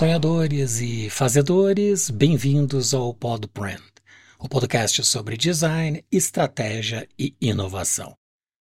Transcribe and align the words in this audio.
Sonhadores 0.00 0.80
e 0.80 1.10
fazedores, 1.10 2.08
bem-vindos 2.08 2.94
ao 2.94 3.12
Pod 3.12 3.46
Brand, 3.52 3.82
o 4.38 4.48
podcast 4.48 5.04
sobre 5.04 5.36
design, 5.36 6.02
estratégia 6.10 7.06
e 7.18 7.34
inovação. 7.38 8.14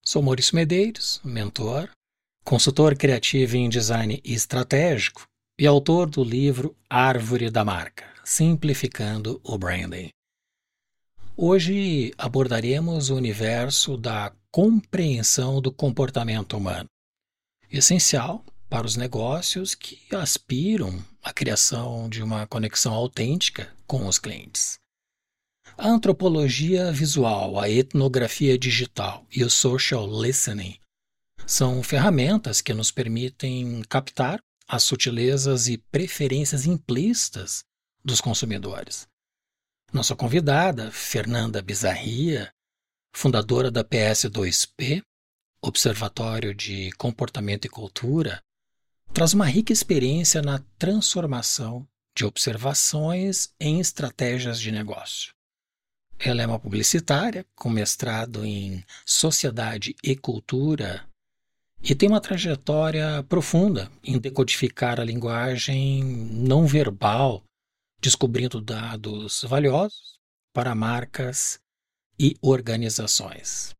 Sou 0.01 0.21
Maurício 0.21 0.55
Medeiros, 0.55 1.19
mentor, 1.25 1.89
consultor 2.45 2.95
criativo 2.95 3.57
em 3.57 3.67
design 3.67 4.21
estratégico 4.23 5.27
e 5.59 5.67
autor 5.67 6.09
do 6.09 6.23
livro 6.23 6.73
Árvore 6.89 7.49
da 7.49 7.65
Marca, 7.65 8.05
Simplificando 8.23 9.41
o 9.43 9.57
Branding. 9.57 10.11
Hoje 11.35 12.13
abordaremos 12.17 13.09
o 13.09 13.15
universo 13.17 13.97
da 13.97 14.31
compreensão 14.49 15.61
do 15.61 15.69
comportamento 15.69 16.55
humano, 16.55 16.87
essencial 17.69 18.41
para 18.69 18.85
os 18.85 18.95
negócios 18.95 19.75
que 19.75 19.99
aspiram 20.15 21.03
à 21.23 21.31
criação 21.31 22.09
de 22.09 22.21
uma 22.23 22.47
conexão 22.47 22.93
autêntica 22.93 23.71
com 23.85 24.07
os 24.07 24.19
clientes. 24.19 24.79
A 25.77 25.87
antropologia 25.87 26.91
visual, 26.91 27.59
a 27.59 27.69
etnografia 27.69 28.57
digital 28.57 29.25
e 29.31 29.43
o 29.43 29.49
social 29.49 30.07
listening 30.07 30.79
são 31.45 31.83
ferramentas 31.83 32.61
que 32.61 32.73
nos 32.73 32.91
permitem 32.91 33.81
captar 33.89 34.39
as 34.67 34.83
sutilezas 34.83 35.67
e 35.67 35.77
preferências 35.77 36.65
implícitas 36.65 37.63
dos 38.03 38.19
consumidores. 38.19 39.07
Nossa 39.93 40.15
convidada, 40.15 40.91
Fernanda 40.91 41.61
Bizarria, 41.61 42.51
fundadora 43.13 43.69
da 43.69 43.83
PS2P, 43.83 45.01
Observatório 45.61 46.53
de 46.53 46.91
Comportamento 46.93 47.65
e 47.65 47.69
Cultura, 47.69 48.41
traz 49.15 49.33
uma 49.33 49.45
rica 49.45 49.71
experiência 49.71 50.41
na 50.41 50.59
transformação 50.77 51.87
de 52.13 52.25
observações 52.25 53.49
em 53.57 53.79
estratégias 53.79 54.59
de 54.59 54.73
negócio. 54.73 55.33
Ela 56.19 56.41
é 56.41 56.45
uma 56.45 56.59
publicitária 56.59 57.45
com 57.55 57.69
mestrado 57.69 58.45
em 58.45 58.83
Sociedade 59.05 59.95
e 60.03 60.17
Cultura 60.17 61.07
e 61.81 61.95
tem 61.95 62.09
uma 62.09 62.19
trajetória 62.19 63.23
profunda 63.23 63.89
em 64.03 64.19
decodificar 64.19 64.99
a 64.99 65.05
linguagem 65.05 66.03
não 66.03 66.67
verbal, 66.67 67.41
descobrindo 68.01 68.59
dados 68.59 69.45
valiosos 69.47 70.19
para 70.51 70.75
marcas 70.75 71.57
e 72.19 72.35
organizações. 72.41 73.73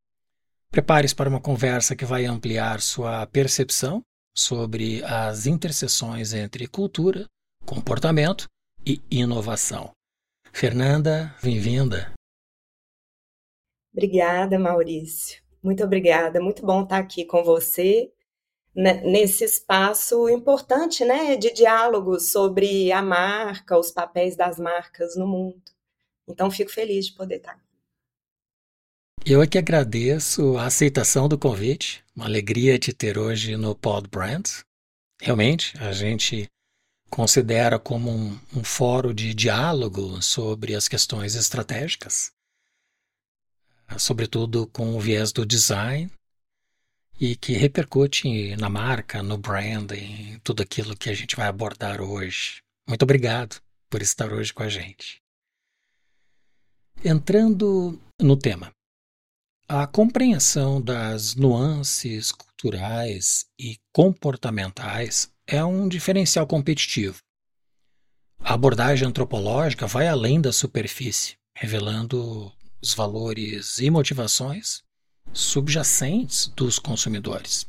Prepare-se 0.71 1.13
para 1.13 1.29
uma 1.29 1.41
conversa 1.41 1.93
que 1.93 2.05
vai 2.05 2.23
ampliar 2.23 2.79
sua 2.79 3.27
percepção 3.27 4.01
sobre 4.35 5.03
as 5.05 5.47
interseções 5.47 6.33
entre 6.33 6.67
cultura, 6.67 7.25
comportamento 7.65 8.45
e 8.85 9.01
inovação. 9.09 9.91
Fernanda, 10.51 11.33
bem-vinda. 11.41 12.13
Obrigada, 13.93 14.59
Maurício. 14.59 15.41
Muito 15.63 15.83
obrigada. 15.83 16.41
Muito 16.41 16.65
bom 16.65 16.83
estar 16.83 16.97
aqui 16.97 17.25
com 17.25 17.43
você 17.43 18.11
né, 18.75 19.01
nesse 19.01 19.45
espaço 19.45 20.27
importante, 20.27 21.05
né, 21.05 21.37
de 21.37 21.51
diálogo 21.51 22.19
sobre 22.19 22.91
a 22.91 23.01
marca, 23.01 23.77
os 23.79 23.89
papéis 23.89 24.35
das 24.35 24.59
marcas 24.59 25.15
no 25.15 25.25
mundo. 25.25 25.61
Então, 26.27 26.51
fico 26.51 26.71
feliz 26.71 27.05
de 27.05 27.13
poder 27.13 27.37
estar 27.37 27.51
aqui. 27.51 27.74
Eu 29.27 29.41
é 29.41 29.47
que 29.47 29.57
agradeço 29.57 30.55
a 30.55 30.67
aceitação 30.67 31.27
do 31.27 31.35
convite. 31.35 32.03
Uma 32.15 32.25
alegria 32.25 32.77
te 32.77 32.93
ter 32.93 33.17
hoje 33.17 33.57
no 33.57 33.73
Pod 33.73 34.07
Brands. 34.07 34.63
Realmente, 35.19 35.75
a 35.79 35.91
gente 35.93 36.47
considera 37.09 37.79
como 37.79 38.11
um, 38.11 38.39
um 38.55 38.63
fórum 38.63 39.11
de 39.11 39.33
diálogo 39.33 40.21
sobre 40.21 40.75
as 40.75 40.87
questões 40.87 41.33
estratégicas, 41.33 42.31
sobretudo 43.97 44.67
com 44.67 44.95
o 44.95 44.99
viés 44.99 45.31
do 45.31 45.43
design, 45.43 46.11
e 47.19 47.35
que 47.35 47.53
repercute 47.53 48.55
na 48.57 48.69
marca, 48.69 49.23
no 49.23 49.39
brand, 49.39 49.91
em 49.93 50.37
tudo 50.43 50.61
aquilo 50.61 50.95
que 50.95 51.09
a 51.09 51.15
gente 51.15 51.35
vai 51.35 51.47
abordar 51.47 51.99
hoje. 51.99 52.61
Muito 52.87 53.01
obrigado 53.01 53.59
por 53.89 54.03
estar 54.03 54.31
hoje 54.31 54.53
com 54.53 54.61
a 54.61 54.69
gente. 54.69 55.19
Entrando 57.03 57.99
no 58.21 58.37
tema, 58.37 58.74
a 59.67 59.87
compreensão 59.87 60.79
das 60.79 61.35
nuances 61.35 62.31
culturais 62.31 63.45
e 63.59 63.77
comportamentais 63.91 65.31
é 65.47 65.63
um 65.65 65.87
diferencial 65.87 66.45
competitivo. 66.45 67.17
A 68.39 68.53
abordagem 68.53 69.07
antropológica 69.07 69.87
vai 69.87 70.07
além 70.07 70.39
da 70.39 70.53
superfície, 70.53 71.35
revelando 71.55 72.53
os 72.79 72.93
valores 72.93 73.79
e 73.79 73.89
motivações 73.89 74.83
subjacentes 75.33 76.45
dos 76.55 76.77
consumidores, 76.77 77.65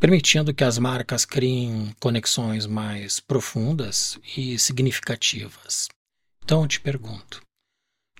permitindo 0.00 0.54
que 0.54 0.64
as 0.64 0.78
marcas 0.78 1.26
criem 1.26 1.94
conexões 2.00 2.64
mais 2.64 3.20
profundas 3.20 4.18
e 4.34 4.58
significativas. 4.58 5.88
Então 6.42 6.62
eu 6.62 6.66
te 6.66 6.80
pergunto: 6.80 7.42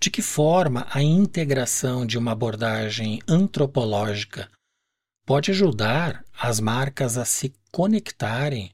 de 0.01 0.11
que 0.11 0.23
forma 0.23 0.87
a 0.91 1.03
integração 1.03 2.07
de 2.07 2.17
uma 2.17 2.33
abordagem 2.33 3.21
antropológica 3.29 4.51
pode 5.27 5.51
ajudar 5.51 6.25
as 6.33 6.61
marcas 6.61 7.19
a 7.19 7.25
se 7.25 7.53
conectarem 7.73 8.71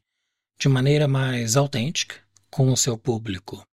de 0.58 0.68
maneira 0.68 1.08
mais 1.08 1.56
autêntica 1.56 2.16
com 2.50 2.70
o 2.72 2.76
seu 2.76 2.96
público? 2.96 3.64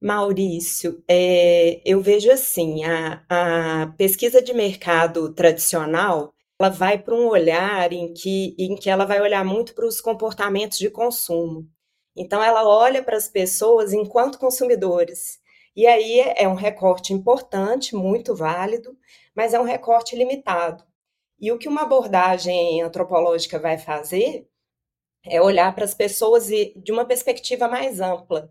Maurício, 0.00 1.02
é, 1.08 1.80
eu 1.84 2.00
vejo 2.00 2.30
assim, 2.30 2.84
a, 2.84 3.24
a 3.28 3.86
pesquisa 3.96 4.42
de 4.42 4.52
mercado 4.52 5.32
tradicional, 5.32 6.34
ela 6.60 6.68
vai 6.68 6.98
para 6.98 7.14
um 7.14 7.26
olhar 7.26 7.90
em 7.92 8.12
que, 8.12 8.54
em 8.58 8.76
que 8.76 8.90
ela 8.90 9.06
vai 9.06 9.20
olhar 9.20 9.44
muito 9.44 9.74
para 9.74 9.86
os 9.86 10.00
comportamentos 10.00 10.78
de 10.78 10.90
consumo. 10.90 11.66
Então, 12.16 12.42
ela 12.42 12.66
olha 12.66 13.02
para 13.02 13.16
as 13.16 13.28
pessoas 13.28 13.92
enquanto 13.92 14.38
consumidores. 14.38 15.40
E 15.76 15.86
aí 15.86 16.20
é 16.36 16.46
um 16.48 16.54
recorte 16.54 17.12
importante, 17.12 17.96
muito 17.96 18.34
válido, 18.34 18.96
mas 19.34 19.54
é 19.54 19.60
um 19.60 19.64
recorte 19.64 20.14
limitado. 20.16 20.84
E 21.40 21.50
o 21.52 21.58
que 21.58 21.68
uma 21.68 21.82
abordagem 21.82 22.80
antropológica 22.82 23.58
vai 23.58 23.76
fazer 23.78 24.48
é 25.26 25.40
olhar 25.40 25.74
para 25.74 25.84
as 25.84 25.94
pessoas 25.94 26.46
de 26.48 26.92
uma 26.92 27.04
perspectiva 27.04 27.68
mais 27.68 28.00
ampla. 28.00 28.50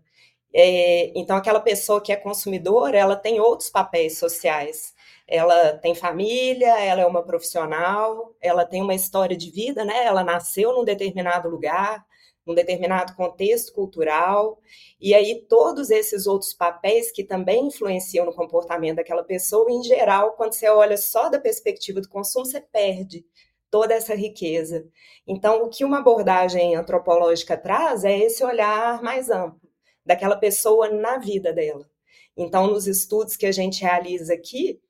É, 0.54 1.12
então, 1.18 1.36
aquela 1.36 1.60
pessoa 1.60 2.00
que 2.00 2.12
é 2.12 2.16
consumidora, 2.16 2.96
ela 2.96 3.16
tem 3.16 3.40
outros 3.40 3.70
papéis 3.70 4.18
sociais. 4.18 4.94
Ela 5.26 5.78
tem 5.78 5.94
família, 5.94 6.78
ela 6.80 7.00
é 7.02 7.06
uma 7.06 7.24
profissional, 7.24 8.36
ela 8.40 8.64
tem 8.64 8.82
uma 8.82 8.94
história 8.94 9.36
de 9.36 9.50
vida, 9.50 9.84
né? 9.84 10.04
Ela 10.04 10.22
nasceu 10.22 10.72
num 10.74 10.84
determinado 10.84 11.48
lugar, 11.48 12.04
num 12.46 12.54
determinado 12.54 13.14
contexto 13.14 13.72
cultural, 13.72 14.58
e 15.00 15.14
aí 15.14 15.44
todos 15.48 15.90
esses 15.90 16.26
outros 16.26 16.52
papéis 16.52 17.10
que 17.10 17.24
também 17.24 17.68
influenciam 17.68 18.26
no 18.26 18.34
comportamento 18.34 18.96
daquela 18.96 19.24
pessoa, 19.24 19.70
em 19.70 19.82
geral, 19.82 20.32
quando 20.32 20.52
você 20.52 20.68
olha 20.68 20.96
só 20.96 21.28
da 21.28 21.40
perspectiva 21.40 22.00
do 22.00 22.08
consumo, 22.08 22.44
você 22.44 22.60
perde 22.60 23.24
toda 23.70 23.94
essa 23.94 24.14
riqueza. 24.14 24.86
Então, 25.26 25.64
o 25.64 25.68
que 25.68 25.84
uma 25.84 25.98
abordagem 25.98 26.76
antropológica 26.76 27.56
traz 27.56 28.04
é 28.04 28.16
esse 28.16 28.44
olhar 28.44 29.02
mais 29.02 29.30
amplo 29.30 29.68
daquela 30.06 30.36
pessoa 30.36 30.90
na 30.90 31.18
vida 31.18 31.52
dela. 31.52 31.88
Então, 32.36 32.66
nos 32.66 32.86
estudos 32.86 33.36
que 33.36 33.46
a 33.46 33.52
gente 33.52 33.82
realiza 33.82 34.34
aqui, 34.34 34.80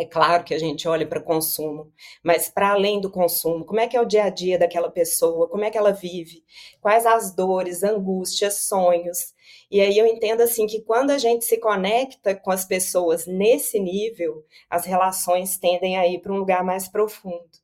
é 0.00 0.06
claro 0.06 0.44
que 0.44 0.54
a 0.54 0.58
gente 0.58 0.88
olha 0.88 1.06
para 1.06 1.18
o 1.18 1.22
consumo, 1.22 1.92
mas 2.22 2.48
para 2.48 2.70
além 2.70 3.00
do 3.00 3.10
consumo, 3.10 3.66
como 3.66 3.80
é 3.80 3.86
que 3.86 3.96
é 3.96 4.00
o 4.00 4.06
dia 4.06 4.24
a 4.24 4.30
dia 4.30 4.58
daquela 4.58 4.90
pessoa, 4.90 5.46
como 5.46 5.62
é 5.62 5.70
que 5.70 5.76
ela 5.76 5.92
vive, 5.92 6.42
quais 6.80 7.04
as 7.04 7.34
dores, 7.34 7.82
angústias, 7.82 8.66
sonhos. 8.66 9.34
E 9.70 9.78
aí 9.80 9.98
eu 9.98 10.06
entendo 10.06 10.40
assim 10.40 10.66
que 10.66 10.80
quando 10.80 11.10
a 11.10 11.18
gente 11.18 11.44
se 11.44 11.58
conecta 11.58 12.34
com 12.34 12.50
as 12.50 12.64
pessoas 12.64 13.26
nesse 13.26 13.78
nível, 13.78 14.42
as 14.70 14.86
relações 14.86 15.58
tendem 15.58 15.98
a 15.98 16.06
ir 16.06 16.20
para 16.20 16.32
um 16.32 16.38
lugar 16.38 16.64
mais 16.64 16.88
profundo. 16.88 17.60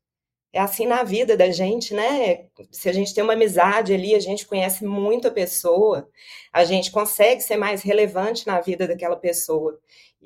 É 0.52 0.60
assim 0.60 0.86
na 0.86 1.02
vida 1.02 1.36
da 1.36 1.50
gente, 1.50 1.92
né? 1.92 2.46
Se 2.70 2.88
a 2.88 2.92
gente 2.92 3.14
tem 3.14 3.22
uma 3.22 3.34
amizade 3.34 3.92
ali, 3.92 4.14
a 4.14 4.20
gente 4.20 4.46
conhece 4.46 4.84
muito 4.84 5.28
a 5.28 5.30
pessoa, 5.30 6.08
a 6.52 6.64
gente 6.64 6.90
consegue 6.90 7.42
ser 7.42 7.56
mais 7.56 7.82
relevante 7.82 8.46
na 8.46 8.60
vida 8.60 8.86
daquela 8.86 9.16
pessoa. 9.16 9.78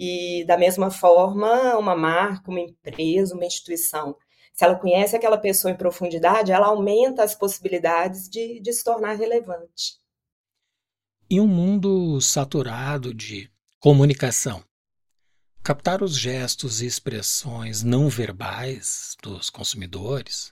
E 0.02 0.46
da 0.46 0.56
mesma 0.56 0.90
forma, 0.90 1.76
uma 1.76 1.94
marca, 1.94 2.50
uma 2.50 2.60
empresa, 2.60 3.34
uma 3.34 3.44
instituição, 3.44 4.16
se 4.50 4.64
ela 4.64 4.74
conhece 4.74 5.14
aquela 5.14 5.36
pessoa 5.36 5.70
em 5.70 5.76
profundidade, 5.76 6.50
ela 6.50 6.68
aumenta 6.68 7.22
as 7.22 7.34
possibilidades 7.34 8.26
de, 8.26 8.60
de 8.60 8.72
se 8.72 8.82
tornar 8.82 9.12
relevante. 9.12 10.00
Em 11.28 11.38
um 11.38 11.46
mundo 11.46 12.18
saturado 12.18 13.12
de 13.12 13.50
comunicação, 13.78 14.64
captar 15.62 16.02
os 16.02 16.18
gestos 16.18 16.80
e 16.80 16.86
expressões 16.86 17.82
não 17.82 18.08
verbais 18.08 19.14
dos 19.22 19.50
consumidores 19.50 20.50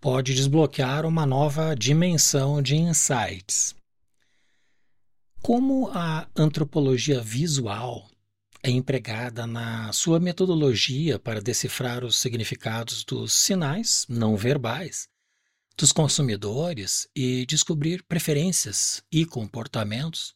pode 0.00 0.34
desbloquear 0.34 1.06
uma 1.06 1.24
nova 1.24 1.76
dimensão 1.76 2.60
de 2.60 2.74
insights. 2.74 3.76
Como 5.40 5.88
a 5.94 6.26
antropologia 6.34 7.20
visual 7.20 8.08
é 8.62 8.70
empregada 8.70 9.46
na 9.46 9.92
sua 9.92 10.18
metodologia 10.18 11.18
para 11.18 11.40
decifrar 11.40 12.04
os 12.04 12.16
significados 12.18 13.04
dos 13.04 13.32
sinais 13.32 14.06
não 14.08 14.36
verbais 14.36 15.08
dos 15.76 15.92
consumidores 15.92 17.06
e 17.14 17.44
descobrir 17.46 18.02
preferências 18.04 19.02
e 19.12 19.26
comportamentos 19.26 20.34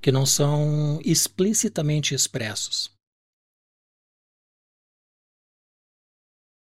que 0.00 0.10
não 0.10 0.26
são 0.26 1.00
explicitamente 1.04 2.14
expressos. 2.14 2.95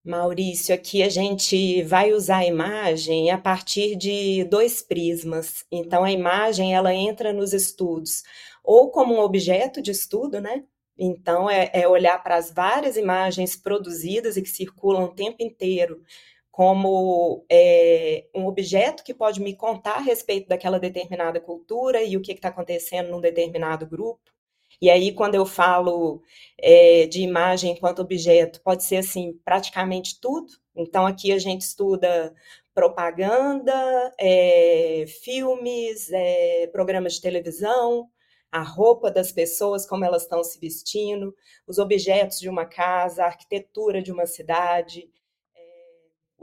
Maurício, 0.04 0.74
aqui 0.74 1.02
a 1.02 1.08
gente 1.08 1.82
vai 1.82 2.12
usar 2.12 2.38
a 2.38 2.46
imagem 2.46 3.30
a 3.30 3.38
partir 3.38 3.96
de 3.96 4.44
dois 4.44 4.82
prismas. 4.82 5.64
Então, 5.72 6.04
a 6.04 6.12
imagem 6.12 6.74
ela 6.74 6.94
entra 6.94 7.32
nos 7.32 7.54
estudos 7.54 8.22
ou 8.62 8.90
como 8.90 9.14
um 9.14 9.20
objeto 9.20 9.80
de 9.80 9.90
estudo, 9.90 10.42
né? 10.42 10.64
Então, 10.98 11.48
é, 11.48 11.70
é 11.72 11.88
olhar 11.88 12.22
para 12.22 12.36
as 12.36 12.52
várias 12.52 12.98
imagens 12.98 13.56
produzidas 13.56 14.36
e 14.36 14.42
que 14.42 14.48
circulam 14.50 15.04
o 15.04 15.14
tempo 15.14 15.42
inteiro 15.42 16.02
como 16.50 17.44
é, 17.50 18.26
um 18.34 18.46
objeto 18.46 19.02
que 19.02 19.14
pode 19.14 19.40
me 19.40 19.56
contar 19.56 19.96
a 19.96 20.00
respeito 20.00 20.48
daquela 20.48 20.78
determinada 20.78 21.40
cultura 21.40 22.02
e 22.02 22.16
o 22.16 22.20
que 22.20 22.32
está 22.32 22.48
acontecendo 22.48 23.10
num 23.10 23.20
determinado 23.20 23.86
grupo. 23.86 24.33
E 24.80 24.90
aí, 24.90 25.12
quando 25.12 25.34
eu 25.34 25.46
falo 25.46 26.22
é, 26.58 27.06
de 27.06 27.22
imagem 27.22 27.72
enquanto 27.72 28.00
objeto, 28.00 28.60
pode 28.62 28.84
ser 28.84 28.96
assim, 28.96 29.38
praticamente 29.44 30.20
tudo. 30.20 30.52
Então, 30.76 31.06
aqui 31.06 31.32
a 31.32 31.38
gente 31.38 31.62
estuda 31.62 32.34
propaganda, 32.74 33.72
é, 34.18 35.04
filmes, 35.22 36.10
é, 36.12 36.66
programas 36.68 37.14
de 37.14 37.20
televisão, 37.20 38.08
a 38.50 38.62
roupa 38.62 39.10
das 39.10 39.32
pessoas, 39.32 39.86
como 39.86 40.04
elas 40.04 40.22
estão 40.22 40.42
se 40.44 40.58
vestindo, 40.60 41.34
os 41.66 41.78
objetos 41.78 42.40
de 42.40 42.48
uma 42.48 42.66
casa, 42.66 43.24
a 43.24 43.26
arquitetura 43.26 44.02
de 44.02 44.12
uma 44.12 44.26
cidade, 44.26 45.08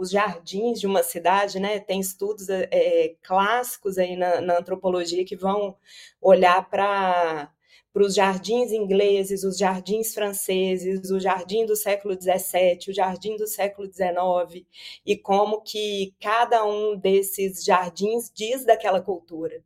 os 0.01 0.09
jardins 0.09 0.79
de 0.79 0.87
uma 0.87 1.03
cidade, 1.03 1.59
né? 1.59 1.79
Tem 1.79 1.99
estudos 1.99 2.49
é, 2.49 3.15
clássicos 3.21 3.99
aí 3.99 4.15
na, 4.15 4.41
na, 4.41 4.57
antropologia 4.57 5.23
que 5.23 5.35
vão 5.35 5.77
olhar 6.19 6.67
para 6.69 7.51
para 7.93 8.03
os 8.03 8.15
jardins 8.15 8.71
ingleses, 8.71 9.43
os 9.43 9.57
jardins 9.57 10.13
franceses, 10.13 11.11
o 11.11 11.19
jardim 11.19 11.65
do 11.65 11.75
século 11.75 12.13
XVII, 12.13 12.89
o 12.89 12.93
jardim 12.93 13.35
do 13.35 13.47
século 13.47 13.91
XIX, 13.91 14.65
e 15.05 15.17
como 15.17 15.61
que 15.61 16.13
cada 16.19 16.63
um 16.63 16.95
desses 16.97 17.63
jardins 17.63 18.31
diz 18.33 18.65
daquela 18.65 19.01
cultura. 19.01 19.61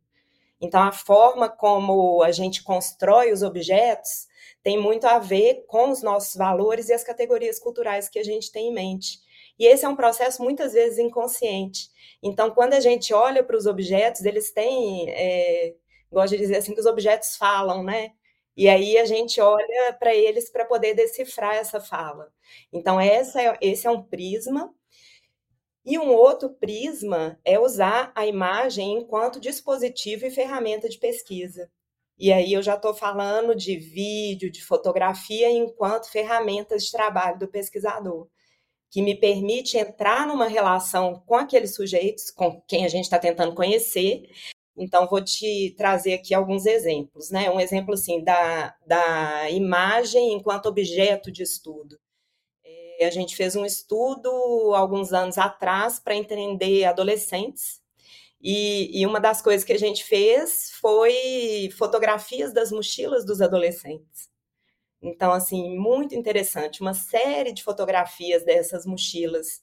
Então, 0.60 0.82
a 0.82 0.92
forma 0.92 1.48
como 1.48 2.22
a 2.22 2.32
gente 2.32 2.62
constrói 2.62 3.32
os 3.32 3.42
objetos 3.42 4.26
tem 4.62 4.78
muito 4.78 5.06
a 5.06 5.18
ver 5.18 5.64
com 5.68 5.90
os 5.90 6.02
nossos 6.02 6.34
valores 6.34 6.88
e 6.88 6.92
as 6.92 7.04
categorias 7.04 7.58
culturais 7.58 8.08
que 8.08 8.18
a 8.18 8.24
gente 8.24 8.50
tem 8.50 8.68
em 8.68 8.74
mente. 8.74 9.20
E 9.58 9.66
esse 9.66 9.84
é 9.84 9.88
um 9.88 9.96
processo 9.96 10.42
muitas 10.42 10.72
vezes 10.72 10.98
inconsciente. 10.98 11.88
Então, 12.22 12.50
quando 12.50 12.74
a 12.74 12.80
gente 12.80 13.14
olha 13.14 13.44
para 13.44 13.56
os 13.56 13.66
objetos, 13.66 14.24
eles 14.24 14.50
têm, 14.50 15.08
é, 15.10 15.74
gosto 16.16 16.32
de 16.32 16.38
dizer 16.38 16.56
assim, 16.56 16.74
que 16.74 16.80
os 16.80 16.86
objetos 16.86 17.36
falam, 17.36 17.82
né? 17.82 18.12
E 18.56 18.68
aí 18.68 18.96
a 18.96 19.04
gente 19.04 19.40
olha 19.40 19.92
para 19.98 20.14
eles 20.14 20.50
para 20.50 20.64
poder 20.64 20.94
decifrar 20.94 21.56
essa 21.56 21.80
fala. 21.80 22.32
Então, 22.72 22.98
essa 22.98 23.42
é, 23.42 23.58
esse 23.60 23.86
é 23.86 23.90
um 23.90 24.02
prisma. 24.02 24.74
E 25.84 25.98
um 25.98 26.08
outro 26.08 26.50
prisma 26.50 27.38
é 27.44 27.58
usar 27.60 28.12
a 28.14 28.26
imagem 28.26 28.98
enquanto 28.98 29.38
dispositivo 29.38 30.26
e 30.26 30.30
ferramenta 30.30 30.88
de 30.88 30.98
pesquisa. 30.98 31.70
E 32.18 32.32
aí 32.32 32.52
eu 32.54 32.62
já 32.62 32.74
estou 32.74 32.94
falando 32.94 33.54
de 33.54 33.76
vídeo, 33.76 34.50
de 34.50 34.64
fotografia 34.64 35.50
enquanto 35.50 36.10
ferramentas 36.10 36.84
de 36.84 36.92
trabalho 36.92 37.38
do 37.38 37.46
pesquisador 37.46 38.26
que 38.90 39.02
me 39.02 39.14
permite 39.14 39.76
entrar 39.76 40.26
numa 40.26 40.48
relação 40.48 41.22
com 41.26 41.34
aqueles 41.34 41.74
sujeitos 41.74 42.30
com 42.30 42.60
quem 42.62 42.84
a 42.84 42.88
gente 42.88 43.04
está 43.04 43.18
tentando 43.18 43.54
conhecer. 43.54 44.22
Então, 44.76 45.06
vou 45.08 45.22
te 45.24 45.74
trazer 45.76 46.14
aqui 46.14 46.34
alguns 46.34 46.66
exemplos, 46.66 47.30
né? 47.30 47.50
Um 47.50 47.60
exemplo, 47.60 47.94
assim, 47.94 48.22
da, 48.22 48.74
da 48.86 49.50
imagem 49.50 50.34
enquanto 50.34 50.66
objeto 50.66 51.32
de 51.32 51.42
estudo. 51.42 51.98
É, 52.98 53.06
a 53.06 53.10
gente 53.10 53.36
fez 53.36 53.56
um 53.56 53.64
estudo 53.64 54.30
alguns 54.74 55.12
anos 55.12 55.38
atrás 55.38 55.98
para 56.00 56.14
entender 56.14 56.84
adolescentes, 56.84 57.80
e, 58.40 59.00
e 59.00 59.06
uma 59.06 59.20
das 59.20 59.42
coisas 59.42 59.64
que 59.64 59.72
a 59.72 59.78
gente 59.78 60.04
fez 60.04 60.70
foi 60.80 61.70
fotografias 61.76 62.52
das 62.52 62.70
mochilas 62.70 63.24
dos 63.24 63.40
adolescentes. 63.40 64.28
Então, 65.02 65.32
assim, 65.32 65.76
muito 65.78 66.14
interessante, 66.14 66.80
uma 66.80 66.94
série 66.94 67.52
de 67.52 67.62
fotografias 67.62 68.44
dessas 68.44 68.86
mochilas. 68.86 69.62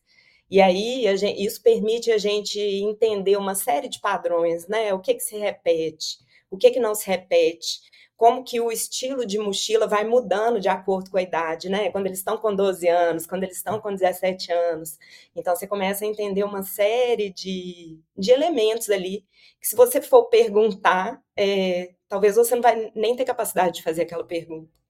E 0.50 0.62
aí, 0.62 1.18
gente, 1.18 1.44
isso 1.44 1.62
permite 1.62 2.12
a 2.12 2.18
gente 2.18 2.60
entender 2.60 3.38
uma 3.38 3.56
série 3.56 3.88
de 3.88 4.00
padrões, 4.00 4.68
né? 4.68 4.94
O 4.94 5.00
que, 5.00 5.14
que 5.16 5.20
se 5.24 5.38
repete, 5.38 6.20
o 6.50 6.58
que, 6.58 6.72
que 6.72 6.80
não 6.80 6.94
se 6.94 7.08
repete, 7.08 7.80
como 8.16 8.44
que 8.44 8.60
o 8.62 8.72
estilo 8.72 9.26
de 9.26 9.38
mochila 9.38 9.88
vai 9.88 10.04
mudando 10.06 10.60
de 10.60 10.70
acordo 10.70 11.10
com 11.12 11.18
a 11.18 11.22
idade, 11.22 11.70
né? 11.70 11.92
Quando 11.92 12.06
eles 12.06 12.20
estão 12.20 12.38
com 12.38 12.56
12 12.56 12.88
anos, 12.88 13.26
quando 13.26 13.44
eles 13.44 13.58
estão 13.58 13.82
com 13.82 13.94
17 13.94 14.52
anos. 14.52 14.98
Então, 15.36 15.56
você 15.56 15.68
começa 15.68 16.06
a 16.06 16.08
entender 16.08 16.44
uma 16.44 16.64
série 16.64 17.32
de, 17.32 18.00
de 18.18 18.32
elementos 18.32 18.90
ali, 18.90 19.26
que 19.60 19.68
se 19.68 19.76
você 19.76 20.02
for 20.02 20.26
perguntar, 20.30 21.22
é, 21.36 21.94
talvez 22.08 22.36
você 22.36 22.56
não 22.56 22.62
vai 22.62 22.92
nem 22.96 23.16
ter 23.16 23.26
capacidade 23.26 23.78
de 23.78 23.84
fazer 23.84 24.04
aquela 24.04 24.24
pergunta. 24.24 24.83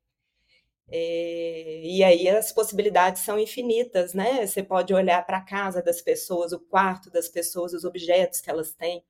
É, 0.95 1.81
e 1.83 2.03
aí 2.03 2.29
as 2.29 2.51
possibilidades 2.51 3.23
são 3.23 3.39
infinitas, 3.39 4.13
né? 4.13 4.45
Você 4.45 4.61
pode 4.61 4.93
olhar 4.93 5.25
para 5.25 5.37
a 5.37 5.41
casa 5.41 5.81
das 5.81 6.01
pessoas, 6.03 6.51
o 6.53 6.59
quarto 6.59 7.09
das 7.09 7.27
pessoas, 7.27 7.73
os 7.73 7.83
objetos 7.83 8.39
que 8.39 8.49
elas 8.49 8.73
têm. 8.75 9.03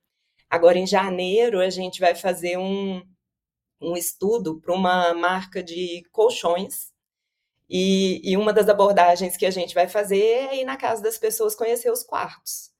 Agora, 0.50 0.78
em 0.78 0.86
janeiro, 0.86 1.60
a 1.60 1.70
gente 1.70 2.00
vai 2.00 2.14
fazer 2.14 2.58
um, 2.58 3.02
um 3.80 3.96
estudo 3.96 4.60
para 4.60 4.74
uma 4.74 5.14
marca 5.14 5.62
de 5.62 6.04
colchões. 6.12 6.92
E, 7.68 8.20
e 8.24 8.36
uma 8.36 8.52
das 8.52 8.68
abordagens 8.68 9.36
que 9.36 9.46
a 9.46 9.50
gente 9.50 9.74
vai 9.74 9.88
fazer 9.88 10.20
é 10.22 10.56
ir 10.62 10.64
na 10.64 10.76
casa 10.76 11.02
das 11.02 11.18
pessoas 11.18 11.54
conhecer 11.56 11.90
os 11.90 12.04
quartos. 12.04 12.72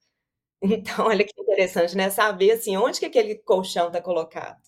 Então, 0.62 1.06
olha 1.08 1.24
que 1.24 1.40
interessante, 1.40 1.96
né? 1.96 2.10
Saber 2.10 2.52
assim, 2.52 2.76
onde 2.76 3.00
que 3.00 3.06
aquele 3.06 3.36
colchão 3.36 3.88
está 3.88 4.00
colocado 4.02 4.62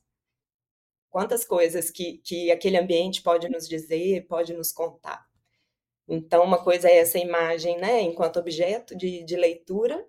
quantas 1.16 1.46
coisas 1.46 1.90
que, 1.90 2.18
que 2.18 2.52
aquele 2.52 2.76
ambiente 2.76 3.22
pode 3.22 3.48
nos 3.48 3.66
dizer, 3.66 4.26
pode 4.26 4.52
nos 4.52 4.70
contar. 4.70 5.24
Então, 6.06 6.44
uma 6.44 6.62
coisa 6.62 6.90
é 6.90 6.98
essa 6.98 7.18
imagem, 7.18 7.78
né, 7.78 8.02
enquanto 8.02 8.38
objeto 8.38 8.94
de, 8.94 9.24
de 9.24 9.34
leitura, 9.34 10.06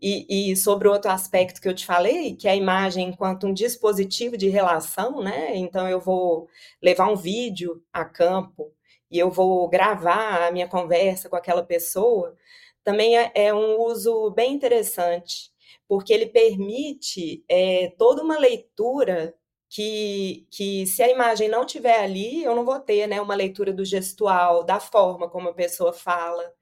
e, 0.00 0.50
e, 0.50 0.56
sobre 0.56 0.88
outro 0.88 1.10
aspecto 1.10 1.60
que 1.60 1.68
eu 1.68 1.74
te 1.74 1.84
falei, 1.84 2.34
que 2.34 2.48
é 2.48 2.52
a 2.52 2.56
imagem 2.56 3.08
enquanto 3.08 3.46
um 3.46 3.52
dispositivo 3.52 4.34
de 4.38 4.48
relação, 4.48 5.20
né? 5.22 5.54
Então, 5.56 5.86
eu 5.86 6.00
vou 6.00 6.48
levar 6.80 7.10
um 7.10 7.16
vídeo 7.16 7.84
a 7.92 8.02
campo 8.02 8.72
e 9.10 9.18
eu 9.18 9.30
vou 9.30 9.68
gravar 9.68 10.48
a 10.48 10.50
minha 10.50 10.66
conversa 10.66 11.28
com 11.28 11.36
aquela 11.36 11.62
pessoa, 11.62 12.34
também 12.82 13.18
é, 13.18 13.30
é 13.34 13.52
um 13.52 13.78
uso 13.78 14.30
bem 14.30 14.54
interessante, 14.54 15.52
porque 15.86 16.14
ele 16.14 16.26
permite 16.26 17.44
é, 17.46 17.92
toda 17.98 18.22
uma 18.22 18.38
leitura 18.38 19.34
que, 19.74 20.46
que 20.52 20.86
se 20.86 21.02
a 21.02 21.10
imagem 21.10 21.48
não 21.48 21.66
tiver 21.66 21.98
ali, 21.98 22.44
eu 22.44 22.54
não 22.54 22.64
vou 22.64 22.78
ter 22.78 23.08
né, 23.08 23.20
uma 23.20 23.34
leitura 23.34 23.72
do 23.72 23.84
gestual, 23.84 24.62
da 24.62 24.78
forma 24.78 25.28
como 25.28 25.48
a 25.48 25.52
pessoa 25.52 25.92
fala. 25.92 26.54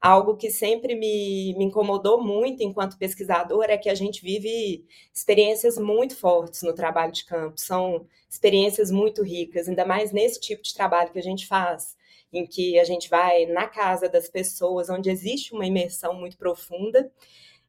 Algo 0.00 0.34
que 0.34 0.50
sempre 0.50 0.94
me, 0.94 1.54
me 1.58 1.66
incomodou 1.66 2.22
muito 2.24 2.62
enquanto 2.62 2.96
pesquisador 2.96 3.64
é 3.68 3.76
que 3.76 3.90
a 3.90 3.94
gente 3.94 4.22
vive 4.22 4.82
experiências 5.12 5.76
muito 5.76 6.16
fortes 6.16 6.62
no 6.62 6.74
trabalho 6.74 7.12
de 7.12 7.26
campo, 7.26 7.60
são 7.60 8.06
experiências 8.30 8.90
muito 8.90 9.22
ricas, 9.22 9.68
ainda 9.68 9.84
mais 9.84 10.10
nesse 10.10 10.40
tipo 10.40 10.62
de 10.62 10.72
trabalho 10.72 11.12
que 11.12 11.18
a 11.18 11.22
gente 11.22 11.46
faz, 11.46 11.94
em 12.32 12.46
que 12.46 12.78
a 12.78 12.84
gente 12.84 13.10
vai 13.10 13.44
na 13.44 13.68
casa 13.68 14.08
das 14.08 14.26
pessoas, 14.30 14.88
onde 14.88 15.10
existe 15.10 15.52
uma 15.52 15.66
imersão 15.66 16.14
muito 16.14 16.38
profunda, 16.38 17.12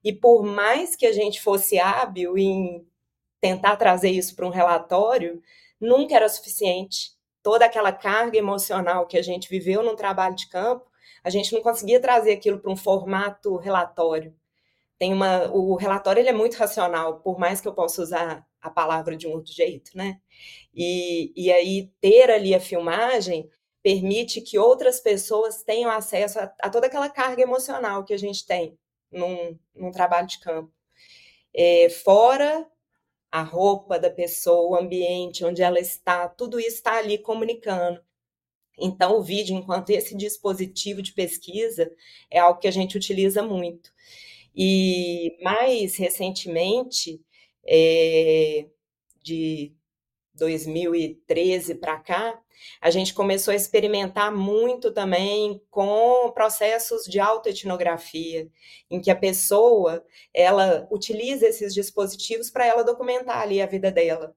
e 0.02 0.14
por 0.14 0.44
mais 0.46 0.96
que 0.96 1.06
a 1.06 1.12
gente 1.12 1.42
fosse 1.42 1.78
hábil 1.80 2.38
em 2.38 2.86
tentar 3.46 3.76
trazer 3.76 4.10
isso 4.10 4.36
para 4.36 4.48
um 4.48 4.50
relatório, 4.50 5.40
nunca 5.80 6.16
era 6.16 6.28
suficiente. 6.28 7.12
Toda 7.44 7.66
aquela 7.66 7.92
carga 7.92 8.40
emocional 8.40 9.06
que 9.06 9.18
a 9.18 9.22
gente 9.22 9.48
viveu 9.48 9.84
no 9.84 9.96
trabalho 9.96 10.36
de 10.36 10.50
campo, 10.50 10.90
a 11.24 11.30
gente 11.30 11.54
não 11.54 11.62
conseguia 11.62 12.00
trazer 12.00 12.34
aquilo 12.34 12.60
para 12.60 12.72
um 12.72 12.76
formato 12.76 13.56
relatório. 13.58 14.36
Tem 14.98 15.14
uma, 15.14 15.48
o 15.52 15.76
relatório 15.76 16.22
ele 16.22 16.30
é 16.30 16.34
muito 16.34 16.56
racional, 16.56 17.20
por 17.20 17.38
mais 17.38 17.62
que 17.62 17.68
eu 17.68 17.74
possa 17.74 18.02
usar 18.02 18.48
a 18.60 18.70
palavra 18.72 19.16
de 19.16 19.28
um 19.28 19.34
outro 19.34 19.54
jeito, 19.54 19.96
né? 19.96 20.20
E, 20.74 21.32
e 21.36 21.52
aí 21.52 21.92
ter 22.02 22.32
ali 22.32 22.56
a 22.56 22.60
filmagem 22.60 23.48
permite 23.84 24.42
que 24.42 24.58
outras 24.58 25.00
pessoas 25.00 25.62
tenham 25.62 25.92
acesso 25.92 26.40
a, 26.40 26.52
a 26.64 26.70
toda 26.72 26.88
aquela 26.88 27.10
carga 27.10 27.44
emocional 27.44 28.04
que 28.04 28.14
a 28.14 28.18
gente 28.18 28.44
tem 28.44 28.76
num, 29.12 29.56
num 29.76 29.92
trabalho 29.92 30.26
de 30.26 30.40
campo. 30.40 30.74
É, 31.54 31.90
fora 31.90 32.68
a 33.36 33.44
roupa 33.44 34.00
da 34.00 34.10
pessoa, 34.10 34.70
o 34.70 34.82
ambiente 34.82 35.44
onde 35.44 35.62
ela 35.62 35.78
está, 35.78 36.30
tudo 36.30 36.58
isso 36.58 36.78
está 36.78 36.98
ali 36.98 37.18
comunicando. 37.18 38.02
Então, 38.80 39.18
o 39.18 39.22
vídeo, 39.22 39.54
enquanto 39.58 39.90
esse 39.90 40.16
dispositivo 40.16 41.02
de 41.02 41.12
pesquisa, 41.12 41.92
é 42.32 42.40
algo 42.40 42.62
que 42.62 42.68
a 42.68 42.72
gente 42.72 42.96
utiliza 42.96 43.44
muito. 43.44 43.92
E 44.56 45.38
mais 45.44 45.98
recentemente, 45.98 47.22
é, 47.66 48.68
de 49.22 49.75
2013 50.36 51.76
para 51.76 52.00
cá, 52.00 52.40
a 52.82 52.90
gente 52.90 53.14
começou 53.14 53.52
a 53.52 53.56
experimentar 53.56 54.32
muito 54.32 54.92
também 54.92 55.62
com 55.70 56.32
processos 56.34 57.04
de 57.06 57.20
autoetnografia, 57.20 58.50
em 58.90 59.02
que 59.02 59.12
a 59.12 59.16
pessoa 59.16 60.06
ela 60.34 60.88
utiliza 60.92 61.48
esses 61.48 61.74
dispositivos 61.74 62.50
para 62.50 62.66
ela 62.66 62.84
documentar 62.84 63.42
ali 63.42 63.62
a 63.62 63.66
vida 63.66 63.92
dela. 63.92 64.36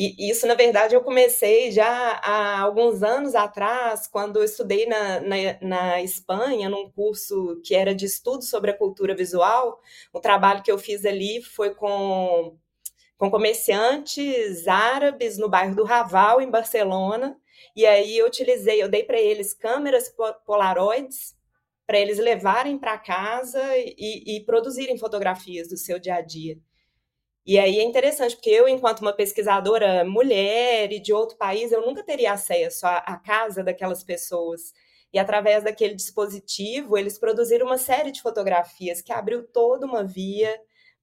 E 0.00 0.30
isso, 0.30 0.46
na 0.46 0.54
verdade, 0.54 0.94
eu 0.94 1.02
comecei 1.02 1.72
já 1.72 2.20
há 2.22 2.60
alguns 2.60 3.02
anos 3.02 3.34
atrás, 3.34 4.06
quando 4.06 4.36
eu 4.36 4.44
estudei 4.44 4.86
na, 4.86 5.20
na, 5.20 5.36
na, 5.60 6.02
Espanha, 6.02 6.68
num 6.68 6.88
curso 6.88 7.60
que 7.64 7.74
era 7.74 7.92
de 7.92 8.04
estudo 8.04 8.44
sobre 8.44 8.70
a 8.70 8.78
cultura 8.78 9.12
visual. 9.12 9.80
O 10.12 10.20
trabalho 10.20 10.62
que 10.62 10.70
eu 10.70 10.78
fiz 10.78 11.04
ali 11.04 11.42
foi 11.42 11.74
com, 11.74 12.56
com 13.18 13.30
comerciantes 13.30 14.68
árabes 14.68 15.36
no 15.36 15.48
bairro 15.48 15.74
do 15.74 15.84
Raval, 15.84 16.40
em 16.40 16.48
Barcelona. 16.48 17.36
E 17.74 17.84
aí 17.84 18.16
eu 18.16 18.26
utilizei, 18.26 18.80
eu 18.80 18.88
dei 18.88 19.02
para 19.02 19.20
eles 19.20 19.52
câmeras 19.52 20.14
polaroids 20.46 21.36
para 21.84 21.98
eles 21.98 22.18
levarem 22.18 22.78
para 22.78 22.98
casa 22.98 23.60
e, 23.76 24.36
e 24.36 24.44
produzirem 24.44 24.98
fotografias 24.98 25.68
do 25.68 25.76
seu 25.76 25.98
dia 25.98 26.16
a 26.16 26.20
dia. 26.20 26.58
E 27.46 27.58
aí 27.58 27.78
é 27.78 27.82
interessante, 27.82 28.36
porque 28.36 28.50
eu, 28.50 28.68
enquanto 28.68 29.00
uma 29.00 29.12
pesquisadora 29.12 30.04
mulher 30.04 30.92
e 30.92 31.00
de 31.00 31.14
outro 31.14 31.38
país, 31.38 31.72
eu 31.72 31.80
nunca 31.80 32.04
teria 32.04 32.32
acesso 32.32 32.86
à, 32.86 32.98
à 32.98 33.16
casa 33.16 33.64
daquelas 33.64 34.04
pessoas. 34.04 34.74
E 35.10 35.18
através 35.18 35.64
daquele 35.64 35.94
dispositivo, 35.94 36.98
eles 36.98 37.18
produziram 37.18 37.64
uma 37.64 37.78
série 37.78 38.12
de 38.12 38.20
fotografias 38.20 39.00
que 39.00 39.10
abriu 39.10 39.42
toda 39.42 39.86
uma 39.86 40.04
via 40.04 40.60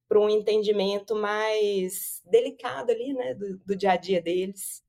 para 0.08 0.20
um 0.20 0.30
entendimento 0.30 1.16
mais 1.16 2.22
delicado 2.26 2.92
ali, 2.92 3.14
né, 3.14 3.34
do, 3.34 3.58
do 3.60 3.76
dia 3.76 3.92
a 3.94 3.98
dia 3.98 4.22
deles. 4.22 4.84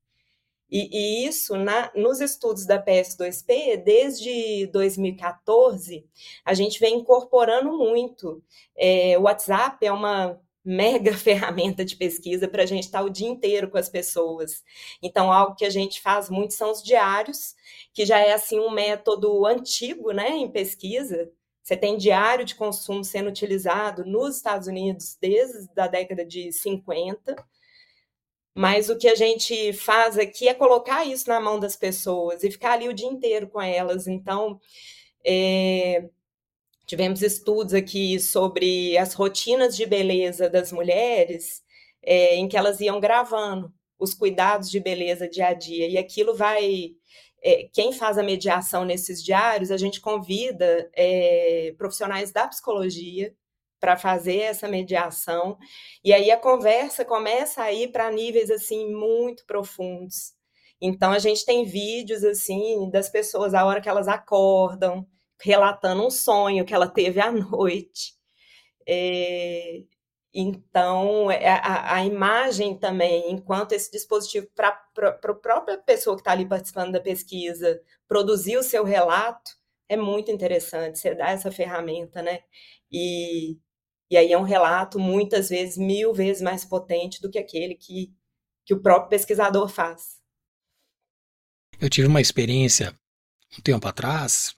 E, 0.69 0.89
e, 0.91 1.27
isso, 1.27 1.55
na, 1.55 1.91
nos 1.95 2.19
estudos 2.19 2.65
da 2.65 2.83
PS2P, 2.83 3.83
desde 3.83 4.67
2014, 4.67 6.05
a 6.43 6.53
gente 6.53 6.79
vem 6.79 6.95
incorporando 6.97 7.71
muito. 7.77 8.43
É, 8.75 9.17
o 9.17 9.23
WhatsApp 9.23 9.85
é 9.85 9.91
uma 9.91 10.39
mega 10.63 11.13
ferramenta 11.17 11.85
de 11.85 11.95
pesquisa 11.95 12.49
para 12.49 12.63
a 12.63 12.65
gente 12.65 12.83
estar 12.83 12.99
tá 12.99 13.05
o 13.05 13.09
dia 13.09 13.29
inteiro 13.29 13.69
com 13.69 13.77
as 13.77 13.87
pessoas. 13.87 14.61
Então, 15.01 15.31
algo 15.31 15.55
que 15.55 15.65
a 15.65 15.69
gente 15.69 16.01
faz 16.01 16.29
muito 16.29 16.53
são 16.53 16.71
os 16.71 16.83
diários, 16.83 17.55
que 17.93 18.05
já 18.05 18.19
é 18.19 18.33
assim 18.33 18.59
um 18.59 18.69
método 18.69 19.45
antigo, 19.45 20.11
né, 20.11 20.31
em 20.31 20.51
pesquisa. 20.51 21.31
Você 21.67 21.75
tem 21.75 21.97
diário 21.97 22.45
de 22.45 22.55
consumo 22.55 23.03
sendo 23.03 23.27
utilizado 23.27 24.05
nos 24.05 24.37
Estados 24.37 24.69
Unidos 24.69 25.17
desde 25.19 25.67
a 25.75 25.87
década 25.87 26.25
de 26.25 26.49
50. 26.49 27.35
Mas 28.55 28.89
o 28.89 28.97
que 28.97 29.09
a 29.09 29.15
gente 29.15 29.73
faz 29.73 30.17
aqui 30.17 30.47
é 30.47 30.53
colocar 30.53 31.03
isso 31.03 31.27
na 31.27 31.41
mão 31.41 31.59
das 31.59 31.75
pessoas 31.75 32.41
e 32.41 32.49
ficar 32.49 32.71
ali 32.71 32.87
o 32.87 32.93
dia 32.93 33.09
inteiro 33.09 33.49
com 33.49 33.61
elas. 33.61 34.07
Então, 34.07 34.61
é, 35.25 36.09
Tivemos 36.85 37.21
estudos 37.21 37.73
aqui 37.73 38.17
sobre 38.17 38.97
as 38.97 39.13
rotinas 39.13 39.75
de 39.75 39.85
beleza 39.85 40.49
das 40.49 40.71
mulheres, 40.71 41.61
é, 42.01 42.35
em 42.37 42.47
que 42.47 42.55
elas 42.55 42.79
iam 42.79 42.97
gravando 42.97 43.73
os 43.99 44.13
cuidados 44.13 44.71
de 44.71 44.79
beleza 44.79 45.27
dia 45.27 45.47
a 45.47 45.53
dia. 45.53 45.85
E 45.89 45.97
aquilo 45.97 46.33
vai. 46.33 46.91
É, 47.43 47.69
quem 47.73 47.93
faz 47.93 48.17
a 48.17 48.23
mediação 48.23 48.83
nesses 48.83 49.23
diários, 49.23 49.71
a 49.71 49.77
gente 49.77 50.01
convida 50.01 50.89
é, 50.95 51.73
profissionais 51.77 52.31
da 52.31 52.47
psicologia 52.47 53.33
para 53.79 53.95
fazer 53.97 54.39
essa 54.39 54.67
mediação. 54.67 55.57
E 56.03 56.13
aí 56.13 56.31
a 56.31 56.37
conversa 56.37 57.05
começa 57.05 57.61
a 57.61 57.71
ir 57.71 57.91
para 57.91 58.11
níveis 58.11 58.49
assim 58.49 58.91
muito 58.91 59.45
profundos. 59.45 60.33
Então 60.81 61.11
a 61.11 61.19
gente 61.19 61.45
tem 61.45 61.65
vídeos 61.65 62.23
assim 62.23 62.89
das 62.89 63.09
pessoas 63.09 63.53
a 63.53 63.65
hora 63.65 63.81
que 63.81 63.89
elas 63.89 64.07
acordam, 64.07 65.07
relatando 65.41 66.05
um 66.05 66.09
sonho 66.09 66.65
que 66.65 66.73
ela 66.73 66.87
teve 66.87 67.19
à 67.19 67.31
noite. 67.31 68.13
É, 68.87 69.81
então, 70.33 71.31
é, 71.31 71.47
a, 71.47 71.95
a, 71.95 72.05
imagem 72.05 72.77
também, 72.77 73.31
enquanto 73.31 73.71
esse 73.71 73.91
dispositivo, 73.91 74.47
para 74.53 74.69
a 74.69 75.33
própria 75.33 75.77
pessoa 75.77 76.15
que 76.15 76.21
está 76.21 76.31
ali 76.31 76.47
participando 76.47 76.91
da 76.91 76.99
pesquisa, 76.99 77.81
produzir 78.07 78.57
o 78.57 78.63
seu 78.63 78.83
relato, 78.83 79.51
é 79.89 79.95
muito 79.95 80.29
interessante, 80.29 80.99
você 80.99 81.15
dá 81.15 81.29
essa 81.29 81.51
ferramenta, 81.51 82.21
né? 82.21 82.41
E, 82.91 83.57
e 84.11 84.17
aí 84.17 84.31
é 84.31 84.37
um 84.37 84.43
relato, 84.43 84.99
muitas 84.99 85.49
vezes, 85.49 85.77
mil 85.77 86.13
vezes 86.13 86.41
mais 86.41 86.65
potente 86.65 87.21
do 87.21 87.29
que 87.31 87.39
aquele 87.39 87.75
que, 87.75 88.13
que 88.65 88.73
o 88.73 88.81
próprio 88.81 89.09
pesquisador 89.09 89.67
faz. 89.69 90.21
Eu 91.79 91.89
tive 91.89 92.07
uma 92.07 92.21
experiência 92.21 92.97
um 93.57 93.61
tempo 93.61 93.87
atrás, 93.87 94.55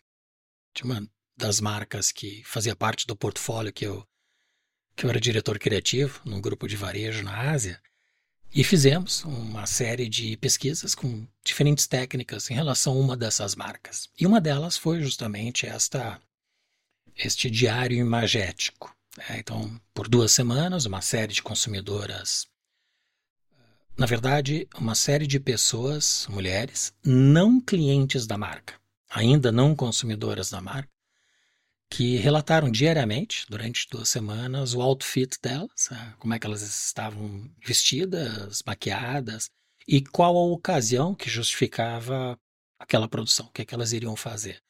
de 0.73 0.83
uma 0.83 1.07
das 1.37 1.61
marcas 1.61 2.11
que 2.11 2.43
fazia 2.43 2.75
parte 2.75 3.05
do 3.05 3.15
portfólio 3.15 3.71
que 3.71 3.85
eu, 3.85 4.05
que 4.99 5.05
eu 5.05 5.09
era 5.09 5.19
diretor 5.19 5.57
criativo 5.57 6.19
num 6.25 6.41
grupo 6.41 6.67
de 6.67 6.75
varejo 6.75 7.23
na 7.23 7.51
Ásia. 7.51 7.81
E 8.53 8.65
fizemos 8.65 9.23
uma 9.23 9.65
série 9.65 10.09
de 10.09 10.35
pesquisas 10.35 10.93
com 10.93 11.25
diferentes 11.41 11.87
técnicas 11.87 12.51
em 12.51 12.53
relação 12.53 12.91
a 12.93 12.99
uma 12.99 13.15
dessas 13.15 13.55
marcas. 13.55 14.09
E 14.19 14.27
uma 14.27 14.41
delas 14.41 14.75
foi 14.75 15.01
justamente 15.01 15.65
esta 15.65 16.19
este 17.15 17.49
diário 17.49 17.97
imagético. 17.97 18.93
É, 19.29 19.39
então, 19.39 19.79
por 19.93 20.09
duas 20.09 20.33
semanas, 20.33 20.85
uma 20.85 21.01
série 21.01 21.31
de 21.31 21.41
consumidoras, 21.41 22.45
na 23.97 24.05
verdade, 24.05 24.67
uma 24.77 24.95
série 24.95 25.27
de 25.27 25.39
pessoas, 25.39 26.27
mulheres, 26.29 26.93
não 27.05 27.61
clientes 27.61 28.27
da 28.27 28.37
marca, 28.37 28.73
ainda 29.09 29.49
não 29.49 29.73
consumidoras 29.73 30.49
da 30.49 30.59
marca, 30.59 30.89
que 31.89 32.17
relataram 32.17 32.69
diariamente, 32.69 33.45
durante 33.49 33.87
duas 33.89 34.09
semanas, 34.09 34.73
o 34.73 34.81
outfit 34.81 35.37
delas, 35.41 35.89
né, 35.89 36.13
como 36.19 36.33
é 36.33 36.39
que 36.39 36.45
elas 36.45 36.61
estavam 36.61 37.49
vestidas, 37.65 38.61
maquiadas, 38.65 39.49
e 39.87 40.01
qual 40.01 40.37
a 40.37 40.53
ocasião 40.53 41.15
que 41.15 41.29
justificava 41.29 42.39
aquela 42.77 43.07
produção, 43.07 43.47
o 43.47 43.51
que, 43.51 43.63
é 43.63 43.65
que 43.65 43.73
elas 43.73 43.91
iriam 43.91 44.15
fazer. 44.15 44.61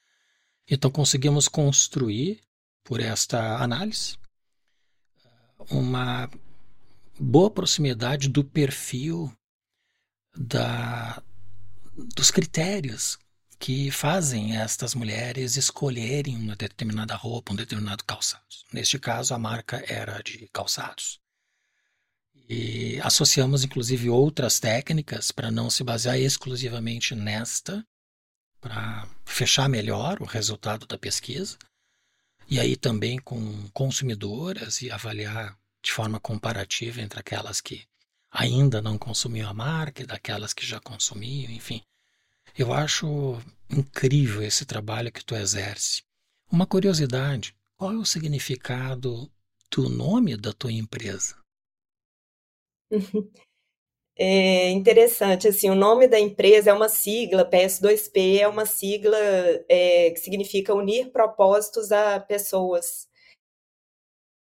Então 0.68 0.90
conseguimos 0.90 1.48
construir, 1.48 2.42
por 2.84 3.02
esta 3.02 3.58
análise, 3.58 4.18
uma 5.70 6.30
boa 7.20 7.52
proximidade 7.52 8.30
do 8.30 8.44
perfil 8.46 9.32
da, 10.34 11.22
dos 12.16 12.32
critérios 12.32 13.20
que 13.60 13.92
fazem 13.92 14.58
estas 14.58 14.96
mulheres 14.96 15.58
escolherem 15.58 16.38
uma 16.38 16.56
determinada 16.56 17.14
roupa, 17.16 17.52
um 17.52 17.56
determinado 17.58 18.06
calçado. 18.06 18.46
Neste 18.72 18.98
caso, 18.98 19.34
a 19.34 19.38
marca 19.38 19.84
era 19.86 20.22
de 20.24 20.48
calçados. 20.54 21.20
E 22.48 23.00
associamos, 23.02 23.64
inclusive, 23.64 24.10
outras 24.10 24.60
técnicas 24.60 25.32
para 25.32 25.52
não 25.52 25.70
se 25.70 25.84
basear 25.84 26.18
exclusivamente 26.18 27.14
nesta, 27.14 27.86
para 28.62 29.08
fechar 29.26 29.68
melhor 29.68 30.22
o 30.22 30.26
resultado 30.26 30.88
da 30.88 30.98
pesquisa. 30.98 31.58
E 32.50 32.60
aí 32.60 32.76
também 32.76 33.20
com 33.20 33.70
consumidoras 33.70 34.82
e 34.82 34.90
avaliar 34.90 35.56
de 35.84 35.92
forma 35.92 36.20
comparativa 36.20 37.02
entre 37.02 37.20
aquelas 37.20 37.62
que 37.62 37.86
ainda 38.32 38.82
não 38.82 38.98
consumiam 38.98 39.50
a 39.50 39.54
marca 39.54 40.02
e 40.02 40.06
daquelas 40.06 40.54
que 40.54 40.66
já 40.66 40.80
consumiam, 40.80 41.52
enfim. 41.52 41.84
Eu 42.60 42.74
acho 42.74 43.38
incrível 43.70 44.44
esse 44.44 44.66
trabalho 44.66 45.14
que 45.14 45.24
tu 45.24 45.34
exerce. 45.34 46.04
Uma 46.52 46.68
curiosidade: 46.68 47.56
qual 47.78 47.94
é 47.94 47.96
o 47.96 48.04
significado 48.04 49.32
do 49.72 49.88
nome 49.88 50.36
da 50.36 50.52
tua 50.52 50.74
empresa? 50.74 51.38
É 54.22 54.70
interessante, 54.72 55.48
assim, 55.48 55.70
o 55.70 55.76
nome 55.76 56.06
da 56.06 56.20
empresa 56.20 56.72
é 56.72 56.74
uma 56.74 56.90
sigla, 56.90 57.50
PS2P 57.50 58.40
é 58.42 58.48
uma 58.50 58.66
sigla 58.66 59.16
é, 59.70 60.12
que 60.12 60.20
significa 60.20 60.76
unir 60.76 61.10
propósitos 61.14 61.90
a 61.94 62.20
pessoas. 62.20 63.09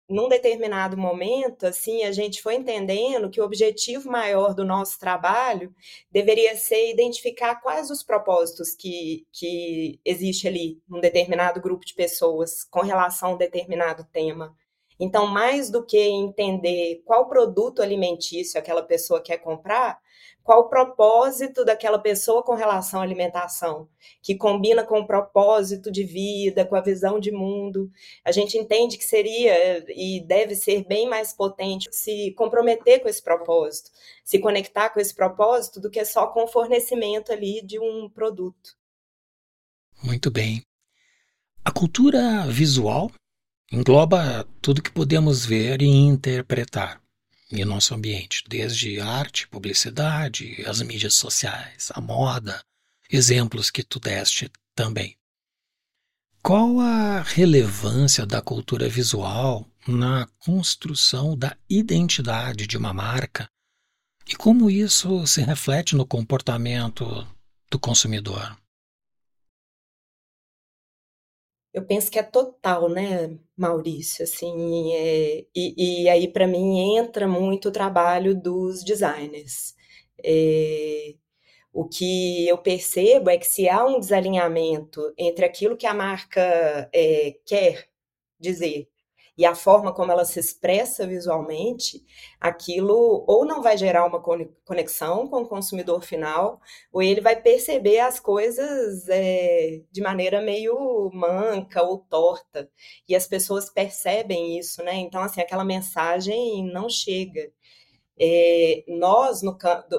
Num 0.09 0.27
determinado 0.27 0.97
momento, 0.97 1.65
assim, 1.65 2.03
a 2.03 2.11
gente 2.11 2.41
foi 2.41 2.55
entendendo 2.55 3.29
que 3.29 3.39
o 3.39 3.45
objetivo 3.45 4.11
maior 4.11 4.53
do 4.53 4.65
nosso 4.65 4.99
trabalho 4.99 5.73
deveria 6.11 6.55
ser 6.55 6.91
identificar 6.91 7.55
quais 7.61 7.89
os 7.89 8.03
propósitos 8.03 8.75
que, 8.75 9.25
que 9.31 9.99
existe 10.03 10.47
ali 10.47 10.81
num 10.87 10.99
determinado 10.99 11.61
grupo 11.61 11.85
de 11.85 11.93
pessoas 11.93 12.63
com 12.65 12.81
relação 12.81 13.29
a 13.29 13.33
um 13.33 13.37
determinado 13.37 14.05
tema. 14.11 14.55
Então, 14.99 15.25
mais 15.27 15.69
do 15.69 15.85
que 15.85 15.97
entender 15.97 17.01
qual 17.05 17.27
produto 17.27 17.81
alimentício 17.81 18.59
aquela 18.59 18.83
pessoa 18.83 19.21
quer 19.21 19.37
comprar, 19.37 19.99
qual 20.43 20.61
o 20.61 20.69
propósito 20.69 21.63
daquela 21.63 21.97
pessoa 21.97 22.43
com 22.43 22.53
relação 22.53 22.99
à 22.99 23.03
alimentação, 23.03 23.87
que 24.21 24.35
combina 24.35 24.83
com 24.83 24.99
o 24.99 25.07
propósito 25.07 25.89
de 25.89 26.03
vida, 26.03 26.65
com 26.65 26.75
a 26.75 26.81
visão 26.81 27.19
de 27.19 27.31
mundo. 27.31 27.89
A 28.25 28.31
gente 28.31 28.57
entende 28.57 28.97
que 28.97 29.05
seria 29.05 29.85
e 29.89 30.19
deve 30.19 30.55
ser 30.55 30.83
bem 30.85 31.07
mais 31.07 31.33
potente 31.33 31.87
se 31.91 32.31
comprometer 32.31 33.01
com 33.01 33.07
esse 33.07 33.23
propósito, 33.23 33.89
se 34.23 34.37
conectar 34.39 34.89
com 34.89 34.99
esse 34.99 35.15
propósito, 35.15 35.79
do 35.79 35.89
que 35.89 36.03
só 36.03 36.27
com 36.27 36.43
o 36.43 36.47
fornecimento 36.47 37.31
ali 37.31 37.61
de 37.61 37.79
um 37.79 38.09
produto. 38.09 38.77
Muito 40.03 40.29
bem. 40.29 40.61
A 41.63 41.71
cultura 41.71 42.45
visual 42.47 43.09
engloba 43.71 44.45
tudo 44.61 44.83
que 44.83 44.91
podemos 44.91 45.45
ver 45.45 45.81
e 45.81 45.87
interpretar 45.87 47.02
em 47.53 47.65
nosso 47.65 47.93
ambiente, 47.93 48.43
desde 48.47 48.99
arte, 48.99 49.47
publicidade, 49.47 50.63
as 50.65 50.81
mídias 50.81 51.13
sociais, 51.13 51.89
a 51.93 52.01
moda, 52.01 52.63
exemplos 53.09 53.69
que 53.69 53.83
tu 53.83 53.99
deste 53.99 54.51
também. 54.75 55.15
Qual 56.41 56.79
a 56.79 57.21
relevância 57.21 58.25
da 58.25 58.41
cultura 58.41 58.89
visual 58.89 59.65
na 59.87 60.27
construção 60.39 61.37
da 61.37 61.55
identidade 61.69 62.67
de 62.67 62.77
uma 62.77 62.93
marca 62.93 63.47
e 64.27 64.35
como 64.35 64.69
isso 64.69 65.25
se 65.27 65.41
reflete 65.41 65.95
no 65.95 66.05
comportamento 66.05 67.27
do 67.69 67.79
consumidor? 67.79 68.57
Eu 71.73 71.85
penso 71.85 72.11
que 72.11 72.19
é 72.19 72.23
total, 72.23 72.87
né, 72.89 73.37
Maurício, 73.57 74.23
assim, 74.23 74.93
é, 74.93 75.45
e, 75.55 76.03
e, 76.03 76.09
aí 76.09 76.27
para 76.31 76.47
mim 76.47 76.97
entra 76.97 77.27
muito 77.27 77.69
o 77.69 77.71
trabalho 77.71 78.35
dos 78.39 78.83
designers. 78.83 79.75
É, 80.23 81.15
o 81.73 81.87
que 81.87 82.47
eu 82.47 82.57
percebo 82.59 83.29
é 83.29 83.37
que 83.37 83.47
se 83.47 83.67
há 83.69 83.83
um 83.85 83.99
desalinhamento 83.99 85.13
entre 85.17 85.45
aquilo 85.45 85.77
que 85.77 85.87
a 85.87 85.93
marca 85.93 86.89
é, 86.93 87.37
quer 87.45 87.87
dizer 88.39 88.89
e 89.37 89.45
a 89.45 89.55
forma 89.55 89.93
como 89.93 90.11
ela 90.11 90.25
se 90.25 90.39
expressa 90.39 91.07
visualmente, 91.07 92.03
aquilo 92.39 93.23
ou 93.27 93.45
não 93.45 93.63
vai 93.63 93.77
gerar 93.77 94.05
uma 94.05 94.21
conexão 94.63 95.27
com 95.27 95.41
o 95.41 95.47
consumidor 95.47 96.03
final, 96.03 96.61
ou 96.91 97.01
ele 97.01 97.19
vai 97.19 97.41
perceber 97.41 97.99
as 97.99 98.19
coisas 98.19 99.07
é, 99.09 99.81
de 99.91 100.01
maneira 100.01 100.41
meio 100.41 101.09
manca 101.13 101.81
ou 101.81 101.97
torta. 101.97 102.69
E 103.07 103.15
as 103.15 103.25
pessoas 103.25 103.69
percebem 103.71 104.57
isso, 104.57 104.83
né? 104.83 104.95
Então, 104.95 105.21
assim, 105.21 105.41
aquela 105.41 105.65
mensagem 105.65 106.63
não 106.71 106.87
chega. 106.87 107.51
É, 108.19 108.83
nós, 108.87 109.41
no, 109.41 109.57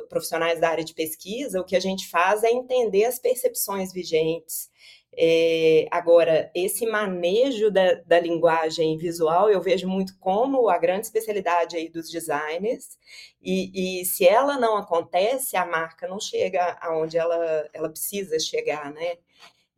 profissionais 0.08 0.60
da 0.60 0.68
área 0.68 0.84
de 0.84 0.94
pesquisa, 0.94 1.60
o 1.60 1.64
que 1.64 1.74
a 1.74 1.80
gente 1.80 2.08
faz 2.08 2.44
é 2.44 2.50
entender 2.50 3.04
as 3.04 3.18
percepções 3.18 3.92
vigentes, 3.92 4.70
é, 5.16 5.86
agora, 5.90 6.50
esse 6.54 6.86
manejo 6.86 7.70
da, 7.70 7.94
da, 8.06 8.20
linguagem 8.20 8.96
visual 8.96 9.50
eu 9.50 9.60
vejo 9.60 9.88
muito 9.88 10.18
como 10.18 10.68
a 10.68 10.78
grande 10.78 11.06
especialidade 11.06 11.76
aí 11.76 11.88
dos 11.88 12.10
designers, 12.10 12.98
e, 13.42 14.00
e, 14.00 14.04
se 14.04 14.26
ela 14.26 14.58
não 14.58 14.76
acontece, 14.76 15.56
a 15.56 15.66
marca 15.66 16.08
não 16.08 16.18
chega 16.20 16.78
aonde 16.80 17.16
ela, 17.18 17.68
ela 17.72 17.88
precisa 17.88 18.38
chegar, 18.38 18.92
né? 18.92 19.18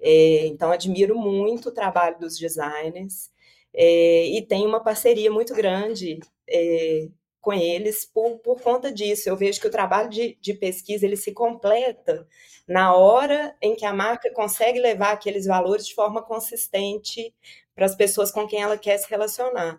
É, 0.00 0.46
então, 0.46 0.70
admiro 0.70 1.16
muito 1.18 1.70
o 1.70 1.72
trabalho 1.72 2.18
dos 2.18 2.38
designers 2.38 3.30
é, 3.74 4.26
e 4.26 4.42
tenho 4.42 4.68
uma 4.68 4.82
parceria 4.82 5.30
muito 5.30 5.54
grande 5.54 6.18
é, 6.48 7.08
com 7.46 7.52
eles 7.52 8.04
por, 8.04 8.40
por 8.40 8.60
conta 8.60 8.90
disso. 8.90 9.28
Eu 9.28 9.36
vejo 9.36 9.60
que 9.60 9.68
o 9.68 9.70
trabalho 9.70 10.08
de, 10.10 10.36
de 10.40 10.52
pesquisa 10.52 11.06
ele 11.06 11.16
se 11.16 11.30
completa 11.30 12.26
na 12.66 12.92
hora 12.92 13.54
em 13.62 13.76
que 13.76 13.86
a 13.86 13.92
marca 13.92 14.32
consegue 14.32 14.80
levar 14.80 15.12
aqueles 15.12 15.46
valores 15.46 15.86
de 15.86 15.94
forma 15.94 16.20
consistente 16.20 17.32
para 17.72 17.86
as 17.86 17.94
pessoas 17.94 18.32
com 18.32 18.48
quem 18.48 18.62
ela 18.62 18.76
quer 18.76 18.98
se 18.98 19.08
relacionar. 19.08 19.78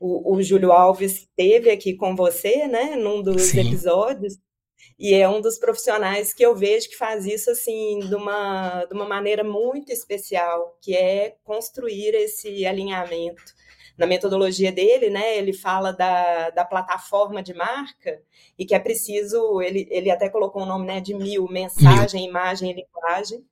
O, 0.00 0.34
o 0.34 0.42
Júlio 0.42 0.72
Alves 0.72 1.18
esteve 1.18 1.68
aqui 1.68 1.94
com 1.94 2.16
você, 2.16 2.66
né, 2.66 2.96
num 2.96 3.20
dos 3.22 3.42
Sim. 3.42 3.68
episódios, 3.68 4.38
e 4.98 5.12
é 5.12 5.28
um 5.28 5.42
dos 5.42 5.58
profissionais 5.58 6.32
que 6.32 6.42
eu 6.42 6.56
vejo 6.56 6.88
que 6.88 6.96
faz 6.96 7.26
isso 7.26 7.50
assim 7.50 7.98
de 7.98 8.14
uma, 8.14 8.86
de 8.86 8.94
uma 8.94 9.06
maneira 9.06 9.44
muito 9.44 9.92
especial, 9.92 10.78
que 10.80 10.96
é 10.96 11.36
construir 11.44 12.14
esse 12.14 12.64
alinhamento 12.64 13.42
na 14.02 14.06
metodologia 14.08 14.72
dele, 14.72 15.10
né, 15.10 15.38
ele 15.38 15.52
fala 15.52 15.92
da, 15.92 16.50
da 16.50 16.64
plataforma 16.64 17.40
de 17.40 17.54
marca 17.54 18.20
e 18.58 18.66
que 18.66 18.74
é 18.74 18.78
preciso, 18.80 19.62
ele, 19.62 19.86
ele 19.92 20.10
até 20.10 20.28
colocou 20.28 20.62
o 20.62 20.66
nome 20.66 20.84
né, 20.84 21.00
de 21.00 21.14
mil, 21.14 21.46
mensagem, 21.46 22.22
mil. 22.22 22.30
imagem 22.30 22.72
e 22.72 22.74
linguagem, 22.74 23.46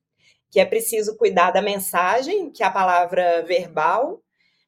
que 0.49 0.59
é 0.59 0.65
preciso 0.65 1.15
cuidar 1.15 1.51
da 1.51 1.61
mensagem, 1.61 2.51
que 2.51 2.63
é 2.63 2.65
a 2.65 2.69
palavra 2.69 3.43
verbal, 3.43 4.21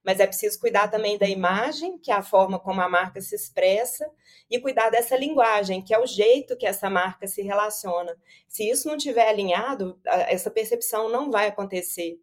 mas 0.05 0.21
é 0.21 0.25
preciso 0.25 0.57
cuidar 0.57 0.87
também 0.87 1.17
da 1.17 1.27
imagem, 1.27 1.97
que 1.97 2.11
é 2.11 2.15
a 2.15 2.23
forma 2.23 2.57
como 2.57 2.79
a 2.79 2.87
marca 2.87 3.19
se 3.19 3.35
expressa, 3.35 4.09
e 4.49 4.59
cuidar 4.59 4.89
dessa 4.89 5.17
linguagem, 5.17 5.81
que 5.81 5.93
é 5.93 5.99
o 5.99 6.05
jeito 6.05 6.55
que 6.55 6.65
essa 6.65 6.89
marca 6.89 7.27
se 7.27 7.41
relaciona. 7.41 8.15
Se 8.47 8.69
isso 8.69 8.87
não 8.87 8.95
estiver 8.95 9.27
alinhado, 9.27 9.99
essa 10.05 10.49
percepção 10.49 11.09
não 11.09 11.29
vai 11.29 11.47
acontecer. 11.47 12.17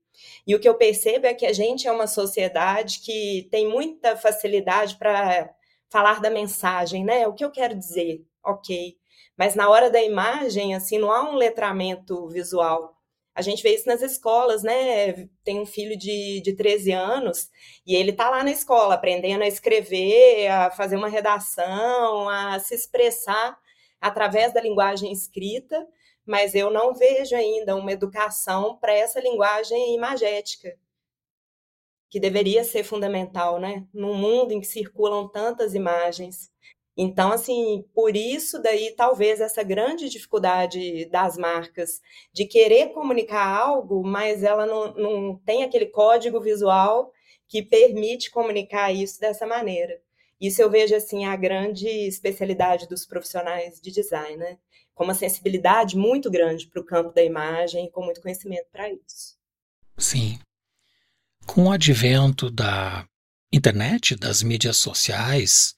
E 0.47 0.55
o 0.55 0.61
que 0.61 0.69
eu 0.69 0.75
percebo 0.75 1.27
é 1.27 1.35
que 1.35 1.47
a 1.47 1.53
gente 1.53 1.87
é 1.87 1.93
uma 1.93 2.07
sociedade 2.07 3.01
que 3.01 3.49
tem 3.51 3.69
muita 3.69 4.17
facilidade 4.17 4.97
para 4.97 5.55
falar 5.89 6.21
da 6.21 6.31
mensagem, 6.31 7.05
né? 7.05 7.27
O 7.27 7.35
que 7.35 7.45
eu 7.45 7.51
quero 7.51 7.75
dizer, 7.75 8.25
ok. 8.45 8.97
Mas 9.37 9.55
na 9.55 9.69
hora 9.69 9.91
da 9.91 10.03
imagem, 10.03 10.75
assim, 10.75 10.99
não 10.99 11.11
há 11.11 11.31
um 11.31 11.35
letramento 11.35 12.29
visual. 12.29 12.97
A 13.35 13.43
gente 13.43 13.63
vê 13.63 13.75
isso 13.75 13.87
nas 13.89 14.03
escolas, 14.03 14.63
né? 14.63 15.29
Tem 15.45 15.61
um 15.61 15.67
filho 15.67 15.97
de, 15.97 16.41
de 16.43 16.55
13 16.55 16.93
anos 16.93 17.49
e 17.87 17.95
ele 17.95 18.13
tá 18.13 18.29
lá 18.29 18.45
na 18.45 18.51
escola 18.51 18.95
aprendendo 18.95 19.43
a 19.43 19.49
escrever, 19.49 20.49
a 20.49 20.71
fazer 20.71 20.97
uma 20.97 21.09
redação, 21.09 22.29
a 22.29 22.59
se 22.59 22.75
expressar 22.75 23.59
através 24.01 24.53
da 24.53 24.61
linguagem 24.61 25.13
escrita, 25.13 25.87
mas 26.31 26.55
eu 26.55 26.71
não 26.71 26.95
vejo 26.95 27.35
ainda 27.35 27.75
uma 27.75 27.91
educação 27.91 28.77
para 28.77 28.95
essa 28.95 29.19
linguagem 29.19 29.97
imagética, 29.97 30.79
que 32.09 32.21
deveria 32.21 32.63
ser 32.63 32.85
fundamental, 32.85 33.59
né? 33.59 33.85
Num 33.93 34.15
mundo 34.15 34.53
em 34.53 34.61
que 34.61 34.67
circulam 34.69 35.29
tantas 35.29 35.75
imagens. 35.75 36.49
Então, 36.97 37.33
assim, 37.33 37.85
por 37.93 38.15
isso 38.15 38.63
daí 38.63 38.95
talvez 38.95 39.41
essa 39.41 39.65
grande 39.65 40.09
dificuldade 40.09 41.05
das 41.07 41.37
marcas 41.37 42.01
de 42.33 42.45
querer 42.45 42.93
comunicar 42.93 43.45
algo, 43.45 44.05
mas 44.05 44.45
ela 44.45 44.67
não, 44.67 44.95
não 44.95 45.37
tem 45.39 45.65
aquele 45.65 45.87
código 45.87 46.41
visual 46.41 47.11
que 47.49 47.61
permite 47.61 48.31
comunicar 48.31 48.93
isso 48.93 49.19
dessa 49.19 49.49
maneira. 49.49 50.01
Isso 50.41 50.63
eu 50.63 50.71
vejo 50.71 50.95
assim 50.95 51.25
a 51.25 51.35
grande 51.35 51.89
especialidade 51.89 52.89
dos 52.89 53.05
profissionais 53.05 53.81
de 53.81 53.91
design, 53.91 54.37
né? 54.37 54.59
Com 55.01 55.05
uma 55.05 55.15
sensibilidade 55.15 55.97
muito 55.97 56.31
grande 56.31 56.67
para 56.67 56.79
o 56.79 56.85
campo 56.85 57.15
da 57.15 57.25
imagem 57.25 57.87
e 57.87 57.91
com 57.91 58.05
muito 58.05 58.21
conhecimento 58.21 58.67
para 58.71 58.87
isso. 58.93 59.35
Sim. 59.97 60.39
Com 61.47 61.69
o 61.69 61.73
advento 61.73 62.51
da 62.51 63.07
internet, 63.51 64.15
das 64.15 64.43
mídias 64.43 64.77
sociais, 64.77 65.75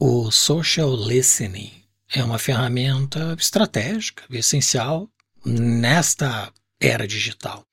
o 0.00 0.30
social 0.30 0.96
listening 0.96 1.72
é 2.10 2.24
uma 2.24 2.38
ferramenta 2.38 3.36
estratégica 3.38 4.24
essencial 4.30 5.10
nesta 5.44 6.50
era 6.80 7.06
digital, 7.06 7.66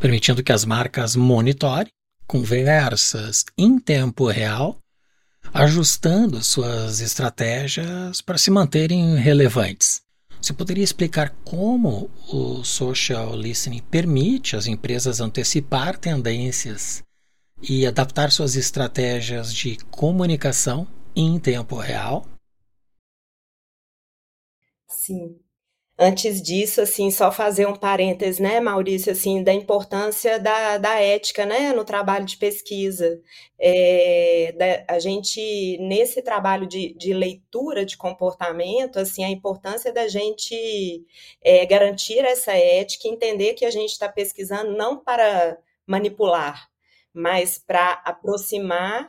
permitindo 0.00 0.42
que 0.42 0.50
as 0.50 0.64
marcas 0.64 1.14
monitorem 1.14 1.92
conversas 2.26 3.44
em 3.56 3.78
tempo 3.78 4.26
real, 4.26 4.76
ajustando 5.54 6.42
suas 6.42 6.98
estratégias 6.98 8.20
para 8.20 8.36
se 8.36 8.50
manterem 8.50 9.14
relevantes. 9.14 10.04
Você 10.40 10.52
poderia 10.52 10.84
explicar 10.84 11.34
como 11.44 12.10
o 12.28 12.62
social 12.64 13.34
listening 13.34 13.82
permite 13.82 14.56
às 14.56 14.66
empresas 14.66 15.20
antecipar 15.20 15.98
tendências 15.98 17.02
e 17.60 17.86
adaptar 17.86 18.30
suas 18.30 18.54
estratégias 18.54 19.52
de 19.52 19.76
comunicação 19.90 20.86
em 21.14 21.38
tempo 21.38 21.76
real? 21.76 22.26
Sim. 24.88 25.45
Antes 25.98 26.42
disso, 26.42 26.82
assim, 26.82 27.10
só 27.10 27.32
fazer 27.32 27.66
um 27.66 27.74
parênteses, 27.74 28.38
né, 28.38 28.60
Maurício, 28.60 29.10
assim, 29.12 29.42
da 29.42 29.52
importância 29.54 30.38
da, 30.38 30.76
da 30.76 31.00
ética, 31.00 31.46
né, 31.46 31.72
no 31.72 31.86
trabalho 31.86 32.26
de 32.26 32.36
pesquisa. 32.36 33.18
É, 33.58 34.52
da, 34.58 34.94
a 34.94 34.98
gente, 34.98 35.78
nesse 35.80 36.20
trabalho 36.20 36.66
de, 36.66 36.92
de, 36.98 37.14
leitura 37.14 37.82
de 37.86 37.96
comportamento, 37.96 38.98
assim, 38.98 39.24
a 39.24 39.30
importância 39.30 39.90
da 39.90 40.06
gente 40.06 41.02
é, 41.42 41.64
garantir 41.64 42.18
essa 42.18 42.52
ética, 42.52 43.08
entender 43.08 43.54
que 43.54 43.64
a 43.64 43.70
gente 43.70 43.92
está 43.92 44.06
pesquisando 44.06 44.76
não 44.76 44.98
para 45.02 45.56
manipular, 45.86 46.68
mas 47.14 47.56
para 47.56 47.92
aproximar 48.04 49.08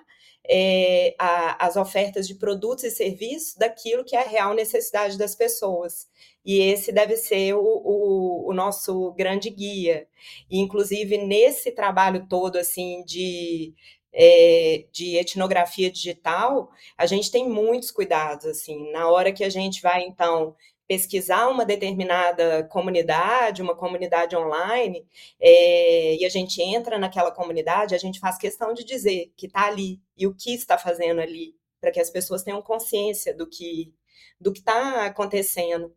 é, 0.50 1.16
a, 1.20 1.66
as 1.66 1.76
ofertas 1.76 2.28
de 2.28 2.36
produtos 2.36 2.84
e 2.84 2.92
serviços 2.92 3.56
daquilo 3.56 4.04
que 4.04 4.16
é 4.16 4.20
a 4.20 4.28
real 4.28 4.54
necessidade 4.54 5.18
das 5.18 5.36
pessoas. 5.36 6.08
E 6.46 6.60
esse 6.62 6.94
deve 6.94 7.18
ser 7.18 7.56
o, 7.56 7.60
o, 7.62 8.50
o, 8.50 8.54
nosso 8.54 9.12
grande 9.12 9.50
guia. 9.50 10.08
E, 10.50 10.60
inclusive, 10.60 11.18
nesse 11.18 11.72
trabalho 11.72 12.26
todo, 12.30 12.56
assim, 12.56 13.04
de, 13.04 13.76
é, 14.14 14.86
de 14.92 15.18
etnografia 15.18 15.92
digital, 15.92 16.70
a 16.98 17.06
gente 17.06 17.32
tem 17.32 17.48
muitos 17.48 17.92
cuidados, 17.92 18.46
assim, 18.46 18.92
na 18.92 19.10
hora 19.10 19.32
que 19.32 19.44
a 19.44 19.50
gente 19.50 19.82
vai, 19.82 20.04
então, 20.04 20.56
pesquisar 20.88 21.50
uma 21.50 21.66
determinada 21.66 22.64
comunidade, 22.66 23.62
uma 23.62 23.76
comunidade 23.76 24.36
online, 24.36 25.06
é, 25.40 26.16
e 26.16 26.26
a 26.26 26.30
gente 26.30 26.62
entra 26.62 26.98
naquela 26.98 27.32
comunidade, 27.32 27.94
a 27.94 27.98
gente 27.98 28.20
faz 28.20 28.38
questão 28.38 28.74
de 28.74 28.86
dizer 28.86 29.32
que 29.36 29.48
está 29.48 29.68
ali 29.68 30.00
e 30.18 30.26
o 30.26 30.34
que 30.34 30.54
está 30.54 30.78
fazendo 30.78 31.20
ali, 31.20 31.56
para 31.82 31.92
que 31.92 32.00
as 32.00 32.10
pessoas 32.10 32.42
tenham 32.42 32.62
consciência 32.62 33.34
do 33.34 33.46
que 33.46 33.94
do 34.40 34.52
que 34.54 34.60
está 34.60 35.06
acontecendo. 35.06 35.94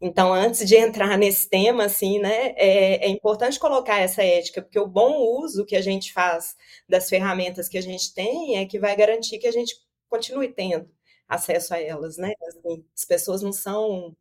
Então, 0.00 0.32
antes 0.32 0.66
de 0.66 0.76
entrar 0.76 1.16
nesse 1.16 1.48
tema, 1.48 1.84
assim, 1.84 2.18
né, 2.18 2.54
é, 2.56 3.06
é, 3.06 3.08
importante 3.08 3.58
colocar 3.58 3.98
essa 3.98 4.22
ética, 4.22 4.60
porque 4.60 4.78
o 4.78 4.86
bom 4.86 5.16
uso 5.40 5.64
que 5.64 5.76
a 5.76 5.80
gente 5.80 6.12
faz 6.12 6.56
das 6.88 7.08
ferramentas 7.08 7.68
que 7.68 7.78
a 7.78 7.82
gente 7.82 8.12
tem 8.12 8.58
é 8.58 8.66
que 8.66 8.80
vai 8.80 8.96
garantir 8.96 9.38
que 9.38 9.46
a 9.46 9.52
gente 9.52 9.76
continue 10.08 10.48
tendo 10.48 10.90
acesso 11.28 11.74
a 11.74 11.80
elas, 11.80 12.16
né? 12.16 12.32
Assim, 12.48 12.84
as 12.96 13.04
pessoas 13.04 13.42
não 13.42 13.52
são 13.52 14.14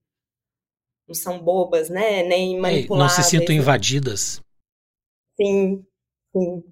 não 1.07 1.15
são 1.15 1.39
bobas, 1.39 1.89
né? 1.89 2.23
Nem 2.23 2.57
manipuláveis. 2.59 3.17
não 3.17 3.23
se 3.23 3.29
sintam 3.29 3.53
invadidas. 3.55 4.41
Sim, 5.35 5.85
sim. 6.31 6.63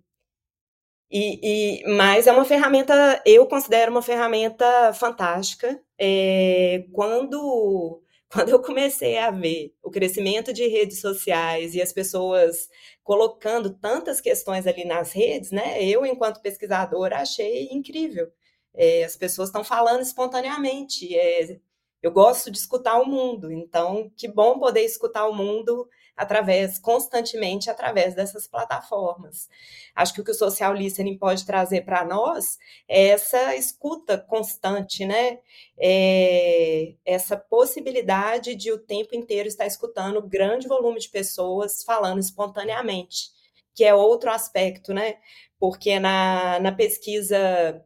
E, 1.12 1.82
e, 1.82 1.96
mas 1.96 2.28
é 2.28 2.32
uma 2.32 2.46
ferramenta, 2.46 3.22
eu 3.26 3.48
considero 3.48 3.92
uma 3.92 4.02
ferramenta 4.02 4.94
fantástica. 4.94 5.82
É, 6.00 6.86
quando, 6.94 8.02
quando 8.32 8.50
eu 8.50 8.62
comecei 8.62 9.18
a 9.18 9.32
ver 9.32 9.74
o 9.84 9.92
crescimento 9.92 10.54
de 10.54 10.68
redes 10.68 11.02
sociais 11.02 11.76
e 11.76 11.82
as 11.82 11.92
pessoas 11.94 12.70
colocando 13.04 13.72
tantas 13.76 14.22
questões 14.22 14.68
ali 14.68 14.86
nas 14.86 15.12
redes, 15.12 15.52
né? 15.52 15.84
Eu, 15.84 16.06
enquanto 16.06 16.42
pesquisadora, 16.42 17.18
achei 17.18 17.70
incrível. 17.72 18.32
É, 18.74 19.04
as 19.04 19.16
pessoas 19.18 19.50
estão 19.50 19.64
falando 19.64 20.02
espontaneamente. 20.02 21.16
É, 21.18 21.60
eu 22.02 22.12
gosto 22.12 22.50
de 22.52 22.58
escutar 22.58 23.00
o 23.00 23.06
mundo, 23.06 23.52
então 23.52 24.10
que 24.16 24.28
bom 24.28 24.58
poder 24.60 24.82
escutar 24.86 25.28
o 25.28 25.36
mundo 25.36 25.88
através 26.20 26.78
constantemente 26.78 27.70
através 27.70 28.14
dessas 28.14 28.46
plataformas. 28.46 29.48
Acho 29.96 30.14
que 30.14 30.20
o 30.20 30.24
que 30.24 30.32
o 30.32 30.36
social 30.36 30.74
listening 30.74 31.18
pode 31.18 31.46
trazer 31.46 31.86
para 31.86 32.04
nós 32.04 32.58
é 32.90 33.08
essa 33.08 33.56
escuta 33.56 34.18
constante, 34.18 35.06
né? 35.06 35.40
É 35.80 36.94
essa 37.06 37.38
possibilidade 37.38 38.54
de 38.54 38.70
o 38.70 38.78
tempo 38.78 39.16
inteiro 39.16 39.48
estar 39.48 39.66
escutando 39.66 40.22
grande 40.22 40.68
volume 40.68 41.00
de 41.00 41.08
pessoas 41.08 41.84
falando 41.86 42.20
espontaneamente, 42.20 43.30
que 43.74 43.86
é 43.86 43.96
outro 43.96 44.30
aspecto, 44.30 44.94
né? 44.94 45.16
Porque 45.58 46.02
na, 46.02 46.60
na 46.60 46.74
pesquisa 46.74 47.82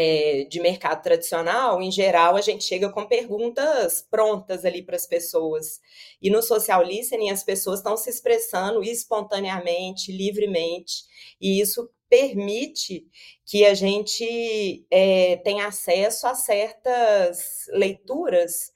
é, 0.00 0.44
de 0.44 0.60
mercado 0.60 1.02
tradicional, 1.02 1.82
em 1.82 1.90
geral, 1.90 2.36
a 2.36 2.40
gente 2.40 2.62
chega 2.62 2.88
com 2.88 3.04
perguntas 3.04 4.00
prontas 4.08 4.64
ali 4.64 4.80
para 4.80 4.94
as 4.94 5.08
pessoas. 5.08 5.80
E 6.22 6.30
no 6.30 6.40
social 6.40 6.84
listening, 6.84 7.30
as 7.30 7.42
pessoas 7.42 7.80
estão 7.80 7.96
se 7.96 8.08
expressando 8.08 8.80
espontaneamente, 8.84 10.12
livremente, 10.12 11.02
e 11.40 11.60
isso 11.60 11.90
permite 12.08 13.08
que 13.44 13.66
a 13.66 13.74
gente 13.74 14.86
é, 14.88 15.38
tenha 15.38 15.66
acesso 15.66 16.28
a 16.28 16.34
certas 16.36 17.66
leituras 17.72 18.70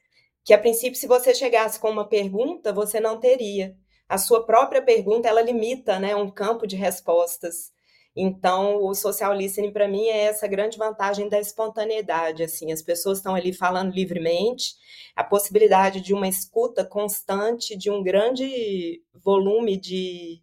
que, 0.44 0.52
a 0.52 0.58
princípio, 0.58 0.98
se 0.98 1.06
você 1.06 1.32
chegasse 1.32 1.78
com 1.78 1.88
uma 1.88 2.08
pergunta, 2.08 2.72
você 2.72 2.98
não 2.98 3.20
teria. 3.20 3.76
A 4.08 4.18
sua 4.18 4.44
própria 4.44 4.82
pergunta, 4.82 5.28
ela 5.28 5.40
limita 5.40 6.00
né, 6.00 6.16
um 6.16 6.28
campo 6.28 6.66
de 6.66 6.74
respostas. 6.74 7.70
Então, 8.14 8.84
o 8.84 8.94
social 8.94 9.34
listening 9.34 9.72
para 9.72 9.88
mim 9.88 10.04
é 10.06 10.24
essa 10.24 10.46
grande 10.46 10.76
vantagem 10.76 11.28
da 11.28 11.40
espontaneidade, 11.40 12.42
assim, 12.42 12.70
as 12.70 12.82
pessoas 12.82 13.18
estão 13.18 13.34
ali 13.34 13.54
falando 13.54 13.94
livremente, 13.94 14.74
a 15.16 15.24
possibilidade 15.24 16.00
de 16.00 16.12
uma 16.12 16.28
escuta 16.28 16.84
constante, 16.84 17.76
de 17.76 17.90
um 17.90 18.02
grande 18.02 19.02
volume 19.14 19.78
de, 19.78 20.42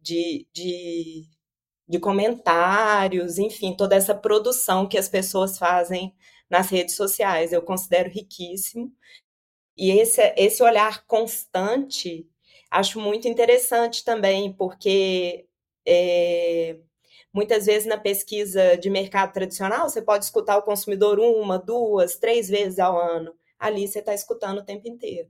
de, 0.00 0.46
de, 0.52 1.24
de 1.88 1.98
comentários, 1.98 3.38
enfim, 3.38 3.74
toda 3.76 3.96
essa 3.96 4.14
produção 4.14 4.88
que 4.88 4.98
as 4.98 5.08
pessoas 5.08 5.58
fazem 5.58 6.14
nas 6.48 6.70
redes 6.70 6.96
sociais, 6.96 7.52
eu 7.52 7.62
considero 7.62 8.10
riquíssimo. 8.10 8.92
E 9.76 9.90
esse, 9.90 10.22
esse 10.36 10.62
olhar 10.62 11.06
constante 11.06 12.28
acho 12.70 13.00
muito 13.00 13.28
interessante 13.28 14.04
também, 14.04 14.52
porque 14.52 15.46
é, 15.86 16.78
Muitas 17.34 17.66
vezes 17.66 17.88
na 17.88 17.98
pesquisa 17.98 18.76
de 18.76 18.88
mercado 18.88 19.32
tradicional, 19.32 19.88
você 19.88 20.00
pode 20.00 20.24
escutar 20.24 20.56
o 20.56 20.62
consumidor 20.62 21.18
uma, 21.18 21.58
duas, 21.58 22.14
três 22.14 22.48
vezes 22.48 22.78
ao 22.78 22.96
ano. 22.96 23.34
Ali 23.58 23.88
você 23.88 23.98
está 23.98 24.14
escutando 24.14 24.58
o 24.58 24.64
tempo 24.64 24.86
inteiro. 24.86 25.28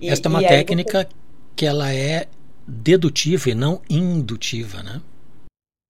E, 0.00 0.08
Esta 0.08 0.28
é 0.28 0.30
uma 0.30 0.40
técnica 0.40 1.04
você... 1.04 1.16
que 1.54 1.64
ela 1.64 1.94
é 1.94 2.26
dedutiva 2.66 3.50
e 3.50 3.54
não 3.54 3.80
indutiva, 3.88 4.82
né? 4.82 5.00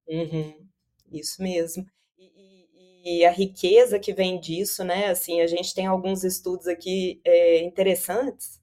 Uhum, 0.06 0.68
isso 1.10 1.42
mesmo. 1.42 1.86
E, 2.18 3.20
e, 3.20 3.24
a 3.24 3.30
riqueza 3.30 3.98
que 3.98 4.12
vem 4.12 4.38
disso, 4.38 4.84
né? 4.84 5.06
Assim, 5.06 5.40
a 5.40 5.46
gente 5.46 5.74
tem 5.74 5.86
alguns 5.86 6.22
estudos 6.22 6.66
aqui 6.66 7.18
é, 7.24 7.62
interessantes. 7.62 8.60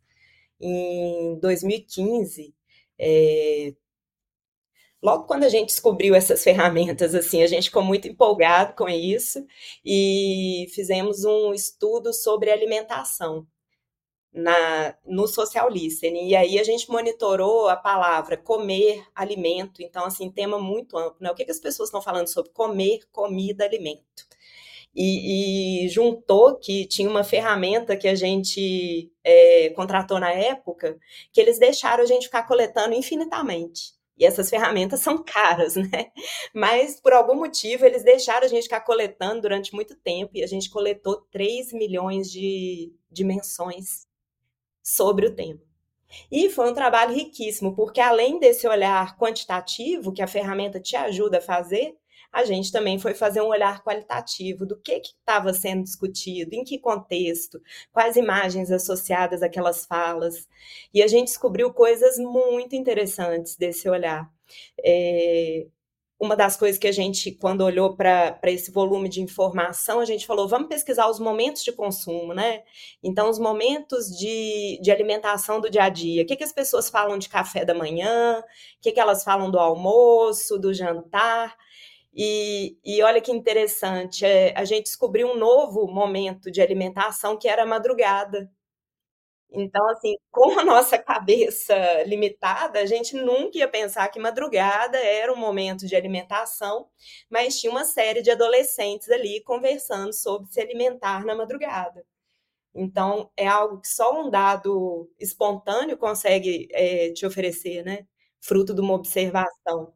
Em 0.61 1.39
2015, 1.39 2.53
é, 2.99 3.73
logo 5.05 5.25
quando 5.25 5.43
a 5.43 5.49
gente 5.49 5.67
descobriu 5.67 6.15
essas 6.15 6.43
ferramentas, 6.43 7.13
assim, 7.13 7.43
a 7.43 7.47
gente 7.47 7.65
ficou 7.65 7.83
muito 7.83 8.07
empolgado 8.07 8.73
com 8.73 8.89
isso 8.89 9.45
e 9.85 10.65
fizemos 10.73 11.23
um 11.23 11.53
estudo 11.53 12.11
sobre 12.11 12.49
alimentação 12.49 13.45
na, 14.33 14.95
no 15.05 15.27
social 15.27 15.69
listening. 15.69 16.29
E 16.29 16.35
aí 16.35 16.57
a 16.57 16.63
gente 16.63 16.89
monitorou 16.89 17.69
a 17.69 17.75
palavra 17.75 18.35
comer, 18.35 19.05
alimento. 19.13 19.83
Então, 19.83 20.05
assim, 20.05 20.31
tema 20.31 20.57
muito 20.59 20.97
amplo. 20.97 21.17
Né? 21.19 21.29
O 21.29 21.35
que, 21.35 21.45
que 21.45 21.51
as 21.51 21.59
pessoas 21.59 21.89
estão 21.89 22.01
falando 22.01 22.27
sobre 22.27 22.49
comer, 22.51 23.01
comida, 23.11 23.63
alimento? 23.63 24.25
E, 24.95 25.85
e, 25.85 25.89
juntou 25.89 26.55
que 26.55 26.85
tinha 26.87 27.09
uma 27.09 27.23
ferramenta 27.23 27.95
que 27.97 28.07
a 28.07 28.15
gente 28.15 29.11
é, 29.23 29.69
contratou 29.71 30.19
na 30.19 30.31
época, 30.31 30.97
que 31.31 31.39
eles 31.39 31.59
deixaram 31.59 32.03
a 32.03 32.07
gente 32.07 32.25
ficar 32.25 32.47
coletando 32.47 32.95
infinitamente. 32.95 33.93
E 34.17 34.25
essas 34.25 34.49
ferramentas 34.49 35.01
são 35.01 35.23
caras, 35.23 35.75
né? 35.91 36.11
Mas 36.53 36.99
por 36.99 37.13
algum 37.13 37.35
motivo 37.35 37.85
eles 37.85 38.03
deixaram 38.03 38.45
a 38.45 38.49
gente 38.49 38.63
ficar 38.63 38.81
coletando 38.81 39.41
durante 39.41 39.73
muito 39.73 39.95
tempo 39.95 40.31
e 40.35 40.43
a 40.43 40.47
gente 40.47 40.69
coletou 40.69 41.17
3 41.31 41.73
milhões 41.73 42.31
de 42.31 42.93
dimensões 43.11 44.07
sobre 44.83 45.27
o 45.27 45.35
tema. 45.35 45.59
E 46.31 46.49
foi 46.49 46.69
um 46.69 46.73
trabalho 46.73 47.13
riquíssimo, 47.13 47.75
porque 47.75 47.99
além 47.99 48.39
desse 48.39 48.67
olhar 48.67 49.17
quantitativo 49.17 50.13
que 50.13 50.21
a 50.21 50.27
ferramenta 50.27 50.79
te 50.79 50.95
ajuda 50.95 51.39
a 51.39 51.41
fazer, 51.41 51.97
a 52.35 52.43
gente 52.43 52.69
também 52.69 52.99
foi 52.99 53.13
fazer 53.13 53.39
um 53.39 53.47
olhar 53.47 53.81
qualitativo 53.81 54.65
do 54.65 54.77
que 54.77 54.91
estava 54.91 55.53
sendo 55.53 55.83
discutido, 55.83 56.53
em 56.53 56.65
que 56.65 56.77
contexto, 56.77 57.61
quais 57.93 58.17
imagens 58.17 58.69
associadas 58.69 59.41
àquelas 59.41 59.85
falas. 59.85 60.45
E 60.93 61.01
a 61.01 61.07
gente 61.07 61.29
descobriu 61.29 61.71
coisas 61.71 62.17
muito 62.17 62.75
interessantes 62.75 63.55
desse 63.55 63.87
olhar. 63.87 64.29
É, 64.83 65.65
uma 66.19 66.35
das 66.35 66.57
coisas 66.57 66.77
que 66.77 66.89
a 66.89 66.91
gente, 66.91 67.31
quando 67.31 67.61
olhou 67.61 67.95
para 67.95 68.37
esse 68.43 68.69
volume 68.69 69.07
de 69.07 69.21
informação, 69.21 70.01
a 70.01 70.05
gente 70.05 70.27
falou, 70.27 70.45
vamos 70.45 70.67
pesquisar 70.67 71.09
os 71.09 71.21
momentos 71.21 71.63
de 71.63 71.71
consumo, 71.71 72.33
né? 72.33 72.63
Então, 73.01 73.29
os 73.29 73.39
momentos 73.39 74.07
de, 74.07 74.77
de 74.81 74.91
alimentação 74.91 75.61
do 75.61 75.69
dia 75.69 75.83
a 75.83 75.89
dia. 75.89 76.23
O 76.23 76.25
que, 76.25 76.35
que 76.35 76.43
as 76.43 76.51
pessoas 76.51 76.89
falam 76.89 77.17
de 77.17 77.29
café 77.29 77.63
da 77.63 77.73
manhã? 77.73 78.41
O 78.41 78.81
que, 78.81 78.91
que 78.91 78.99
elas 78.99 79.23
falam 79.23 79.49
do 79.49 79.57
almoço, 79.57 80.59
do 80.59 80.73
jantar? 80.73 81.55
E, 82.15 82.77
e 82.85 83.03
olha 83.03 83.21
que 83.21 83.31
interessante, 83.31 84.25
é, 84.25 84.53
a 84.57 84.63
gente 84.65 84.85
descobriu 84.85 85.27
um 85.29 85.37
novo 85.37 85.87
momento 85.87 86.49
de 86.51 86.61
alimentação 86.61 87.37
que 87.37 87.47
era 87.47 87.63
a 87.63 87.65
madrugada. 87.65 88.49
Então, 89.51 89.87
assim, 89.89 90.15
com 90.31 90.59
a 90.59 90.63
nossa 90.65 90.97
cabeça 90.97 91.75
limitada, 92.05 92.79
a 92.79 92.85
gente 92.85 93.15
nunca 93.15 93.57
ia 93.57 93.67
pensar 93.67 94.07
que 94.09 94.19
madrugada 94.19 94.97
era 94.97 95.31
um 95.31 95.35
momento 95.37 95.85
de 95.87 95.95
alimentação, 95.95 96.87
mas 97.29 97.59
tinha 97.59 97.71
uma 97.71 97.85
série 97.85 98.21
de 98.21 98.31
adolescentes 98.31 99.09
ali 99.09 99.41
conversando 99.43 100.13
sobre 100.13 100.51
se 100.51 100.59
alimentar 100.61 101.25
na 101.25 101.35
madrugada. 101.35 102.05
Então, 102.75 103.31
é 103.37 103.47
algo 103.47 103.81
que 103.81 103.87
só 103.89 104.21
um 104.21 104.29
dado 104.29 105.09
espontâneo 105.19 105.97
consegue 105.97 106.67
é, 106.71 107.11
te 107.13 107.25
oferecer, 107.25 107.83
né? 107.85 108.05
Fruto 108.41 108.73
de 108.75 108.81
uma 108.81 108.93
observação. 108.95 109.93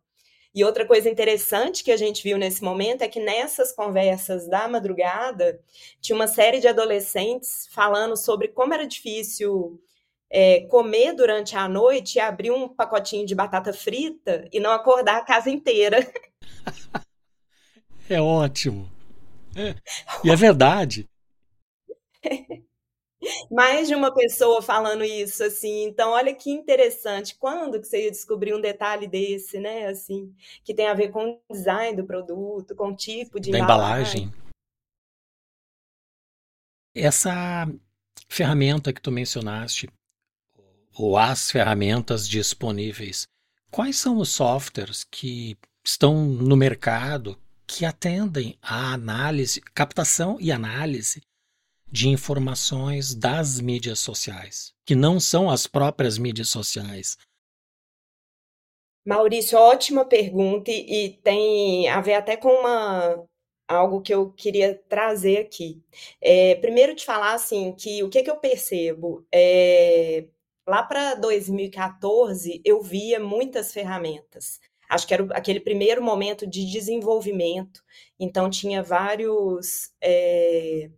E 0.53 0.63
outra 0.63 0.85
coisa 0.85 1.09
interessante 1.09 1.83
que 1.83 1.91
a 1.91 1.97
gente 1.97 2.23
viu 2.23 2.37
nesse 2.37 2.63
momento 2.63 3.03
é 3.03 3.07
que 3.07 3.19
nessas 3.19 3.71
conversas 3.71 4.47
da 4.47 4.67
madrugada, 4.67 5.59
tinha 6.01 6.15
uma 6.15 6.27
série 6.27 6.59
de 6.59 6.67
adolescentes 6.67 7.67
falando 7.71 8.17
sobre 8.17 8.47
como 8.47 8.73
era 8.73 8.87
difícil 8.87 9.79
é, 10.29 10.61
comer 10.61 11.13
durante 11.13 11.55
a 11.55 11.67
noite 11.67 12.15
e 12.15 12.19
abrir 12.19 12.51
um 12.51 12.67
pacotinho 12.67 13.25
de 13.25 13.35
batata 13.35 13.73
frita 13.73 14.47
e 14.51 14.59
não 14.59 14.71
acordar 14.71 15.17
a 15.17 15.25
casa 15.25 15.49
inteira. 15.49 15.99
É 18.11 18.19
ótimo. 18.19 18.89
É. 19.55 19.75
E 20.23 20.31
é 20.31 20.35
verdade. 20.35 21.07
Mais 23.51 23.87
de 23.87 23.95
uma 23.95 24.13
pessoa 24.13 24.61
falando 24.61 25.03
isso, 25.03 25.43
assim. 25.43 25.83
Então, 25.83 26.11
olha 26.11 26.33
que 26.33 26.49
interessante. 26.49 27.35
Quando 27.35 27.79
que 27.79 27.87
você 27.87 28.05
ia 28.05 28.11
descobrir 28.11 28.53
um 28.53 28.61
detalhe 28.61 29.07
desse, 29.07 29.59
né? 29.59 29.87
Assim, 29.87 30.33
que 30.63 30.73
tem 30.73 30.87
a 30.87 30.93
ver 30.93 31.09
com 31.09 31.31
o 31.31 31.53
design 31.53 31.97
do 31.97 32.05
produto, 32.05 32.75
com 32.75 32.89
o 32.89 32.95
tipo 32.95 33.39
de 33.39 33.51
da 33.51 33.59
embalagem. 33.59 34.23
embalagem. 34.23 34.49
Essa 36.95 37.67
ferramenta 38.27 38.93
que 38.93 39.01
tu 39.01 39.11
mencionaste, 39.11 39.89
ou 40.93 41.17
as 41.17 41.51
ferramentas 41.51 42.27
disponíveis, 42.27 43.27
quais 43.71 43.97
são 43.97 44.17
os 44.17 44.29
softwares 44.29 45.03
que 45.03 45.57
estão 45.85 46.25
no 46.25 46.57
mercado 46.57 47.37
que 47.65 47.85
atendem 47.85 48.57
à 48.61 48.93
análise, 48.93 49.61
captação 49.73 50.37
e 50.39 50.51
análise 50.51 51.21
de 51.91 52.09
informações 52.09 53.15
das 53.15 53.59
mídias 53.59 53.99
sociais, 53.99 54.73
que 54.85 54.95
não 54.95 55.19
são 55.19 55.49
as 55.49 55.67
próprias 55.67 56.17
mídias 56.17 56.49
sociais. 56.49 57.17
Maurício, 59.05 59.57
ótima 59.57 60.05
pergunta 60.05 60.69
e 60.69 61.19
tem 61.23 61.89
a 61.89 61.99
ver 62.01 62.13
até 62.13 62.37
com 62.37 62.49
uma 62.49 63.25
algo 63.67 64.01
que 64.01 64.13
eu 64.13 64.31
queria 64.31 64.75
trazer 64.89 65.37
aqui. 65.37 65.81
É, 66.19 66.55
primeiro 66.55 66.95
te 66.95 67.05
falar 67.05 67.33
assim 67.33 67.73
que 67.73 68.03
o 68.03 68.09
que, 68.09 68.23
que 68.23 68.29
eu 68.29 68.37
percebo 68.37 69.25
é, 69.31 70.25
lá 70.67 70.83
para 70.83 71.15
2014 71.15 72.61
eu 72.65 72.81
via 72.81 73.19
muitas 73.19 73.71
ferramentas. 73.71 74.59
Acho 74.89 75.07
que 75.07 75.13
era 75.13 75.23
aquele 75.35 75.59
primeiro 75.59 76.03
momento 76.03 76.47
de 76.47 76.65
desenvolvimento. 76.65 77.83
Então 78.19 78.49
tinha 78.49 78.81
vários 78.81 79.91
é, 80.01 80.89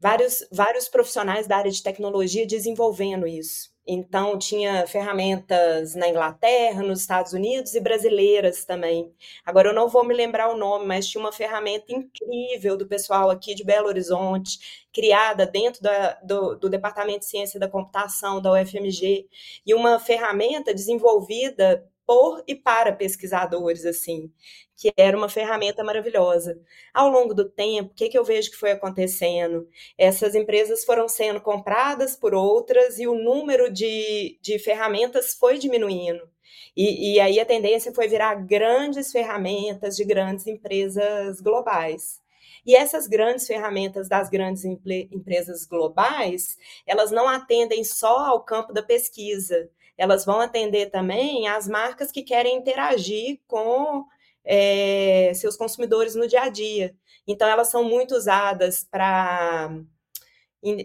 vários, 0.00 0.46
vários 0.50 0.88
profissionais 0.88 1.46
da 1.46 1.56
área 1.56 1.70
de 1.70 1.82
tecnologia 1.82 2.46
desenvolvendo 2.46 3.26
isso. 3.26 3.74
Então, 3.88 4.36
tinha 4.36 4.84
ferramentas 4.88 5.94
na 5.94 6.08
Inglaterra, 6.08 6.82
nos 6.82 7.00
Estados 7.00 7.32
Unidos 7.32 7.72
e 7.74 7.80
brasileiras 7.80 8.64
também. 8.64 9.14
Agora, 9.44 9.68
eu 9.68 9.74
não 9.74 9.88
vou 9.88 10.04
me 10.04 10.12
lembrar 10.12 10.48
o 10.48 10.56
nome, 10.56 10.84
mas 10.86 11.06
tinha 11.06 11.22
uma 11.22 11.30
ferramenta 11.30 11.92
incrível 11.92 12.76
do 12.76 12.88
pessoal 12.88 13.30
aqui 13.30 13.54
de 13.54 13.62
Belo 13.62 13.86
Horizonte, 13.86 14.86
criada 14.92 15.46
dentro 15.46 15.80
da, 15.82 16.14
do, 16.14 16.56
do 16.56 16.68
Departamento 16.68 17.20
de 17.20 17.26
Ciência 17.26 17.60
da 17.60 17.68
Computação 17.68 18.42
da 18.42 18.52
UFMG, 18.52 19.28
e 19.64 19.72
uma 19.72 20.00
ferramenta 20.00 20.74
desenvolvida 20.74 21.86
por 22.06 22.42
e 22.46 22.54
para 22.54 22.92
pesquisadores, 22.92 23.84
assim, 23.84 24.30
que 24.76 24.92
era 24.96 25.16
uma 25.16 25.28
ferramenta 25.28 25.82
maravilhosa. 25.82 26.60
Ao 26.94 27.08
longo 27.08 27.34
do 27.34 27.48
tempo, 27.48 27.90
o 27.90 27.94
que, 27.94 28.08
que 28.08 28.18
eu 28.18 28.24
vejo 28.24 28.50
que 28.50 28.56
foi 28.56 28.72
acontecendo? 28.72 29.68
Essas 29.98 30.34
empresas 30.34 30.84
foram 30.84 31.08
sendo 31.08 31.40
compradas 31.40 32.16
por 32.16 32.34
outras 32.34 32.98
e 32.98 33.06
o 33.06 33.14
número 33.14 33.72
de, 33.72 34.38
de 34.40 34.58
ferramentas 34.58 35.34
foi 35.34 35.58
diminuindo. 35.58 36.28
E, 36.76 37.14
e 37.14 37.20
aí 37.20 37.40
a 37.40 37.46
tendência 37.46 37.92
foi 37.92 38.06
virar 38.06 38.34
grandes 38.34 39.10
ferramentas 39.10 39.96
de 39.96 40.04
grandes 40.04 40.46
empresas 40.46 41.40
globais. 41.40 42.20
E 42.66 42.74
essas 42.74 43.06
grandes 43.06 43.46
ferramentas 43.46 44.08
das 44.08 44.28
grandes 44.28 44.64
empresas 44.64 45.64
globais, 45.64 46.58
elas 46.84 47.12
não 47.12 47.28
atendem 47.28 47.84
só 47.84 48.26
ao 48.26 48.42
campo 48.44 48.72
da 48.72 48.82
pesquisa, 48.82 49.70
elas 49.96 50.24
vão 50.24 50.40
atender 50.40 50.90
também 50.90 51.48
as 51.48 51.68
marcas 51.68 52.10
que 52.12 52.22
querem 52.22 52.56
interagir 52.56 53.40
com 53.46 54.04
é, 54.44 55.32
seus 55.34 55.56
consumidores 55.56 56.14
no 56.14 56.28
dia 56.28 56.42
a 56.42 56.48
dia. 56.48 56.94
Então, 57.26 57.48
elas 57.48 57.68
são 57.68 57.82
muito 57.82 58.14
usadas 58.14 58.84
para 58.88 59.70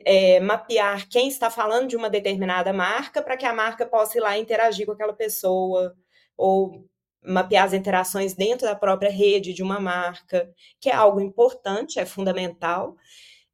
é, 0.06 0.39
mapear 0.39 1.08
quem 1.10 1.28
está 1.28 1.50
falando 1.50 1.88
de 1.88 1.95
uma 1.95 2.10
determinada 2.10 2.74
marca 2.74 3.21
para 3.21 3.38
que 3.38 3.45
a 3.45 3.54
marca 3.54 3.86
possa 3.86 4.17
ir 4.17 4.21
lá 4.21 4.38
interagir 4.38 4.86
com 4.86 4.93
aquela 4.93 5.13
pessoa, 5.13 5.95
ou 6.38 6.86
mapear 7.24 7.65
as 7.65 7.74
interações 7.74 8.34
dentro 8.34 8.65
da 8.65 8.76
própria 8.76 9.12
rede 9.12 9.54
de 9.54 9.62
uma 9.62 9.80
marca, 9.80 10.52
que 10.80 10.89
é 10.89 10.93
algo 10.93 11.21
importante, 11.21 12.00
é 12.00 12.06
fundamental. 12.06 12.95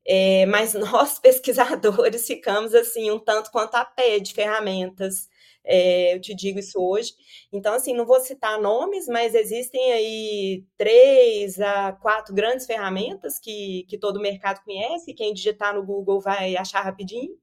É, 0.06 0.46
mas 0.46 0.74
nós, 0.76 1.20
pesquisadores, 1.20 2.26
ficamos 2.26 2.74
assim 2.74 3.12
um 3.12 3.20
tanto 3.20 3.52
quanto 3.52 3.76
a 3.76 3.86
pé 3.86 4.20
de 4.20 4.34
ferramentas 4.34 5.28
é, 5.68 6.16
eu 6.16 6.22
te 6.22 6.34
digo 6.34 6.60
isso 6.60 6.80
hoje. 6.80 7.14
Então, 7.52 7.74
assim, 7.74 7.94
não 7.94 8.06
vou 8.06 8.20
citar 8.22 8.60
nomes, 8.60 9.08
mas 9.08 9.36
existem 9.36 9.92
aí 9.92 10.64
três 10.78 11.60
a 11.60 11.92
quatro 11.92 12.34
grandes 12.34 12.66
ferramentas 12.66 13.38
que, 13.38 13.86
que 13.90 13.98
todo 13.98 14.20
mercado 14.22 14.64
conhece. 14.64 15.14
Quem 15.14 15.34
digitar 15.34 15.76
no 15.76 15.86
Google 15.86 16.22
vai 16.22 16.56
achar 16.56 16.82
rapidinho. 16.82 17.38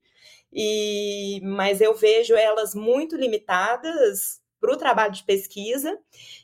E, 0.53 1.41
mas 1.43 1.81
eu 1.81 1.95
vejo 1.95 2.35
elas 2.35 2.75
muito 2.75 3.17
limitadas 3.17 4.41
para 4.61 4.73
o 4.73 4.79
trabalho 4.79 5.13
de 5.13 5.25
pesquisa. 5.25 5.99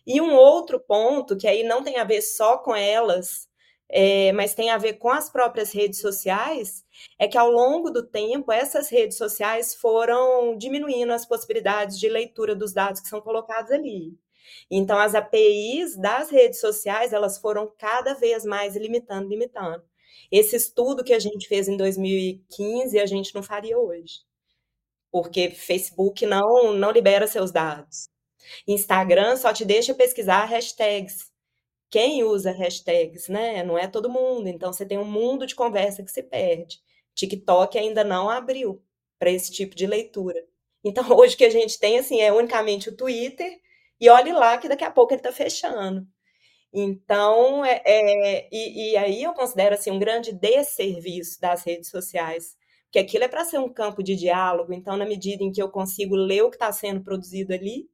E 0.06 0.20
um 0.20 0.34
outro 0.34 0.78
ponto, 0.78 1.36
que 1.36 1.48
aí 1.48 1.62
não 1.62 1.82
tem 1.82 1.96
a 1.96 2.04
ver 2.04 2.20
só 2.20 2.58
com 2.58 2.76
elas, 2.76 3.48
é, 3.88 4.32
mas 4.32 4.54
tem 4.54 4.70
a 4.70 4.78
ver 4.78 4.94
com 4.94 5.08
as 5.10 5.30
próprias 5.30 5.72
redes 5.72 6.00
sociais, 6.00 6.84
é 7.18 7.28
que 7.28 7.38
ao 7.38 7.50
longo 7.50 7.90
do 7.90 8.06
tempo 8.06 8.52
essas 8.52 8.88
redes 8.88 9.16
sociais 9.16 9.74
foram 9.74 10.56
diminuindo 10.56 11.12
as 11.12 11.26
possibilidades 11.26 11.98
de 11.98 12.08
leitura 12.08 12.54
dos 12.54 12.72
dados 12.72 13.00
que 13.00 13.08
são 13.08 13.20
colocados 13.20 13.70
ali. 13.70 14.18
Então 14.70 14.98
as 14.98 15.14
APIs 15.14 15.96
das 15.96 16.30
redes 16.30 16.60
sociais 16.60 17.12
elas 17.12 17.38
foram 17.38 17.72
cada 17.78 18.14
vez 18.14 18.44
mais 18.44 18.76
limitando, 18.76 19.28
limitando. 19.28 19.82
Esse 20.30 20.56
estudo 20.56 21.04
que 21.04 21.12
a 21.12 21.18
gente 21.18 21.48
fez 21.48 21.68
em 21.68 21.76
2015 21.76 22.98
a 22.98 23.06
gente 23.06 23.34
não 23.34 23.42
faria 23.42 23.78
hoje, 23.78 24.20
porque 25.10 25.50
Facebook 25.50 26.26
não 26.26 26.72
não 26.74 26.90
libera 26.90 27.26
seus 27.26 27.50
dados. 27.50 28.08
Instagram 28.66 29.36
só 29.36 29.52
te 29.52 29.64
deixa 29.64 29.94
pesquisar 29.94 30.44
hashtags 30.46 31.30
quem 31.90 32.22
usa 32.22 32.52
hashtags, 32.52 33.28
né? 33.28 33.62
Não 33.64 33.76
é 33.76 33.88
todo 33.88 34.08
mundo. 34.08 34.48
Então 34.48 34.72
você 34.72 34.86
tem 34.86 34.96
um 34.98 35.04
mundo 35.04 35.46
de 35.46 35.54
conversa 35.54 36.02
que 36.02 36.10
se 36.10 36.22
perde. 36.22 36.80
TikTok 37.20 37.78
ainda 37.78 38.02
não 38.02 38.28
abriu 38.28 38.82
para 39.18 39.30
esse 39.30 39.52
tipo 39.52 39.74
de 39.74 39.86
leitura. 39.86 40.42
Então 40.84 41.04
hoje 41.16 41.36
que 41.36 41.44
a 41.44 41.50
gente 41.50 41.78
tem 41.78 41.98
assim 41.98 42.20
é 42.20 42.32
unicamente 42.32 42.88
o 42.88 42.96
Twitter 42.96 43.60
e 44.00 44.08
olhe 44.08 44.32
lá 44.32 44.56
que 44.58 44.68
daqui 44.68 44.84
a 44.84 44.90
pouco 44.90 45.12
ele 45.12 45.20
está 45.20 45.32
fechando. 45.32 46.06
Então, 46.72 47.64
é, 47.64 47.82
é 47.84 48.48
e, 48.52 48.92
e, 48.92 48.96
aí 48.96 49.22
eu 49.22 49.34
considero 49.34 49.74
assim 49.74 49.90
um 49.90 49.98
grande 49.98 50.32
desserviço 50.32 51.40
das 51.40 51.64
redes 51.64 51.90
sociais, 51.90 52.56
porque 52.84 53.00
aquilo 53.00 53.24
é 53.24 53.28
para 53.28 53.44
ser 53.44 53.58
um 53.58 53.72
campo 53.72 54.02
de 54.02 54.14
diálogo. 54.14 54.72
Então, 54.72 54.96
na 54.96 55.04
medida 55.04 55.42
em 55.42 55.50
que 55.50 55.60
eu 55.60 55.68
consigo 55.68 56.14
ler 56.14 56.42
o 56.42 56.50
que 56.50 56.56
está 56.56 56.70
sendo 56.72 57.02
produzido 57.02 57.52
ali, 57.52 57.90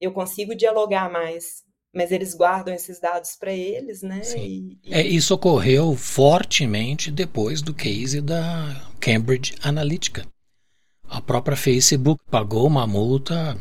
eu 0.00 0.12
consigo 0.12 0.54
dialogar 0.54 1.10
mais 1.10 1.64
mas 1.96 2.12
eles 2.12 2.34
guardam 2.34 2.74
esses 2.74 3.00
dados 3.00 3.36
para 3.36 3.50
eles, 3.50 4.02
né? 4.02 4.20
E, 4.36 4.78
e... 4.84 4.94
É, 4.94 5.02
isso 5.02 5.32
ocorreu 5.34 5.96
fortemente 5.96 7.10
depois 7.10 7.62
do 7.62 7.72
case 7.72 8.20
da 8.20 8.86
Cambridge 9.00 9.54
Analytica. 9.62 10.26
A 11.08 11.22
própria 11.22 11.56
Facebook 11.56 12.22
pagou 12.30 12.66
uma 12.66 12.86
multa 12.86 13.58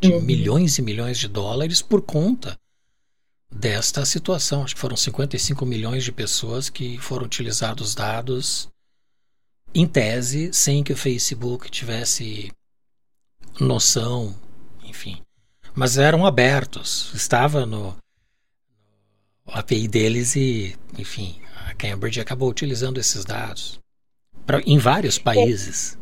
de 0.00 0.12
uhum. 0.12 0.22
milhões 0.22 0.78
e 0.78 0.82
milhões 0.82 1.18
de 1.18 1.28
dólares 1.28 1.82
por 1.82 2.00
conta 2.00 2.58
desta 3.52 4.06
situação. 4.06 4.64
Acho 4.64 4.74
que 4.74 4.80
foram 4.80 4.96
55 4.96 5.66
milhões 5.66 6.04
de 6.04 6.12
pessoas 6.12 6.70
que 6.70 6.96
foram 6.96 7.26
utilizados 7.26 7.94
dados 7.94 8.66
em 9.74 9.86
tese 9.86 10.50
sem 10.54 10.82
que 10.82 10.94
o 10.94 10.96
Facebook 10.96 11.70
tivesse 11.70 12.50
noção, 13.60 14.34
enfim 14.82 15.25
mas 15.76 15.98
eram 15.98 16.24
abertos, 16.24 17.12
estava 17.14 17.66
no, 17.66 17.96
API 19.46 19.86
deles 19.86 20.34
e, 20.34 20.76
enfim, 20.98 21.40
a 21.68 21.74
Cambridge 21.74 22.20
acabou 22.20 22.48
utilizando 22.48 22.98
esses 22.98 23.24
dados. 23.24 23.78
pra, 24.44 24.60
em 24.66 24.78
vários 24.78 25.18
países. 25.18 25.96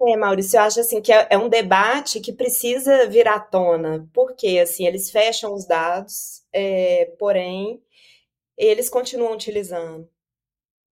É, 0.00 0.16
Maurício, 0.16 0.56
eu 0.56 0.62
acho 0.62 0.80
assim 0.80 1.02
que 1.02 1.12
é, 1.12 1.26
é 1.30 1.36
um 1.36 1.48
debate 1.48 2.20
que 2.20 2.32
precisa 2.32 3.08
vir 3.08 3.26
à 3.26 3.38
tona, 3.38 4.08
porque 4.14 4.58
assim 4.60 4.86
eles 4.86 5.10
fecham 5.10 5.52
os 5.52 5.66
dados, 5.66 6.44
é, 6.52 7.06
porém 7.18 7.82
eles 8.56 8.88
continuam 8.88 9.34
utilizando. 9.34 10.08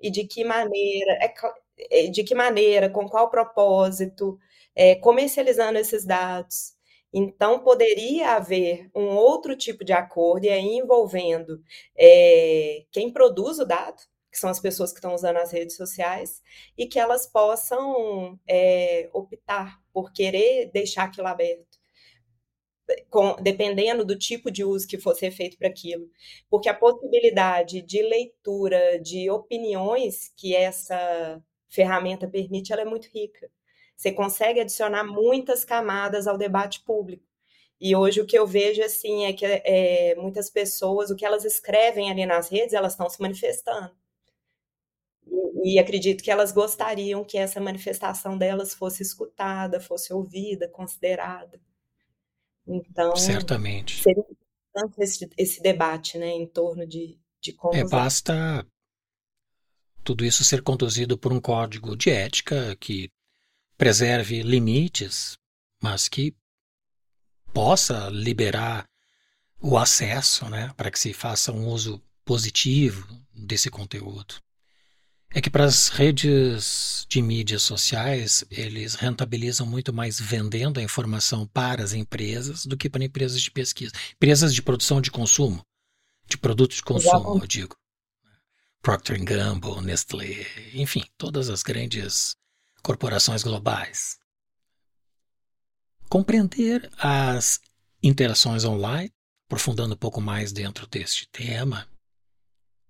E 0.01 0.11
de 0.11 0.27
que 0.27 0.45
maneira, 0.45 1.13
é, 1.23 1.35
é, 1.91 2.07
de 2.09 2.25
que 2.25 2.35
maneira, 2.35 2.91
com 2.91 3.09
qual 3.09 3.31
propósito, 3.31 4.39
é, 4.75 4.97
comercializando 4.97 5.79
esses 5.79 6.05
dados. 6.05 6.76
Então, 7.13 7.61
poderia 7.61 8.33
haver 8.37 8.91
um 8.95 9.07
outro 9.17 9.57
tipo 9.57 9.85
de 9.85 9.93
acordo, 9.93 10.45
e 10.47 10.51
aí 10.51 10.77
envolvendo 10.77 11.63
é, 11.97 12.85
quem 12.91 13.13
produz 13.13 13.59
o 13.59 13.65
dado, 13.65 14.03
que 14.31 14.39
são 14.39 14.51
as 14.51 14.61
pessoas 14.61 14.93
que 14.93 14.99
estão 14.99 15.15
usando 15.15 15.39
as 15.39 15.51
redes 15.53 15.77
sociais, 15.77 16.43
e 16.77 16.87
que 16.87 16.99
elas 16.99 17.27
possam 17.27 18.39
é, 18.49 19.09
optar 19.13 19.81
por 19.93 20.13
querer 20.13 20.71
deixar 20.73 21.05
aquilo 21.05 21.27
aberto 21.29 21.79
com, 23.11 23.37
dependendo 23.43 24.05
do 24.05 24.19
tipo 24.19 24.51
de 24.51 24.65
uso 24.65 24.87
que 24.87 24.99
for 24.99 25.15
ser 25.15 25.31
feito 25.31 25.59
para 25.59 25.69
aquilo. 25.69 26.09
Porque 26.49 26.69
a 26.69 26.75
possibilidade 26.75 27.83
de 27.83 28.03
leitura 28.03 29.01
de 29.01 29.31
opiniões 29.31 30.33
que 30.37 30.55
essa 30.55 31.43
ferramenta 31.69 32.29
permite, 32.29 32.73
ela 32.73 32.83
é 32.83 32.85
muito 32.85 33.09
rica. 33.13 33.51
Você 33.97 34.13
consegue 34.13 34.61
adicionar 34.61 35.05
muitas 35.05 35.65
camadas 35.65 36.27
ao 36.27 36.37
debate 36.37 36.81
público. 36.81 37.25
E 37.81 37.95
hoje 37.95 38.21
o 38.21 38.27
que 38.27 38.39
eu 38.39 38.47
vejo 38.47 38.83
assim 38.83 39.25
é 39.25 39.33
que 39.33 39.45
é, 39.45 40.15
muitas 40.17 40.51
pessoas, 40.51 41.11
o 41.11 41.17
que 41.17 41.25
elas 41.25 41.45
escrevem 41.45 42.11
ali 42.11 42.25
nas 42.25 42.49
redes, 42.49 42.75
elas 42.75 42.93
estão 42.93 43.09
se 43.09 43.21
manifestando. 43.21 43.95
E, 45.27 45.75
e 45.75 45.79
acredito 45.79 46.23
que 46.23 46.31
elas 46.31 46.53
gostariam 46.53 47.25
que 47.25 47.37
essa 47.37 47.61
manifestação 47.61 48.37
delas 48.37 48.75
fosse 48.75 49.03
escutada, 49.03 49.81
fosse 49.81 50.13
ouvida, 50.13 50.69
considerada. 50.69 51.61
Então, 52.67 53.15
certamente. 53.17 54.03
Seria 54.03 54.25
importante 54.29 54.95
esse, 54.99 55.31
esse 55.37 55.63
debate, 55.63 56.19
né, 56.19 56.29
em 56.29 56.47
torno 56.47 56.87
de, 56.87 57.19
de 57.41 57.53
como. 57.53 57.75
É, 57.75 57.85
basta 57.85 58.67
tudo 60.03 60.25
isso 60.25 60.45
ser 60.45 60.63
conduzido 60.63 61.19
por 61.19 61.33
um 61.33 61.41
código 61.41 61.97
de 61.97 62.11
ética 62.11 62.77
que 62.77 63.11
preserve 63.77 64.43
limites, 64.43 65.37
mas 65.83 66.09
que 66.09 66.35
possa 67.53 68.09
liberar 68.11 68.89
o 69.61 69.79
acesso, 69.79 70.49
né, 70.49 70.73
para 70.77 70.91
que 70.91 70.99
se 70.99 71.13
faça 71.13 71.53
um 71.53 71.69
uso 71.69 72.03
positivo 72.25 73.07
desse 73.33 73.71
conteúdo 73.71 74.37
é 75.37 75.41
que 75.41 75.51
para 75.51 75.65
as 75.65 75.89
redes 75.89 77.05
de 77.09 77.21
mídias 77.21 77.63
sociais, 77.63 78.43
eles 78.51 78.95
rentabilizam 78.95 79.67
muito 79.67 79.93
mais 79.93 80.19
vendendo 80.19 80.79
a 80.79 80.83
informação 80.83 81.47
para 81.47 81.83
as 81.83 81.93
empresas 81.93 82.65
do 82.65 82.77
que 82.77 82.89
para 82.89 83.05
empresas 83.05 83.41
de 83.43 83.51
pesquisa. 83.51 83.93
Empresas 84.15 84.55
de 84.55 84.63
produção 84.63 84.99
de 84.99 85.11
consumo, 85.11 85.63
de 86.27 86.39
produtos 86.39 86.79
de 86.79 86.83
consumo, 86.83 87.39
eu 87.39 87.47
digo. 87.47 87.77
Procter 88.81 89.23
Gamble, 89.23 89.83
Nestlé, 89.83 90.47
enfim, 90.73 91.05
todas 91.19 91.51
as 91.51 91.63
grandes 91.63 92.35
corporações 92.87 93.43
globais. 93.43 94.17
Compreender 96.09 96.89
as 96.97 97.61
interações 98.01 98.65
online, 98.65 99.11
aprofundando 99.49 99.95
um 99.95 99.99
pouco 99.99 100.21
mais 100.21 100.53
dentro 100.53 100.87
deste 100.87 101.29
tema, 101.33 101.89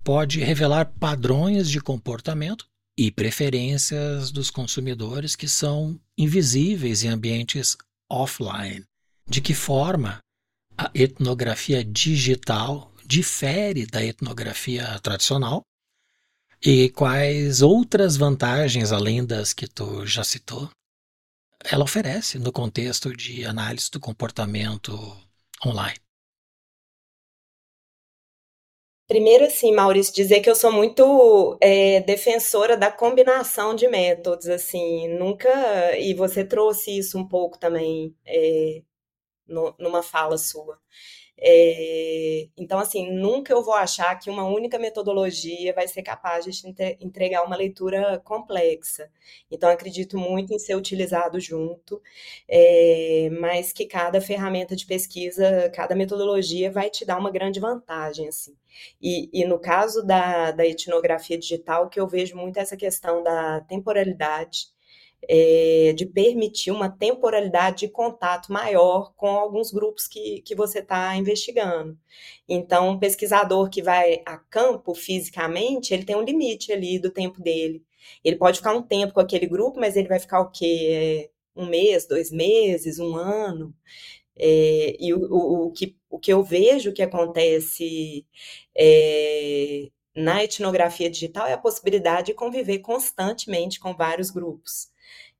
pode 0.04 0.40
revelar 0.40 0.92
padrões 1.00 1.70
de 1.70 1.80
comportamento 1.80 2.68
e 2.94 3.10
preferências 3.10 4.30
dos 4.30 4.50
consumidores 4.50 5.34
que 5.34 5.48
são 5.48 5.98
invisíveis 6.18 7.02
em 7.02 7.08
ambientes 7.08 7.74
offline. 8.10 8.84
De 9.26 9.40
que 9.40 9.54
forma 9.54 10.18
a 10.76 10.90
etnografia 10.94 11.82
digital 11.82 12.92
difere 13.02 13.86
da 13.86 14.04
etnografia 14.04 14.98
tradicional 15.00 15.62
e 16.68 16.90
quais 16.90 17.62
outras 17.62 18.16
vantagens, 18.16 18.90
além 18.90 19.24
das 19.24 19.52
que 19.52 19.68
tu 19.68 20.04
já 20.04 20.24
citou, 20.24 20.68
ela 21.64 21.84
oferece 21.84 22.40
no 22.40 22.50
contexto 22.50 23.16
de 23.16 23.44
análise 23.44 23.88
do 23.88 24.00
comportamento 24.00 24.92
online. 25.64 26.00
Primeiro, 29.06 29.44
assim, 29.44 29.72
Maurício, 29.72 30.12
dizer 30.12 30.40
que 30.40 30.50
eu 30.50 30.56
sou 30.56 30.72
muito 30.72 31.56
é, 31.60 32.00
defensora 32.00 32.76
da 32.76 32.90
combinação 32.90 33.72
de 33.72 33.86
métodos, 33.86 34.48
assim, 34.48 35.06
nunca. 35.16 35.96
E 35.96 36.14
você 36.14 36.44
trouxe 36.44 36.98
isso 36.98 37.16
um 37.16 37.28
pouco 37.28 37.56
também 37.56 38.12
é, 38.26 38.82
no, 39.46 39.72
numa 39.78 40.02
fala 40.02 40.36
sua. 40.36 40.80
É, 41.38 42.48
então, 42.56 42.78
assim, 42.78 43.12
nunca 43.12 43.52
eu 43.52 43.62
vou 43.62 43.74
achar 43.74 44.18
que 44.18 44.30
uma 44.30 44.44
única 44.44 44.78
metodologia 44.78 45.72
vai 45.74 45.86
ser 45.86 46.02
capaz 46.02 46.44
de 46.44 46.50
entregar 47.00 47.44
uma 47.44 47.56
leitura 47.56 48.18
complexa. 48.24 49.10
Então, 49.50 49.68
acredito 49.70 50.18
muito 50.18 50.54
em 50.54 50.58
ser 50.58 50.74
utilizado 50.76 51.38
junto, 51.38 52.00
é, 52.48 53.28
mas 53.40 53.72
que 53.72 53.86
cada 53.86 54.20
ferramenta 54.20 54.74
de 54.74 54.86
pesquisa, 54.86 55.70
cada 55.74 55.94
metodologia 55.94 56.70
vai 56.70 56.88
te 56.90 57.04
dar 57.04 57.18
uma 57.18 57.30
grande 57.30 57.60
vantagem, 57.60 58.28
assim. 58.28 58.56
E, 59.00 59.28
e 59.32 59.44
no 59.46 59.58
caso 59.58 60.02
da, 60.06 60.50
da 60.52 60.66
etnografia 60.66 61.38
digital, 61.38 61.88
que 61.88 62.00
eu 62.00 62.06
vejo 62.08 62.36
muito 62.36 62.58
essa 62.58 62.76
questão 62.76 63.22
da 63.22 63.60
temporalidade, 63.62 64.68
é, 65.28 65.92
de 65.96 66.06
permitir 66.06 66.70
uma 66.70 66.88
temporalidade 66.88 67.80
de 67.80 67.88
contato 67.88 68.52
maior 68.52 69.12
com 69.16 69.28
alguns 69.28 69.72
grupos 69.72 70.06
que, 70.06 70.40
que 70.42 70.54
você 70.54 70.80
está 70.80 71.16
investigando. 71.16 71.98
Então, 72.48 72.90
um 72.90 72.98
pesquisador 72.98 73.68
que 73.70 73.82
vai 73.82 74.22
a 74.26 74.38
campo 74.38 74.94
fisicamente, 74.94 75.92
ele 75.92 76.04
tem 76.04 76.16
um 76.16 76.22
limite 76.22 76.72
ali 76.72 76.98
do 76.98 77.10
tempo 77.10 77.40
dele. 77.42 77.82
Ele 78.24 78.36
pode 78.36 78.58
ficar 78.58 78.74
um 78.74 78.82
tempo 78.82 79.14
com 79.14 79.20
aquele 79.20 79.46
grupo, 79.46 79.80
mas 79.80 79.96
ele 79.96 80.08
vai 80.08 80.18
ficar 80.18 80.40
o 80.40 80.50
quê? 80.50 81.28
É, 81.28 81.60
um 81.60 81.66
mês, 81.66 82.06
dois 82.06 82.30
meses, 82.30 82.98
um 82.98 83.16
ano. 83.16 83.74
É, 84.38 84.96
e 85.00 85.14
o, 85.14 85.18
o, 85.32 85.66
o, 85.68 85.72
que, 85.72 85.96
o 86.10 86.18
que 86.18 86.32
eu 86.32 86.42
vejo 86.44 86.92
que 86.92 87.02
acontece 87.02 88.26
é, 88.76 89.88
na 90.14 90.44
etnografia 90.44 91.10
digital 91.10 91.46
é 91.46 91.54
a 91.54 91.58
possibilidade 91.58 92.28
de 92.28 92.34
conviver 92.34 92.80
constantemente 92.80 93.80
com 93.80 93.94
vários 93.94 94.30
grupos. 94.30 94.90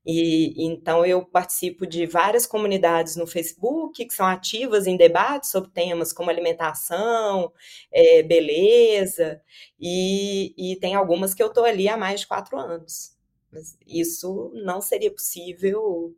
E 0.09 0.53
então 0.57 1.05
eu 1.05 1.25
participo 1.25 1.85
de 1.85 2.05
várias 2.05 2.47
comunidades 2.47 3.17
no 3.17 3.27
Facebook 3.27 4.05
que 4.05 4.13
são 4.13 4.25
ativas 4.25 4.87
em 4.87 4.95
debates 4.95 5.51
sobre 5.51 5.69
temas 5.71 6.13
como 6.13 6.29
alimentação, 6.29 7.51
é, 7.91 8.23
beleza, 8.23 9.41
e, 9.77 10.53
e 10.57 10.77
tem 10.77 10.95
algumas 10.95 11.33
que 11.33 11.43
eu 11.43 11.47
estou 11.47 11.65
ali 11.65 11.89
há 11.89 11.97
mais 11.97 12.21
de 12.21 12.27
quatro 12.27 12.57
anos. 12.57 13.17
Mas 13.51 13.77
isso 13.85 14.49
não 14.55 14.79
seria 14.81 15.11
possível 15.11 16.15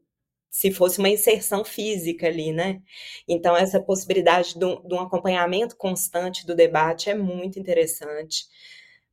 se 0.51 0.71
fosse 0.71 0.99
uma 0.99 1.09
inserção 1.09 1.63
física 1.63 2.27
ali, 2.27 2.51
né? 2.51 2.81
Então, 3.27 3.55
essa 3.55 3.79
possibilidade 3.79 4.57
de 4.57 4.65
um, 4.65 4.81
de 4.87 4.93
um 4.95 4.99
acompanhamento 4.99 5.75
constante 5.75 6.45
do 6.45 6.55
debate 6.55 7.09
é 7.09 7.15
muito 7.15 7.59
interessante 7.59 8.45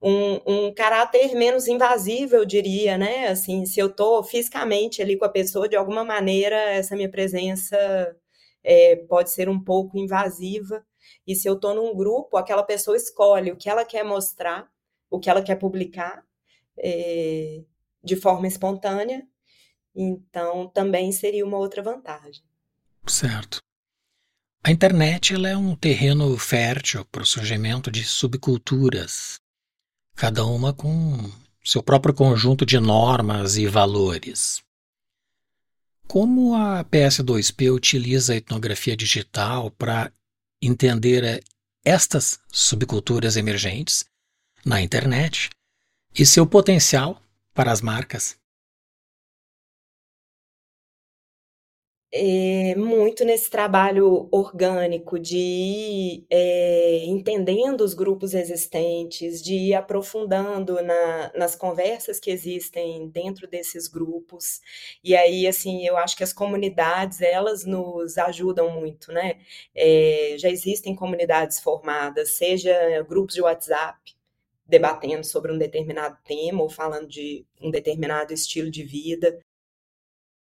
um, 0.07 0.69
um 0.69 0.73
caráter 0.73 1.35
menos 1.35 1.66
invasivo, 1.66 2.37
eu 2.37 2.45
diria, 2.45 2.97
né? 2.97 3.27
Assim, 3.27 3.66
se 3.66 3.81
eu 3.81 3.88
estou 3.88 4.23
fisicamente 4.23 5.03
ali 5.03 5.19
com 5.19 5.25
a 5.25 5.29
pessoa, 5.29 5.69
de 5.69 5.75
alguma 5.75 6.05
maneira, 6.05 6.55
essa 6.57 6.95
minha 6.95 7.11
presença 7.11 7.77
é, 8.62 8.95
pode 9.09 9.33
ser 9.33 9.49
um 9.49 9.59
pouco 9.59 9.99
invasiva. 9.99 10.87
E 11.27 11.35
se 11.35 11.49
eu 11.49 11.55
estou 11.55 11.75
num 11.75 11.92
grupo, 11.92 12.37
aquela 12.37 12.62
pessoa 12.62 12.97
escolhe 12.97 13.51
o 13.51 13.57
que 13.57 13.69
ela 13.69 13.85
quer 13.85 14.05
mostrar, 14.05 14.71
o 15.11 15.19
que 15.19 15.29
ela 15.29 15.42
quer 15.42 15.57
publicar, 15.57 16.25
é, 16.79 17.65
de 18.00 18.15
forma 18.15 18.46
espontânea. 18.46 19.27
Então, 19.92 20.69
também 20.69 21.11
seria 21.11 21.44
uma 21.44 21.59
outra 21.59 21.83
vantagem. 21.83 22.44
Certo. 23.09 23.59
A 24.63 24.71
internet 24.71 25.35
ela 25.35 25.48
é 25.48 25.57
um 25.57 25.75
terreno 25.75 26.38
fértil 26.38 27.04
para 27.07 27.23
o 27.23 27.27
surgimento 27.27 27.90
de 27.90 28.04
subculturas 28.04 29.40
cada 30.17 30.46
uma 30.46 30.73
com 30.73 31.31
seu 31.62 31.83
próprio 31.83 32.14
conjunto 32.14 32.64
de 32.64 32.81
normas 32.81 33.58
e 33.58 33.67
valores. 33.67 34.62
Como 36.08 36.54
a 36.54 36.83
PS2P 36.85 37.73
utiliza 37.73 38.33
a 38.33 38.37
etnografia 38.37 38.96
digital 38.96 39.71
para 39.73 40.10
entender 40.62 41.23
eh, 41.23 41.40
estas 41.85 42.38
subculturas 42.50 43.37
emergentes 43.37 44.06
na 44.64 44.81
internet 44.81 45.50
e 46.14 46.25
seu 46.25 46.46
potencial 46.46 47.21
para 47.52 47.71
as 47.71 47.83
marcas? 47.83 48.37
É, 52.17 52.75
muito 52.77 53.25
nesse 53.25 53.50
trabalho 53.50 54.29
orgânico 54.33 55.19
de 55.19 55.37
ir 55.37 56.27
é, 56.31 57.04
entendendo 57.04 57.83
os 57.83 57.94
grupos 57.94 58.35
existentes, 58.35 59.42
de 59.42 59.54
ir 59.54 59.75
aprofundando 59.75 60.83
na, 60.83 61.33
nas 61.35 61.54
conversas 61.54 62.19
que 62.19 62.31
existem 62.31 63.08
dentro 63.08 63.46
desses 63.46 63.87
grupos. 63.88 64.60
E 65.04 65.14
aí, 65.14 65.46
assim, 65.46 65.87
eu 65.87 65.96
acho 65.96 66.17
que 66.17 66.25
as 66.25 66.33
comunidades, 66.33 67.21
elas 67.21 67.64
nos 67.64 68.17
ajudam 68.19 68.71
muito, 68.71 69.12
né? 69.12 69.38
É, 69.75 70.37
já 70.38 70.48
existem 70.48 70.94
comunidades 70.94 71.60
formadas, 71.60 72.33
seja 72.37 73.02
grupos 73.08 73.35
de 73.35 73.42
WhatsApp, 73.42 74.17
debatendo 74.67 75.25
sobre 75.25 75.52
um 75.52 75.58
determinado 75.58 76.17
tema 76.25 76.62
ou 76.62 76.69
falando 76.69 77.06
de 77.06 77.46
um 77.60 77.71
determinado 77.71 78.33
estilo 78.33 78.71
de 78.71 78.83
vida 78.83 79.38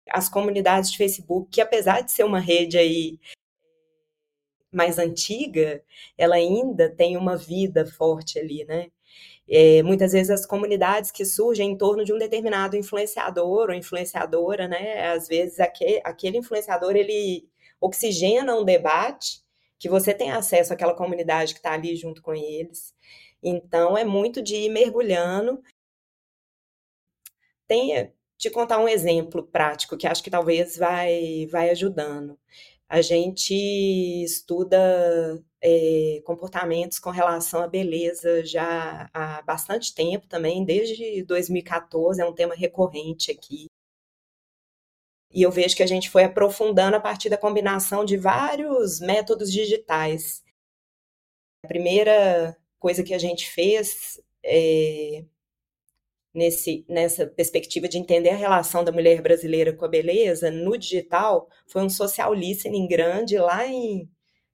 as 0.10 0.30
comunidades 0.30 0.92
de 0.92 0.98
Facebook, 0.98 1.50
que 1.52 1.62
apesar 1.62 2.02
de 2.02 2.12
ser 2.12 2.24
uma 2.24 2.40
rede 2.40 2.78
aí 2.78 3.20
mais 4.72 4.98
antiga, 4.98 5.84
ela 6.18 6.36
ainda 6.36 6.90
tem 6.90 7.18
uma 7.18 7.36
vida 7.36 7.86
forte 7.86 8.40
ali, 8.40 8.64
né? 8.66 8.88
É, 9.50 9.84
muitas 9.84 10.14
vezes 10.14 10.30
as 10.30 10.46
comunidades 10.46 11.12
que 11.12 11.26
surgem 11.26 11.72
em 11.72 11.78
torno 11.78 12.06
de 12.06 12.14
um 12.14 12.18
determinado 12.18 12.78
influenciador 12.78 13.70
ou 13.70 13.76
influenciadora, 13.76 14.68
né? 14.68 15.12
Às 15.12 15.28
vezes 15.28 15.60
aquele, 15.60 16.02
aquele 16.06 16.38
influenciador 16.38 16.96
ele 16.96 17.50
oxigena 17.82 18.56
um 18.56 18.64
debate 18.64 19.42
que 19.78 19.90
você 19.90 20.14
tem 20.14 20.32
acesso 20.32 20.74
àquela 20.74 20.94
comunidade 20.94 21.54
que 21.54 21.60
está 21.60 21.74
ali 21.74 21.96
junto 21.96 22.22
com 22.22 22.34
eles. 22.34 22.96
Então 23.44 23.98
é 23.98 24.06
muito 24.06 24.42
de 24.42 24.56
ir 24.56 24.70
mergulhando. 24.70 25.62
Tem, 27.68 28.12
te 28.42 28.50
contar 28.50 28.80
um 28.80 28.90
exemplo 28.90 29.44
prático 29.44 29.96
que 29.96 30.08
acho 30.08 30.24
que 30.24 30.32
talvez 30.32 30.76
vai, 30.76 31.48
vai 31.52 31.70
ajudando. 31.70 32.40
A 32.90 33.00
gente 33.02 33.54
estuda 34.24 35.42
é, 35.62 36.22
comportamentos 36.26 36.98
com 36.98 37.12
relação 37.12 37.62
à 37.62 37.68
beleza 37.68 38.44
já 38.44 39.10
há 39.14 39.44
bastante 39.44 39.94
tempo 39.94 40.28
também, 40.28 40.66
desde 40.66 41.24
2014, 41.24 42.20
é 42.20 42.26
um 42.26 42.34
tema 42.34 42.56
recorrente 42.56 43.32
aqui. 43.32 43.68
E 45.32 45.44
eu 45.44 45.52
vejo 45.52 45.76
que 45.76 45.84
a 45.84 45.88
gente 45.88 46.10
foi 46.10 46.24
aprofundando 46.24 46.98
a 46.98 47.00
partir 47.00 47.30
da 47.30 47.38
combinação 47.38 48.04
de 48.04 48.18
vários 48.18 49.00
métodos 49.00 49.52
digitais. 49.52 50.44
A 51.64 51.68
primeira 51.68 52.58
coisa 52.80 53.04
que 53.04 53.14
a 53.14 53.20
gente 53.20 53.50
fez 53.50 54.20
é, 54.44 55.24
nesse, 56.34 56.86
nessa 56.88 57.28
perspectiva 57.28 57.88
de 57.88 57.98
entender 57.98 58.30
a 58.30 58.36
relação 58.36 58.84
da 58.84 58.92
mulher 58.92 59.22
brasileira 59.22 59.74
com 59.74 59.86
a 59.86 59.90
beleza 59.90 60.50
no 60.52 60.78
digital 60.78 61.48
foi 61.68 61.84
um 61.84 61.90
social 61.90 62.34
listening 62.34 62.88
grande 62.88 63.38
lá 63.38 63.68
em 63.68 64.10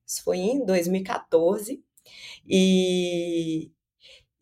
isso 0.06 0.24
foi 0.24 0.38
em 0.38 0.66
2014 0.66 1.84
e 2.48 3.72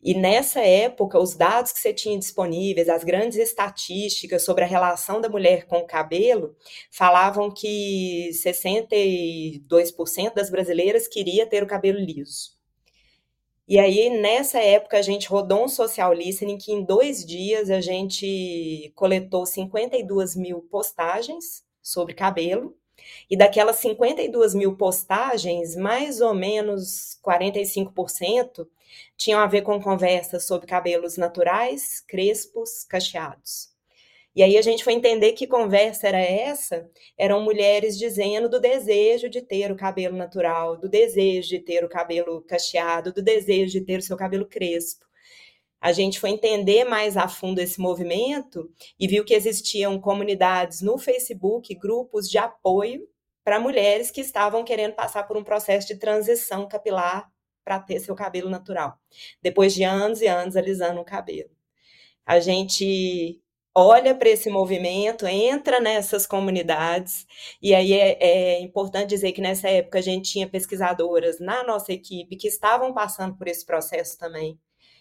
e 0.02 0.14
nessa 0.14 0.60
época, 0.60 1.18
os 1.18 1.34
dados 1.34 1.72
que 1.72 1.80
você 1.80 1.92
tinha 1.92 2.16
disponíveis, 2.16 2.88
as 2.88 3.02
grandes 3.02 3.36
estatísticas 3.38 4.44
sobre 4.44 4.62
a 4.62 4.66
relação 4.66 5.20
da 5.20 5.28
mulher 5.28 5.66
com 5.66 5.78
o 5.78 5.86
cabelo, 5.86 6.54
falavam 6.92 7.50
que 7.50 8.30
62% 8.32 10.34
das 10.34 10.48
brasileiras 10.48 11.08
queria 11.08 11.44
ter 11.44 11.64
o 11.64 11.66
cabelo 11.66 11.98
liso. 11.98 12.55
E 13.68 13.80
aí, 13.80 14.10
nessa 14.10 14.60
época, 14.60 14.96
a 14.96 15.02
gente 15.02 15.28
rodou 15.28 15.64
um 15.64 15.68
social 15.68 16.12
listening 16.12 16.56
que 16.56 16.72
em 16.72 16.84
dois 16.84 17.24
dias 17.24 17.68
a 17.68 17.80
gente 17.80 18.92
coletou 18.94 19.44
52 19.44 20.36
mil 20.36 20.62
postagens 20.62 21.64
sobre 21.82 22.14
cabelo. 22.14 22.76
E 23.30 23.36
daquelas 23.36 23.76
52 23.76 24.54
mil 24.54 24.76
postagens, 24.76 25.76
mais 25.76 26.20
ou 26.20 26.34
menos 26.34 27.18
45% 27.22 28.66
tinham 29.16 29.40
a 29.40 29.46
ver 29.46 29.62
com 29.62 29.80
conversas 29.80 30.44
sobre 30.44 30.66
cabelos 30.66 31.16
naturais, 31.16 32.00
crespos, 32.00 32.84
cacheados. 32.84 33.75
E 34.36 34.42
aí 34.42 34.58
a 34.58 34.62
gente 34.62 34.84
foi 34.84 34.92
entender 34.92 35.32
que 35.32 35.46
conversa 35.46 36.08
era 36.08 36.20
essa. 36.20 36.86
Eram 37.16 37.40
mulheres 37.42 37.98
dizendo 37.98 38.50
do 38.50 38.60
desejo 38.60 39.30
de 39.30 39.40
ter 39.40 39.72
o 39.72 39.76
cabelo 39.76 40.14
natural, 40.14 40.76
do 40.76 40.90
desejo 40.90 41.48
de 41.48 41.58
ter 41.58 41.82
o 41.82 41.88
cabelo 41.88 42.42
cacheado, 42.42 43.14
do 43.14 43.22
desejo 43.22 43.72
de 43.72 43.80
ter 43.80 43.98
o 43.98 44.02
seu 44.02 44.14
cabelo 44.14 44.46
crespo. 44.46 45.06
A 45.80 45.90
gente 45.90 46.20
foi 46.20 46.30
entender 46.30 46.84
mais 46.84 47.16
a 47.16 47.28
fundo 47.28 47.60
esse 47.60 47.80
movimento 47.80 48.70
e 49.00 49.08
viu 49.08 49.24
que 49.24 49.32
existiam 49.32 49.98
comunidades 49.98 50.82
no 50.82 50.98
Facebook, 50.98 51.74
grupos 51.74 52.28
de 52.28 52.36
apoio 52.36 53.08
para 53.42 53.58
mulheres 53.58 54.10
que 54.10 54.20
estavam 54.20 54.64
querendo 54.64 54.94
passar 54.94 55.22
por 55.22 55.38
um 55.38 55.44
processo 55.44 55.88
de 55.88 55.96
transição 55.96 56.68
capilar 56.68 57.30
para 57.64 57.80
ter 57.80 58.00
seu 58.00 58.14
cabelo 58.14 58.50
natural, 58.50 58.98
depois 59.40 59.72
de 59.72 59.82
anos 59.82 60.20
e 60.20 60.26
anos 60.26 60.56
alisando 60.56 61.00
o 61.00 61.04
cabelo. 61.04 61.50
A 62.26 62.40
gente 62.40 63.40
olha 63.78 64.14
para 64.14 64.30
esse 64.30 64.48
movimento, 64.48 65.26
entra 65.26 65.78
nessas 65.78 66.26
comunidades, 66.26 67.26
e 67.60 67.74
aí 67.74 67.92
é, 67.92 68.16
é, 68.22 68.60
importante 68.62 69.10
dizer 69.10 69.32
que 69.32 69.40
nessa 69.42 69.68
época 69.68 69.98
a 69.98 70.02
gente 70.02 70.32
tinha 70.32 70.48
pesquisadoras 70.48 71.38
na 71.38 71.62
nossa 71.62 71.92
equipe 71.92 72.36
que 72.36 72.48
estavam 72.48 72.94
passando 72.94 73.36
por 73.36 73.46
esse 73.46 73.66
processo 73.66 74.18
também, 74.18 74.58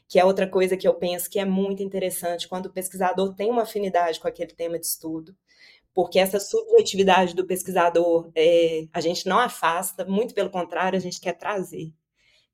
que 0.09 0.19
é 0.19 0.25
outra 0.25 0.45
coisa 0.45 0.75
que 0.75 0.85
eu 0.85 0.93
penso 0.93 1.29
que 1.29 1.39
é 1.39 1.45
muito 1.45 1.81
interessante 1.81 2.49
quando 2.49 2.65
o 2.65 2.73
pesquisador 2.73 3.33
tem 3.33 3.49
uma 3.49 3.61
afinidade 3.61 4.19
com 4.19 4.27
aquele 4.27 4.53
tema 4.53 4.77
de 4.77 4.85
estudo, 4.85 5.33
porque 5.93 6.19
essa 6.19 6.37
subjetividade 6.37 7.33
do 7.33 7.47
pesquisador 7.47 8.29
é, 8.35 8.87
a 8.91 8.99
gente 8.99 9.25
não 9.25 9.39
afasta, 9.39 10.03
muito 10.03 10.33
pelo 10.33 10.49
contrário, 10.49 10.97
a 10.97 11.01
gente 11.01 11.21
quer 11.21 11.37
trazer. 11.37 11.93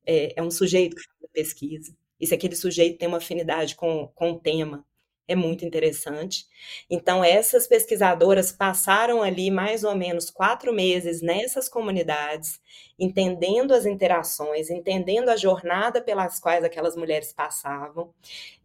É, 0.06 0.40
é 0.40 0.44
um 0.44 0.52
sujeito 0.52 0.96
que 0.96 1.04
faz 1.04 1.24
a 1.24 1.28
pesquisa. 1.34 1.96
E 2.20 2.28
se 2.28 2.36
aquele 2.36 2.56
sujeito 2.56 3.00
tem 3.00 3.08
uma 3.08 3.18
afinidade 3.18 3.76
com, 3.76 4.08
com 4.14 4.34
o 4.34 4.40
tema, 4.40 4.86
é 5.32 5.36
muito 5.36 5.66
interessante. 5.66 6.46
Então, 6.90 7.24
essas 7.24 7.68
pesquisadoras 7.68 8.52
passaram 8.52 9.22
ali 9.24 9.50
mais 9.50 9.84
ou 9.84 9.96
menos 9.96 10.30
quatro 10.30 10.74
meses 10.74 11.22
nessas 11.22 11.68
comunidades, 11.70 12.60
entendendo 13.00 13.74
as 13.74 13.86
interações, 13.86 14.70
entendendo 14.70 15.30
a 15.30 15.36
jornada 15.36 16.02
pelas 16.02 16.40
quais 16.40 16.64
aquelas 16.64 16.96
mulheres 16.96 17.34
passavam, 17.34 18.14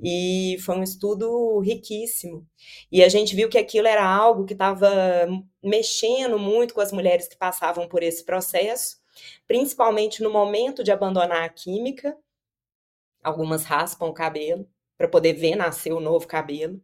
e 0.01 0.57
foi 0.65 0.77
um 0.77 0.83
estudo 0.83 1.59
riquíssimo. 1.61 2.47
E 2.91 3.03
a 3.03 3.09
gente 3.09 3.35
viu 3.35 3.49
que 3.49 3.59
aquilo 3.59 3.87
era 3.89 4.05
algo 4.05 4.45
que 4.45 4.53
estava 4.53 4.91
mexendo 5.63 6.39
muito 6.39 6.75
com 6.75 6.81
as 6.81 6.93
mulheres 6.93 7.29
que 7.29 7.37
passavam 7.37 7.89
por 7.89 8.03
esse 8.03 8.25
processo, 8.25 8.99
principalmente 9.47 10.23
no 10.23 10.31
momento 10.31 10.85
de 10.85 10.93
abandonar 10.93 11.43
a 11.45 11.49
química. 11.49 12.17
Algumas 13.23 13.65
raspam 13.65 14.09
o 14.09 14.15
cabelo 14.15 14.69
para 14.97 15.09
poder 15.09 15.35
ver 15.35 15.57
nascer 15.57 15.93
o 15.93 16.01
novo 16.01 16.27
cabelo. 16.27 16.81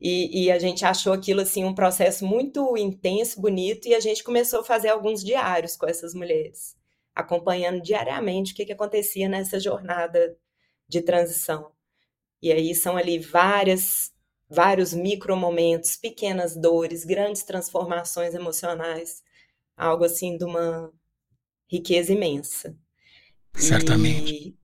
E, 0.00 0.44
e, 0.44 0.50
a 0.50 0.58
gente 0.58 0.84
achou 0.84 1.12
aquilo 1.12 1.40
assim 1.40 1.64
um 1.64 1.74
processo 1.74 2.24
muito 2.24 2.76
intenso, 2.76 3.40
bonito, 3.40 3.86
e 3.86 3.94
a 3.94 4.00
gente 4.00 4.24
começou 4.24 4.60
a 4.60 4.64
fazer 4.64 4.88
alguns 4.88 5.22
diários 5.22 5.76
com 5.76 5.86
essas 5.86 6.14
mulheres, 6.14 6.74
acompanhando 7.14 7.82
diariamente 7.82 8.52
o 8.52 8.56
que, 8.56 8.64
que 8.64 8.72
acontecia 8.72 9.28
nessa 9.28 9.60
jornada 9.60 10.36
de 10.88 11.02
transição. 11.02 11.70
E 12.42 12.50
aí 12.50 12.74
são 12.74 12.96
ali 12.96 13.18
várias, 13.18 14.10
vários 14.48 14.94
micro 14.94 15.36
momentos, 15.36 15.96
pequenas 15.96 16.56
dores, 16.56 17.04
grandes 17.04 17.42
transformações 17.42 18.34
emocionais, 18.34 19.22
algo 19.76 20.04
assim 20.04 20.38
de 20.38 20.44
uma 20.44 20.90
riqueza 21.68 22.12
imensa. 22.12 22.74
Certamente. 23.54 24.32
E, 24.32 24.59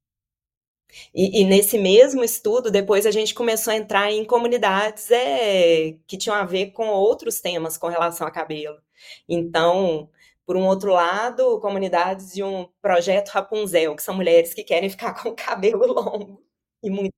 e, 1.15 1.43
e, 1.43 1.45
nesse 1.45 1.79
mesmo 1.79 2.23
estudo, 2.25 2.71
depois 2.71 3.07
a 3.07 3.11
gente 3.11 3.35
começou 3.35 3.73
a 3.73 3.77
entrar 3.77 4.11
em 4.13 4.25
comunidades 4.25 5.11
é, 5.11 5.97
que 6.07 6.17
tinham 6.17 6.37
a 6.37 6.45
ver 6.45 6.73
com 6.73 6.89
outros 6.89 7.41
temas 7.41 7.77
com 7.79 7.89
relação 7.89 8.27
a 8.27 8.31
cabelo. 8.31 8.81
Então, 9.29 10.11
por 10.45 10.57
um 10.57 10.67
outro 10.67 10.93
lado, 10.93 11.61
comunidades 11.61 12.33
de 12.35 12.43
um 12.43 12.69
projeto 12.81 13.31
Rapunzel, 13.31 13.97
que 13.97 14.03
são 14.03 14.15
mulheres 14.15 14.55
que 14.55 14.65
querem 14.65 14.91
ficar 14.91 15.15
com 15.21 15.31
o 15.31 15.37
cabelo 15.37 15.87
longo 15.93 16.43
e 16.83 16.91
muito. 16.91 17.15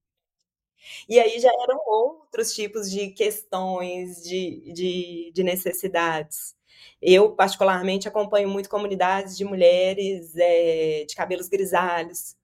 E 1.09 1.19
aí 1.19 1.39
já 1.41 1.51
eram 1.63 1.79
outros 1.87 2.55
tipos 2.55 2.91
de 2.91 3.09
questões, 3.11 4.23
de, 4.23 4.73
de, 4.73 5.33
de 5.35 5.43
necessidades. 5.43 6.57
Eu, 7.01 7.33
particularmente, 7.35 8.09
acompanho 8.09 8.49
muito 8.49 8.69
comunidades 8.69 9.37
de 9.37 9.45
mulheres 9.45 10.35
é, 10.37 11.05
de 11.07 11.15
cabelos 11.15 11.49
grisalhos, 11.49 12.37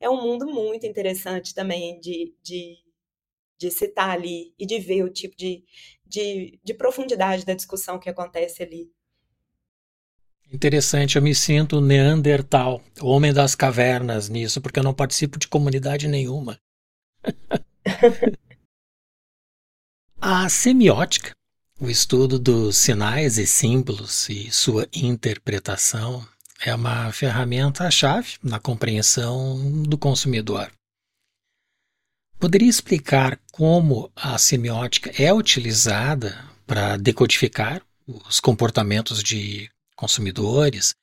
é 0.00 0.08
um 0.08 0.20
mundo 0.20 0.46
muito 0.46 0.86
interessante 0.86 1.54
também 1.54 1.98
de, 2.00 2.34
de, 2.42 2.76
de 3.58 3.70
citar 3.70 4.10
ali 4.10 4.54
e 4.58 4.66
de 4.66 4.78
ver 4.78 5.02
o 5.02 5.12
tipo 5.12 5.36
de, 5.36 5.64
de, 6.04 6.60
de 6.62 6.74
profundidade 6.74 7.44
da 7.44 7.54
discussão 7.54 7.98
que 7.98 8.08
acontece 8.08 8.62
ali. 8.62 8.90
Interessante, 10.52 11.16
eu 11.16 11.22
me 11.22 11.34
sinto 11.34 11.80
Neandertal, 11.80 12.80
homem 13.00 13.32
das 13.32 13.56
cavernas 13.56 14.28
nisso, 14.28 14.60
porque 14.60 14.78
eu 14.78 14.84
não 14.84 14.94
participo 14.94 15.38
de 15.38 15.48
comunidade 15.48 16.06
nenhuma. 16.06 16.60
a 20.20 20.48
semiótica, 20.48 21.32
O 21.80 21.90
estudo 21.90 22.38
dos 22.38 22.76
sinais 22.76 23.38
e 23.38 23.46
símbolos 23.46 24.28
e 24.28 24.50
sua 24.52 24.88
interpretação 24.94 26.26
é 26.60 26.74
uma 26.74 27.12
ferramenta-chave 27.12 28.38
na 28.42 28.58
compreensão 28.58 29.82
do 29.82 29.98
consumidor. 29.98 30.70
Poderia 32.38 32.68
explicar 32.68 33.40
como 33.50 34.10
a 34.14 34.36
semiótica 34.36 35.10
é 35.20 35.32
utilizada 35.32 36.44
para 36.66 36.96
decodificar 36.96 37.82
os 38.06 38.40
comportamentos 38.40 39.22
de 39.22 39.70
consumidores 39.96 40.94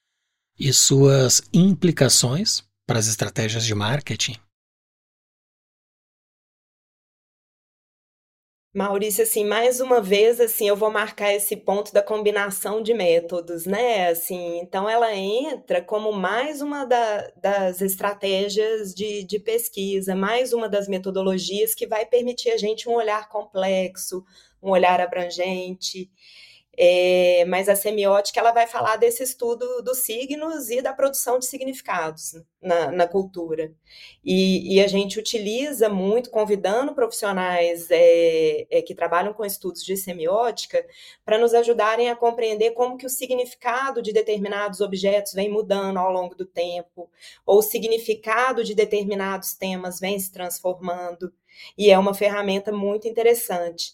e 0.58 0.72
suas 0.72 1.42
implicações 1.52 2.64
para 2.86 3.00
as 3.00 3.08
estratégias 3.08 3.66
de 3.66 3.74
marketing? 3.74 4.38
Maurício, 8.74 9.22
assim, 9.24 9.46
mais 9.46 9.80
uma 9.80 10.02
vez, 10.02 10.42
assim, 10.42 10.68
eu 10.68 10.76
vou 10.76 10.90
marcar 10.90 11.32
esse 11.32 11.56
ponto 11.56 11.94
da 11.94 12.02
combinação 12.02 12.82
de 12.82 12.92
métodos, 12.92 13.68
né? 13.68 14.10
Assim, 14.10 14.58
então 14.62 14.90
ela 14.90 15.14
entra 15.16 15.80
como 15.80 16.12
mais 16.12 16.60
uma 16.60 16.84
da, 16.84 17.32
das 17.38 17.82
estratégias 17.82 18.92
de, 18.96 19.24
de 19.26 19.38
pesquisa, 19.38 20.16
mais 20.16 20.54
uma 20.54 20.68
das 20.68 20.88
metodologias 20.88 21.76
que 21.76 21.86
vai 21.86 22.04
permitir 22.04 22.50
a 22.50 22.58
gente 22.58 22.90
um 22.90 22.94
olhar 22.94 23.30
complexo, 23.30 24.24
um 24.62 24.72
olhar 24.72 25.00
abrangente. 25.00 26.10
É, 26.76 27.46
mas 27.46 27.70
a 27.70 27.76
semiótica 27.76 28.40
ela 28.40 28.52
vai 28.52 28.66
falar 28.66 28.98
desse 28.98 29.22
estudo 29.22 29.82
dos 29.84 30.00
signos 30.00 30.72
e 30.72 30.82
da 30.82 30.92
produção 30.92 31.38
de 31.38 31.46
significados 31.46 32.34
na, 32.60 32.92
na 32.92 33.08
cultura. 33.08 33.72
E, 34.24 34.76
e, 34.76 34.82
a 34.82 34.88
gente 34.88 35.20
utiliza 35.20 35.88
muito, 35.88 36.32
convidando 36.32 36.96
profissionais 36.96 37.92
é, 37.92 38.66
é, 38.72 38.82
que 38.82 38.96
trabalham 38.96 39.34
com 39.34 39.46
estudos 39.46 39.84
de 39.84 39.96
semiótica 39.96 40.84
para 41.24 41.38
nos 41.38 41.54
ajudarem 41.54 42.10
a 42.10 42.16
compreender 42.16 42.72
como 42.72 42.98
que 42.98 43.06
o 43.06 43.10
significado 43.10 44.02
de 44.02 44.12
determinados 44.12 44.82
objetos 44.82 45.34
vem 45.34 45.50
mudando 45.50 45.98
ao 45.98 46.12
longo 46.12 46.34
do 46.34 46.46
tempo, 46.46 47.08
ou 47.46 47.60
o 47.60 47.62
significado 47.62 48.64
de 48.64 48.74
determinados 48.74 49.54
temas 49.54 50.00
vem 50.00 50.18
se 50.18 50.32
transformando. 50.32 51.32
E 51.78 51.92
é 51.92 52.00
uma 52.00 52.14
ferramenta 52.16 52.72
muito 52.72 53.08
interessante. 53.08 53.94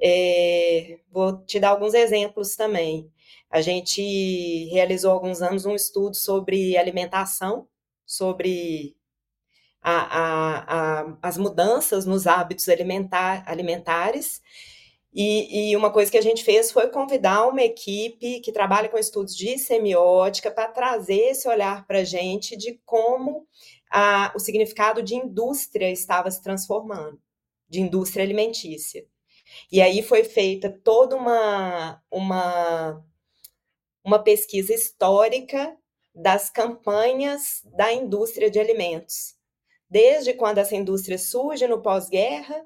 É, 0.00 0.98
vou 1.10 1.44
te 1.44 1.58
dar 1.58 1.70
alguns 1.70 1.94
exemplos 1.94 2.54
também. 2.56 3.10
A 3.50 3.60
gente 3.60 4.68
realizou 4.70 5.10
há 5.10 5.14
alguns 5.14 5.40
anos 5.42 5.64
um 5.64 5.74
estudo 5.74 6.14
sobre 6.14 6.76
alimentação, 6.76 7.66
sobre 8.04 8.96
a, 9.82 9.92
a, 9.92 11.00
a, 11.02 11.18
as 11.22 11.38
mudanças 11.38 12.04
nos 12.04 12.26
hábitos 12.26 12.68
alimentar, 12.68 13.42
alimentares. 13.46 14.42
E, 15.12 15.70
e, 15.70 15.76
uma 15.76 15.90
coisa 15.90 16.10
que 16.10 16.18
a 16.18 16.22
gente 16.22 16.44
fez 16.44 16.70
foi 16.70 16.88
convidar 16.88 17.48
uma 17.48 17.62
equipe 17.62 18.40
que 18.40 18.52
trabalha 18.52 18.88
com 18.88 18.98
estudos 18.98 19.34
de 19.34 19.58
semiótica 19.58 20.50
para 20.50 20.68
trazer 20.68 21.30
esse 21.30 21.48
olhar 21.48 21.86
para 21.86 22.00
a 22.00 22.04
gente 22.04 22.56
de 22.56 22.78
como 22.84 23.46
o 24.34 24.38
significado 24.38 25.02
de 25.02 25.14
indústria 25.14 25.90
estava 25.90 26.30
se 26.30 26.42
transformando, 26.42 27.18
de 27.68 27.80
indústria 27.80 28.22
alimentícia. 28.22 29.06
E 29.70 29.80
aí 29.80 30.02
foi 30.02 30.24
feita 30.24 30.70
toda 30.82 31.16
uma, 31.16 32.02
uma, 32.10 33.04
uma 34.04 34.18
pesquisa 34.18 34.72
histórica 34.72 35.76
das 36.14 36.50
campanhas 36.50 37.62
da 37.76 37.92
indústria 37.92 38.50
de 38.50 38.58
alimentos, 38.58 39.36
desde 39.88 40.34
quando 40.34 40.58
essa 40.58 40.74
indústria 40.74 41.18
surge 41.18 41.66
no 41.66 41.80
pós-guerra 41.80 42.64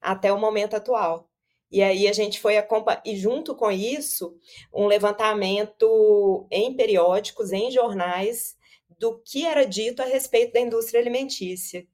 até 0.00 0.32
o 0.32 0.38
momento 0.38 0.74
atual. 0.74 1.30
E 1.70 1.82
aí 1.82 2.06
a 2.06 2.12
gente 2.12 2.38
foi 2.38 2.56
acompanhar, 2.56 3.02
e 3.04 3.16
junto 3.16 3.54
com 3.54 3.70
isso, 3.70 4.36
um 4.72 4.86
levantamento 4.86 6.46
em 6.50 6.76
periódicos, 6.76 7.52
em 7.52 7.70
jornais, 7.70 8.56
do 8.98 9.18
que 9.22 9.44
era 9.44 9.64
dito 9.64 10.00
a 10.00 10.04
respeito 10.04 10.52
da 10.52 10.60
indústria 10.60 11.00
alimentícia. 11.00 11.86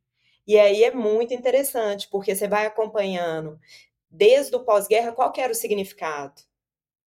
E 0.47 0.59
aí 0.59 0.85
é 0.85 0.93
muito 0.93 1.33
interessante, 1.33 2.09
porque 2.11 2.35
você 2.35 2.49
vai 2.49 2.67
acompanhando 2.67 3.59
desde 4.11 4.57
o 4.57 4.65
pós-guerra, 4.65 5.13
qual 5.13 5.33
era 5.37 5.53
o 5.53 5.55
significado? 5.55 6.43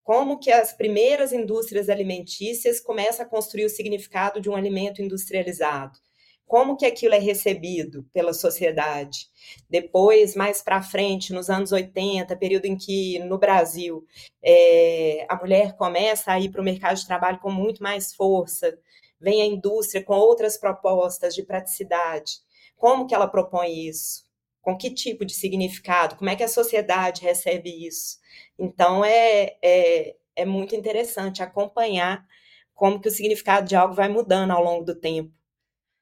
Como 0.04 0.39
que 0.39 0.51
as 0.51 0.74
primeiras 0.74 1.32
indústrias 1.32 1.89
alimentícias 1.89 2.80
começam 2.80 3.26
a 3.26 3.30
construir 3.30 3.66
o 3.66 3.70
significado 3.70 4.41
de 4.41 4.49
um 4.49 4.56
alimento 4.56 5.01
industrializado? 5.01 5.97
Como 6.45 6.76
que 6.76 6.86
aquilo 6.86 7.16
é 7.16 7.20
recebido 7.20 8.06
pela 8.14 8.34
sociedade? 8.34 9.28
Depois, 9.70 10.36
mais 10.36 10.62
para 10.62 10.82
frente, 10.82 11.34
nos 11.34 11.49
anos 11.49 11.72
80, 11.72 12.36
período 12.36 12.66
em 12.66 12.78
que 12.78 13.18
no 13.20 13.38
Brasil 13.38 14.06
é, 14.43 15.26
a 15.30 15.36
mulher 15.38 15.76
começa 15.76 16.32
a 16.32 16.39
ir 16.39 16.51
para 16.51 16.62
o 16.62 16.64
mercado 16.64 16.97
de 16.97 17.08
trabalho 17.08 17.39
com 17.39 17.49
muito 17.49 17.82
mais 17.82 18.14
força, 18.14 18.78
vem 19.20 19.41
a 19.41 19.45
indústria 19.45 20.04
com 20.04 20.16
outras 20.16 20.58
propostas 20.58 21.34
de 21.34 21.43
praticidade. 21.43 22.34
Como 22.76 23.08
que 23.08 23.16
ela 23.16 23.28
propõe 23.28 23.88
isso? 23.88 24.22
Com 24.64 24.78
que 24.78 24.89
tipo 24.89 25.26
de 25.26 25.34
significado, 25.34 26.16
como 26.16 26.30
é 26.30 26.36
que 26.36 26.43
a 26.43 26.47
sociedade 26.47 27.22
recebe 27.22 27.70
isso. 27.86 28.18
Então, 28.57 29.03
é, 29.03 29.57
é, 29.61 30.16
é 30.38 30.45
muito 30.45 30.74
interessante 30.74 31.43
acompanhar 31.43 32.26
como 32.74 32.99
que 32.99 33.09
o 33.09 33.11
significado 33.11 33.68
de 33.68 33.76
algo 33.76 33.93
vai 33.93 34.07
mudando 34.07 34.51
ao 34.51 34.64
longo 34.64 34.86
do 34.86 34.95
tempo. 34.95 35.32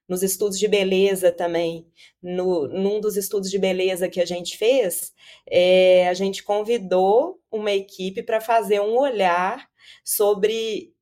Nos 0.08 0.22
estudos 0.22 0.60
de 0.60 0.68
beleza 0.68 1.32
também, 1.32 1.88
no, 2.22 2.68
num 2.68 3.02
dos 3.02 3.18
estudos 3.18 3.50
de 3.50 3.58
beleza 3.58 4.08
que 4.10 4.22
a 4.22 4.26
gente 4.26 4.58
fez, 4.58 5.12
é, 5.50 6.08
a 6.08 6.14
gente 6.14 6.44
convidou 6.44 7.42
uma 7.52 7.72
equipe 7.72 8.22
para 8.22 8.40
fazer 8.40 8.80
um 8.80 8.96
olhar 8.98 9.68
sobre 10.04 10.94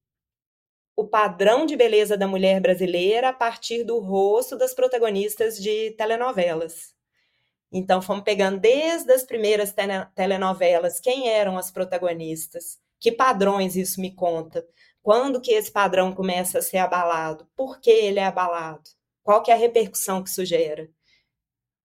o 0.96 1.08
padrão 1.08 1.66
de 1.66 1.76
beleza 1.76 2.16
da 2.16 2.28
mulher 2.28 2.62
brasileira 2.62 3.30
a 3.30 3.34
partir 3.34 3.84
do 3.84 4.00
rosto 4.00 4.58
das 4.58 4.74
protagonistas 4.74 5.58
de 5.62 5.92
telenovelas. 5.92 6.98
Então, 7.72 8.02
fomos 8.02 8.24
pegando 8.24 8.60
desde 8.60 9.12
as 9.12 9.24
primeiras 9.24 9.74
telenovelas 10.16 11.00
quem 11.00 11.30
eram 11.30 11.58
as 11.58 11.70
protagonistas, 11.70 12.80
que 13.00 13.12
padrões 13.12 13.76
isso 13.76 14.02
me 14.02 14.14
conta, 14.14 14.66
quando 15.02 15.40
que 15.40 15.52
esse 15.52 15.72
padrão 15.72 16.14
começa 16.14 16.60
a 16.60 16.62
ser 16.62 16.78
abalado, 16.78 17.48
por 17.56 17.80
que 17.80 17.90
ele 17.90 18.20
é 18.20 18.26
abalado, 18.26 18.90
qual 19.24 19.42
que 19.44 19.52
é 19.52 19.54
a 19.54 19.58
repercussão 19.58 20.24
que 20.24 20.30
isso 20.30 20.44
gera. 20.46 20.90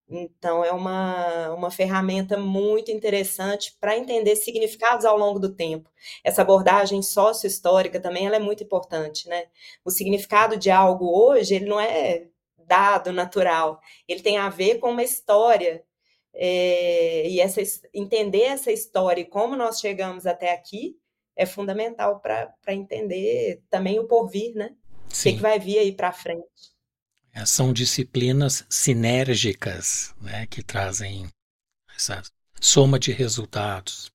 Então, 0.09 0.63
é 0.63 0.71
uma, 0.71 1.51
uma 1.55 1.71
ferramenta 1.71 2.37
muito 2.37 2.91
interessante 2.91 3.75
para 3.81 3.97
entender 3.97 4.37
significados 4.37 5.05
ao 5.07 5.17
longo 5.17 5.39
do 5.39 5.55
tempo. 5.55 5.91
Essa 6.23 6.43
abordagem 6.43 7.03
sócio-histórica 7.03 7.99
também 7.99 8.27
ela 8.27 8.37
é 8.37 8.39
muito 8.41 8.63
importante, 8.63 9.29
né? 9.29 9.47
O 9.85 9.91
significado 9.91 10.59
de 10.59 10.71
algo 10.71 11.07
hoje, 11.07 11.55
ele 11.55 11.65
não 11.67 11.81
é 11.81 12.27
dado 12.67 13.13
natural, 13.13 13.81
ele 14.09 14.21
tem 14.21 14.39
a 14.39 14.49
ver 14.49 14.79
com 14.79 14.91
uma 14.91 15.03
história. 15.03 15.85
É, 16.37 17.29
e 17.29 17.41
essa, 17.41 17.61
entender 17.93 18.43
essa 18.43 18.73
história 18.73 19.21
e 19.21 19.25
como 19.25 19.55
nós 19.55 19.79
chegamos 19.79 20.27
até 20.27 20.53
aqui 20.53 20.97
é 21.37 21.47
fundamental 21.47 22.21
para 22.21 22.53
entender 22.69 23.63
também 23.71 23.99
o 23.99 24.07
porvir, 24.07 24.55
né? 24.55 24.75
O 25.07 25.23
que, 25.23 25.33
que 25.35 25.41
vai 25.41 25.61
vir 25.61 25.79
aí 25.79 25.93
para 25.93 26.13
frente. 26.13 26.75
É, 27.33 27.45
são 27.45 27.73
disciplinas 27.73 28.65
sinérgicas 28.69 30.15
né, 30.21 30.47
que 30.47 30.63
trazem 30.63 31.29
essa 31.97 32.23
soma 32.61 32.99
de 32.99 33.13
resultados. 33.13 34.11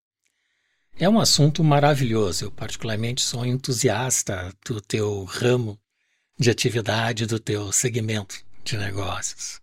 É 0.97 1.08
um 1.08 1.20
assunto 1.20 1.64
maravilhoso. 1.64 2.45
Eu, 2.45 2.52
particularmente, 2.52 3.22
sou 3.22 3.45
entusiasta 3.45 4.54
do 4.66 4.82
teu 4.82 5.24
ramo 5.24 5.80
de 6.40 6.50
atividade 6.50 7.26
do 7.26 7.38
teu 7.38 7.70
segmento 7.74 8.44
de 8.64 8.78
negócios. 8.78 9.60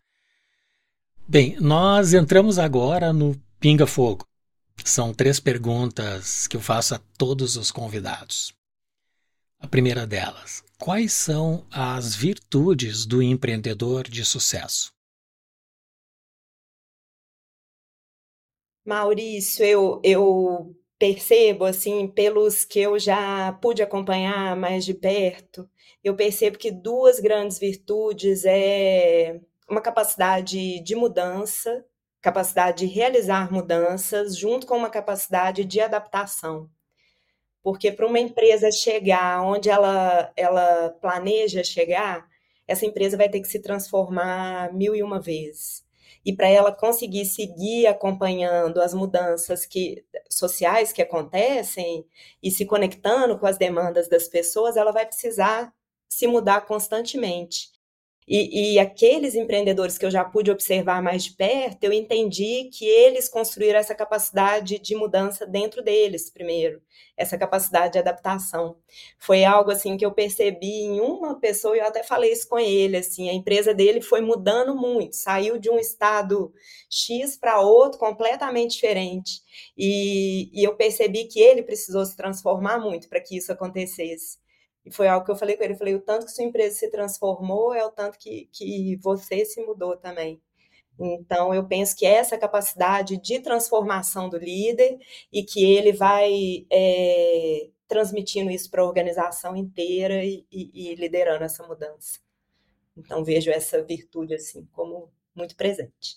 Bem, 1.27 1.57
nós 1.59 2.13
entramos 2.13 2.59
agora 2.59 3.15
no 3.15 3.35
Pinga 3.59 3.87
Fogo. 3.87 4.27
São 4.85 5.15
três 5.15 5.41
perguntas 5.41 6.47
que 6.47 6.55
eu 6.57 6.61
faço 6.61 6.95
a 6.95 7.01
todos 7.17 7.57
os 7.57 7.73
convidados. 7.73 8.55
A 9.59 9.67
primeira 9.67 10.07
delas: 10.07 10.63
quais 10.79 11.15
são 11.15 11.67
as 11.71 12.15
virtudes 12.15 13.07
do 13.07 13.23
empreendedor 13.23 14.07
de 14.07 14.23
sucesso? 14.23 14.93
Maurício, 18.85 19.65
eu, 19.65 20.01
eu 20.05 20.77
percebo, 20.99 21.65
assim, 21.65 22.07
pelos 22.07 22.65
que 22.65 22.79
eu 22.81 22.99
já 22.99 23.53
pude 23.55 23.83
acompanhar 23.83 24.55
mais 24.55 24.85
de 24.85 24.95
perto, 24.95 25.69
eu 26.07 26.15
percebo 26.15 26.57
que 26.57 26.71
duas 26.71 27.19
grandes 27.19 27.59
virtudes 27.59 28.45
é 28.45 29.41
uma 29.69 29.81
capacidade 29.81 30.81
de 30.81 30.95
mudança, 30.95 31.85
capacidade 32.23 32.87
de 32.87 32.95
realizar 32.95 33.53
mudanças, 33.53 34.37
junto 34.39 34.69
com 34.69 34.77
uma 34.77 34.89
capacidade 34.89 35.65
de 35.65 35.81
adaptação. 35.81 36.71
Porque 37.61 37.91
para 37.91 38.07
uma 38.07 38.21
empresa 38.21 38.71
chegar 38.71 39.43
onde 39.43 39.69
ela, 39.69 40.33
ela 40.37 40.91
planeja 41.01 41.65
chegar, 41.65 42.29
essa 42.69 42.87
empresa 42.87 43.17
vai 43.17 43.29
ter 43.29 43.41
que 43.41 43.49
se 43.49 43.61
transformar 43.61 44.73
mil 44.73 44.95
e 44.95 45.03
uma 45.03 45.21
vezes. 45.21 45.85
e 46.25 46.33
para 46.33 46.49
ela 46.49 46.73
conseguir 46.73 47.25
seguir 47.25 47.87
acompanhando 47.87 48.81
as 48.81 48.95
mudanças 48.95 49.67
que, 49.67 50.05
sociais 50.31 50.93
que 50.93 51.03
acontecem 51.03 52.07
e 52.43 52.51
se 52.51 52.65
conectando 52.67 53.39
com 53.39 53.47
as 53.47 53.59
demandas 53.59 54.09
das 54.09 54.29
pessoas, 54.29 54.77
ela 54.77 54.93
vai 54.93 55.07
precisar 55.07 55.73
se 56.09 56.27
mudar 56.27 56.63
constantemente. 56.63 57.77
E, 58.29 58.75
e, 58.75 58.79
aqueles 58.81 59.37
empreendedores 59.37 59.97
que 59.97 60.05
eu 60.05 60.11
já 60.11 60.25
pude 60.25 60.51
observar 60.51 61.01
mais 61.01 61.23
de 61.23 61.33
perto, 61.35 61.85
eu 61.85 61.93
entendi 61.93 62.69
que 62.73 62.85
eles 62.85 63.29
construíram 63.29 63.79
essa 63.79 63.95
capacidade 63.95 64.81
de 64.81 64.97
mudança 64.97 65.47
dentro 65.47 65.81
deles, 65.81 66.29
primeiro, 66.29 66.83
essa 67.17 67.39
capacidade 67.39 67.93
de 67.93 68.01
adaptação. 68.01 68.79
Foi 69.17 69.45
algo 69.45 69.71
assim 69.71 69.97
que 69.97 70.05
eu 70.05 70.11
percebi 70.13 70.67
em 70.67 71.01
uma 71.01 71.39
pessoa, 71.39 71.77
eu 71.77 71.87
até 71.87 72.03
falei 72.03 72.33
isso 72.33 72.49
com 72.49 72.59
ele, 72.59 72.97
assim, 72.97 73.31
a 73.31 73.33
empresa 73.33 73.73
dele 73.73 74.01
foi 74.01 74.21
mudando 74.21 74.75
muito, 74.75 75.15
saiu 75.15 75.57
de 75.57 75.71
um 75.71 75.79
estado 75.79 76.53
X 76.91 77.37
para 77.37 77.61
outro 77.61 77.97
completamente 77.97 78.73
diferente. 78.73 79.41
E, 79.79 80.51
e 80.53 80.65
eu 80.65 80.75
percebi 80.75 81.27
que 81.27 81.39
ele 81.39 81.63
precisou 81.63 82.05
se 82.05 82.17
transformar 82.17 82.81
muito 82.81 83.09
para 83.09 83.21
que 83.21 83.37
isso 83.37 83.53
acontecesse. 83.53 84.45
E 84.87 84.91
foi 84.93 85.09
algo 85.09 85.27
que 85.27 85.33
eu 85.33 85.37
falei 85.37 85.57
com 85.57 85.65
ele. 85.65 85.73
Eu 85.73 85.79
falei: 85.79 85.95
o 85.97 86.01
tanto 86.01 86.27
que 86.27 86.33
sua 86.33 86.45
empresa 86.45 86.77
se 86.77 86.91
transformou 86.91 87.75
é 87.75 87.85
o 87.85 87.91
tanto 87.91 88.17
que, 88.17 88.49
que 88.53 88.97
você 89.03 89.45
se 89.45 89.61
mudou 89.61 89.97
também. 89.97 90.41
Então, 90.99 91.53
eu 91.53 91.67
penso 91.67 91.95
que 91.95 92.07
essa 92.07 92.39
capacidade 92.39 93.19
de 93.19 93.41
transformação 93.41 94.31
do 94.31 94.39
líder 94.39 94.97
e 95.31 95.43
que 95.43 95.63
ele 95.63 95.93
vai 95.93 96.65
é, 96.71 97.69
transmitindo 97.87 98.51
isso 98.51 98.71
para 98.71 98.81
a 98.81 98.87
organização 98.87 99.55
inteira 99.57 100.25
e, 100.25 100.47
e, 100.51 100.93
e 100.93 100.95
liderando 100.95 101.45
essa 101.45 101.67
mudança. 101.67 102.19
Então, 102.97 103.25
vejo 103.25 103.51
essa 103.51 103.83
virtude 103.83 104.35
assim 104.35 104.67
como 104.73 105.11
muito 105.35 105.55
presente. 105.55 106.17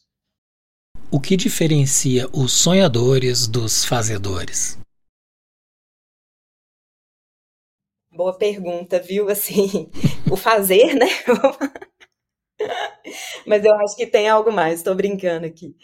O 1.12 1.20
que 1.20 1.36
diferencia 1.36 2.28
os 2.32 2.54
sonhadores 2.54 3.48
dos 3.48 3.84
fazedores? 3.84 4.78
Boa 8.20 8.38
pergunta, 8.38 9.00
viu? 9.00 9.30
Assim, 9.30 9.90
o 10.30 10.36
fazer, 10.36 10.94
né? 10.94 11.06
Mas 13.46 13.64
eu 13.66 13.74
acho 13.76 13.96
que 13.96 14.06
tem 14.08 14.28
algo 14.28 14.52
mais, 14.52 14.80
estou 14.80 14.96
brincando 14.96 15.46
aqui. 15.46 15.76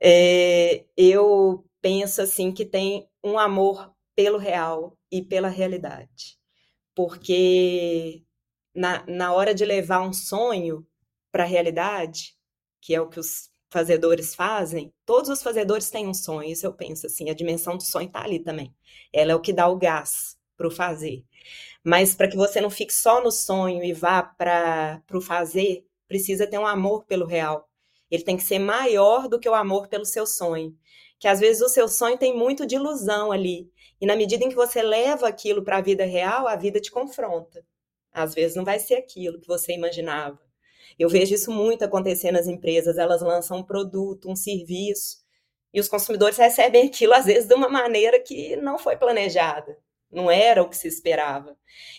É, 0.00 0.84
eu 0.96 1.64
penso 1.80 2.22
assim 2.22 2.52
que 2.52 2.64
tem 2.64 3.06
um 3.22 3.38
amor 3.38 3.92
pelo 4.14 4.38
real 4.38 4.96
e 5.10 5.22
pela 5.22 5.48
realidade. 5.48 6.38
Porque 6.94 8.22
na, 8.74 9.04
na 9.06 9.32
hora 9.34 9.54
de 9.54 9.64
levar 9.64 10.02
um 10.02 10.12
sonho 10.12 10.86
para 11.32 11.44
a 11.44 11.46
realidade, 11.46 12.34
que 12.82 12.94
é 12.94 13.00
o 13.00 13.08
que 13.08 13.20
os 13.20 13.50
fazedores 13.70 14.34
fazem, 14.34 14.92
todos 15.06 15.30
os 15.30 15.42
fazedores 15.42 15.90
têm 15.90 16.08
um 16.08 16.14
sonho, 16.14 16.50
isso 16.50 16.66
eu 16.66 16.74
penso 16.74 17.06
assim, 17.06 17.30
a 17.30 17.34
dimensão 17.34 17.76
do 17.76 17.82
sonho 17.84 18.06
está 18.08 18.22
ali 18.24 18.40
também. 18.40 18.74
Ela 19.12 19.32
é 19.32 19.34
o 19.34 19.40
que 19.40 19.52
dá 19.52 19.68
o 19.68 19.76
gás 19.78 20.36
para 20.56 20.68
o 20.68 20.70
fazer. 20.70 21.24
Mas 21.84 22.14
para 22.14 22.28
que 22.28 22.36
você 22.36 22.60
não 22.60 22.70
fique 22.70 22.94
só 22.94 23.22
no 23.22 23.32
sonho 23.32 23.82
e 23.82 23.92
vá 23.92 24.22
para 24.22 25.02
o 25.12 25.20
fazer, 25.20 25.84
precisa 26.06 26.46
ter 26.46 26.58
um 26.58 26.66
amor 26.66 27.04
pelo 27.04 27.26
real. 27.26 27.68
Ele 28.10 28.22
tem 28.22 28.36
que 28.36 28.44
ser 28.44 28.58
maior 28.58 29.28
do 29.28 29.38
que 29.38 29.48
o 29.48 29.54
amor 29.54 29.88
pelo 29.88 30.04
seu 30.04 30.26
sonho. 30.26 30.76
Que 31.18 31.26
às 31.26 31.40
vezes 31.40 31.62
o 31.62 31.68
seu 31.68 31.88
sonho 31.88 32.18
tem 32.18 32.36
muito 32.36 32.66
de 32.66 32.76
ilusão 32.76 33.32
ali. 33.32 33.68
E 34.00 34.06
na 34.06 34.14
medida 34.14 34.44
em 34.44 34.48
que 34.48 34.54
você 34.54 34.82
leva 34.82 35.26
aquilo 35.26 35.62
para 35.62 35.78
a 35.78 35.80
vida 35.80 36.04
real, 36.04 36.46
a 36.46 36.54
vida 36.54 36.80
te 36.80 36.90
confronta. 36.90 37.64
Às 38.12 38.34
vezes 38.34 38.56
não 38.56 38.64
vai 38.64 38.78
ser 38.78 38.94
aquilo 38.94 39.40
que 39.40 39.48
você 39.48 39.72
imaginava. 39.72 40.38
Eu 40.98 41.08
vejo 41.08 41.34
isso 41.34 41.50
muito 41.50 41.84
acontecer 41.84 42.30
nas 42.30 42.46
empresas. 42.46 42.98
Elas 42.98 43.22
lançam 43.22 43.58
um 43.58 43.62
produto, 43.62 44.30
um 44.30 44.36
serviço, 44.36 45.22
e 45.72 45.80
os 45.80 45.88
consumidores 45.88 46.36
recebem 46.36 46.86
aquilo, 46.86 47.14
às 47.14 47.24
vezes, 47.24 47.48
de 47.48 47.54
uma 47.54 47.68
maneira 47.68 48.20
que 48.20 48.56
não 48.56 48.78
foi 48.78 48.96
planejada 48.96 49.78
não 50.12 50.30
era 50.30 50.62
o 50.62 50.68
que 50.68 50.76
se 50.76 50.88
esperava. 50.88 51.56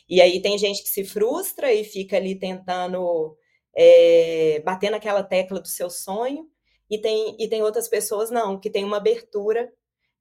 E 0.07 0.21
aí 0.21 0.41
tem 0.41 0.57
gente 0.57 0.83
que 0.83 0.89
se 0.89 1.03
frustra 1.03 1.73
e 1.73 1.83
fica 1.83 2.17
ali 2.17 2.35
tentando 2.35 3.37
é, 3.75 4.61
bater 4.63 4.91
naquela 4.91 5.23
tecla 5.23 5.59
do 5.59 5.67
seu 5.67 5.89
sonho, 5.89 6.49
e 6.89 6.99
tem, 6.99 7.35
e 7.39 7.47
tem 7.47 7.63
outras 7.63 7.87
pessoas 7.87 8.29
não, 8.29 8.59
que 8.59 8.69
tem 8.69 8.83
uma 8.83 8.97
abertura 8.97 9.73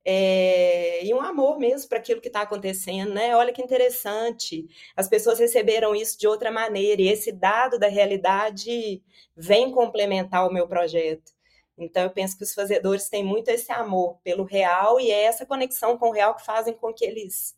é, 0.05 1.05
e 1.05 1.13
um 1.15 1.21
amor 1.21 1.59
mesmo 1.59 1.89
para 1.89 1.99
aquilo 1.99 2.21
que 2.21 2.29
está 2.29 2.43
acontecendo, 2.43 3.13
né? 3.13 3.37
Olha 3.37 3.53
que 3.53 3.63
interessante, 3.63 4.67
as 4.97 5.09
pessoas 5.09 5.39
receberam 5.39 5.95
isso 5.95 6.19
de 6.19 6.27
outra 6.27 6.51
maneira, 6.51 7.03
e 7.03 7.09
esse 7.09 7.31
dado 7.31 7.79
da 7.79 7.89
realidade 7.89 9.03
vem 9.37 9.71
complementar 9.71 10.47
o 10.49 10.53
meu 10.53 10.67
projeto. 10.67 11.33
Então, 11.79 12.03
eu 12.05 12.11
penso 12.11 12.37
que 12.37 12.45
os 12.45 12.55
fazedores 12.55 13.09
têm 13.09 13.25
muito 13.25 13.49
esse 13.49 13.73
amor 13.73 14.19
pelo 14.23 14.45
real 14.45 15.01
e 15.01 15.11
é 15.11 15.23
essa 15.25 15.47
conexão 15.47 15.97
com 15.99 16.09
o 16.09 16.13
real 16.13 16.35
que 16.35 16.45
fazem 16.45 16.75
com 16.75 16.93
que 16.93 17.05
eles 17.05 17.55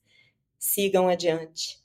sigam 0.58 1.08
adiante. 1.08 1.82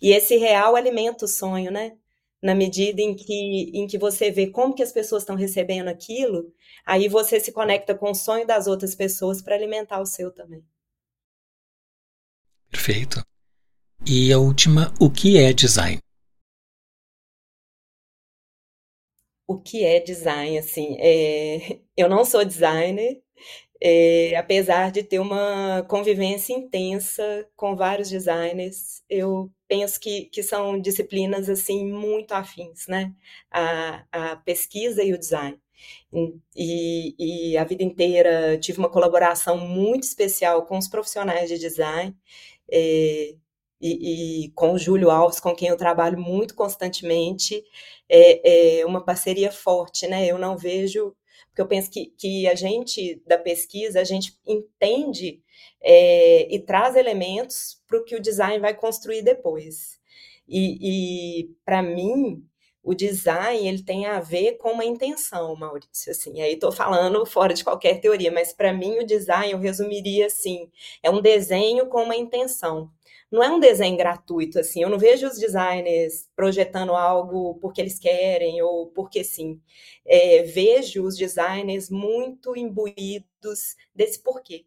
E 0.00 0.12
esse 0.12 0.36
real 0.36 0.76
alimenta 0.76 1.24
o 1.24 1.28
sonho, 1.28 1.70
né? 1.70 1.96
Na 2.42 2.54
medida 2.54 3.00
em 3.00 3.14
que, 3.14 3.70
em 3.72 3.86
que 3.86 3.98
você 3.98 4.30
vê 4.30 4.48
como 4.48 4.74
que 4.74 4.82
as 4.82 4.92
pessoas 4.92 5.22
estão 5.22 5.36
recebendo 5.36 5.88
aquilo, 5.88 6.52
aí 6.84 7.08
você 7.08 7.38
se 7.38 7.52
conecta 7.52 7.94
com 7.94 8.10
o 8.10 8.14
sonho 8.14 8.46
das 8.46 8.66
outras 8.66 8.94
pessoas 8.94 9.40
para 9.40 9.54
alimentar 9.54 10.00
o 10.00 10.06
seu 10.06 10.32
também. 10.32 10.64
Perfeito. 12.70 13.24
E 14.04 14.32
a 14.32 14.38
última, 14.38 14.92
o 15.00 15.08
que 15.08 15.38
é 15.38 15.52
design? 15.52 16.00
O 19.52 19.60
que 19.60 19.84
é 19.84 20.00
design? 20.00 20.56
Assim, 20.58 20.96
é... 20.98 21.78
eu 21.96 22.08
não 22.08 22.24
sou 22.24 22.42
designer, 22.44 23.22
é, 23.82 24.34
apesar 24.36 24.90
de 24.90 25.02
ter 25.02 25.18
uma 25.18 25.84
convivência 25.88 26.54
intensa 26.54 27.46
com 27.56 27.76
vários 27.76 28.08
designers, 28.08 29.02
eu 29.10 29.52
penso 29.68 30.00
que, 30.00 30.26
que 30.26 30.42
são 30.42 30.80
disciplinas 30.80 31.48
assim 31.50 31.92
muito 31.92 32.32
afins, 32.32 32.86
né? 32.88 33.12
A, 33.50 34.04
a 34.12 34.36
pesquisa 34.36 35.02
e 35.02 35.12
o 35.12 35.18
design. 35.18 35.58
E, 36.56 37.14
e, 37.52 37.58
a 37.58 37.64
vida 37.64 37.82
inteira 37.82 38.56
tive 38.58 38.78
uma 38.78 38.90
colaboração 38.90 39.58
muito 39.58 40.04
especial 40.04 40.64
com 40.66 40.78
os 40.78 40.88
profissionais 40.88 41.48
de 41.50 41.58
design 41.58 42.16
é, 42.70 43.34
e, 43.82 44.44
e, 44.46 44.50
com 44.52 44.72
o 44.72 44.78
Júlio 44.78 45.10
Alves, 45.10 45.40
com 45.40 45.54
quem 45.54 45.68
eu 45.68 45.76
trabalho 45.76 46.18
muito 46.18 46.54
constantemente, 46.54 47.62
é, 48.08 48.80
é 48.80 48.86
uma 48.86 49.04
parceria 49.04 49.50
forte, 49.50 50.06
né? 50.06 50.26
Eu 50.26 50.38
não 50.38 50.56
vejo 50.56 51.14
porque 51.52 51.60
eu 51.60 51.68
penso 51.68 51.90
que, 51.90 52.06
que 52.16 52.48
a 52.48 52.54
gente, 52.54 53.22
da 53.26 53.36
pesquisa, 53.36 54.00
a 54.00 54.04
gente 54.04 54.38
entende 54.46 55.42
é, 55.82 56.52
e 56.52 56.58
traz 56.58 56.96
elementos 56.96 57.82
para 57.86 57.98
o 57.98 58.04
que 58.04 58.16
o 58.16 58.22
design 58.22 58.58
vai 58.58 58.74
construir 58.74 59.20
depois. 59.20 60.00
E, 60.48 61.42
e 61.42 61.54
para 61.62 61.82
mim, 61.82 62.42
o 62.82 62.94
design 62.94 63.68
ele 63.68 63.82
tem 63.82 64.06
a 64.06 64.18
ver 64.18 64.56
com 64.56 64.72
uma 64.72 64.84
intenção, 64.84 65.54
Maurício. 65.54 66.10
Assim, 66.10 66.40
aí 66.40 66.54
estou 66.54 66.72
falando 66.72 67.24
fora 67.26 67.52
de 67.52 67.62
qualquer 67.62 68.00
teoria, 68.00 68.32
mas 68.32 68.52
para 68.54 68.72
mim 68.72 68.98
o 68.98 69.06
design 69.06 69.52
eu 69.52 69.58
resumiria 69.58 70.26
assim: 70.26 70.70
é 71.02 71.10
um 71.10 71.20
desenho 71.20 71.86
com 71.86 72.02
uma 72.02 72.16
intenção 72.16 72.90
não 73.32 73.42
é 73.42 73.50
um 73.50 73.58
desenho 73.58 73.96
gratuito, 73.96 74.58
assim. 74.58 74.82
Eu 74.82 74.90
não 74.90 74.98
vejo 74.98 75.26
os 75.26 75.38
designers 75.38 76.28
projetando 76.36 76.94
algo 76.94 77.54
porque 77.60 77.80
eles 77.80 77.98
querem 77.98 78.60
ou 78.62 78.88
porque 78.88 79.24
sim. 79.24 79.60
É, 80.04 80.42
vejo 80.42 81.04
os 81.04 81.16
designers 81.16 81.88
muito 81.90 82.54
imbuídos 82.56 83.76
desse 83.94 84.22
porquê. 84.22 84.66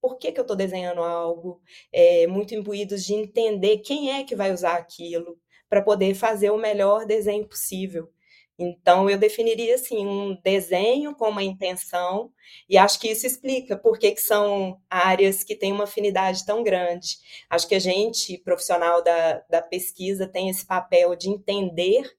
Por 0.00 0.18
que, 0.18 0.32
que 0.32 0.40
eu 0.40 0.42
estou 0.42 0.56
desenhando 0.56 1.02
algo? 1.02 1.60
É, 1.92 2.26
muito 2.26 2.54
imbuídos 2.54 3.04
de 3.04 3.14
entender 3.14 3.78
quem 3.78 4.12
é 4.12 4.24
que 4.24 4.36
vai 4.36 4.52
usar 4.52 4.76
aquilo 4.76 5.38
para 5.68 5.82
poder 5.82 6.14
fazer 6.14 6.50
o 6.50 6.56
melhor 6.58 7.04
desenho 7.06 7.46
possível. 7.46 8.10
Então, 8.58 9.08
eu 9.10 9.18
definiria 9.18 9.74
assim 9.74 10.06
um 10.06 10.34
desenho 10.42 11.14
com 11.14 11.28
uma 11.28 11.42
intenção, 11.42 12.32
e 12.68 12.78
acho 12.78 12.98
que 12.98 13.08
isso 13.08 13.26
explica 13.26 13.76
por 13.76 13.98
que, 13.98 14.12
que 14.12 14.20
são 14.20 14.80
áreas 14.88 15.44
que 15.44 15.54
têm 15.54 15.72
uma 15.72 15.84
afinidade 15.84 16.44
tão 16.46 16.62
grande. 16.62 17.18
Acho 17.50 17.68
que 17.68 17.74
a 17.74 17.78
gente, 17.78 18.38
profissional 18.38 19.02
da, 19.04 19.40
da 19.50 19.60
pesquisa, 19.62 20.26
tem 20.26 20.48
esse 20.48 20.66
papel 20.66 21.14
de 21.14 21.28
entender 21.28 22.10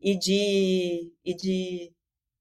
e 0.00 0.18
de, 0.18 1.12
e 1.24 1.34
de 1.34 1.92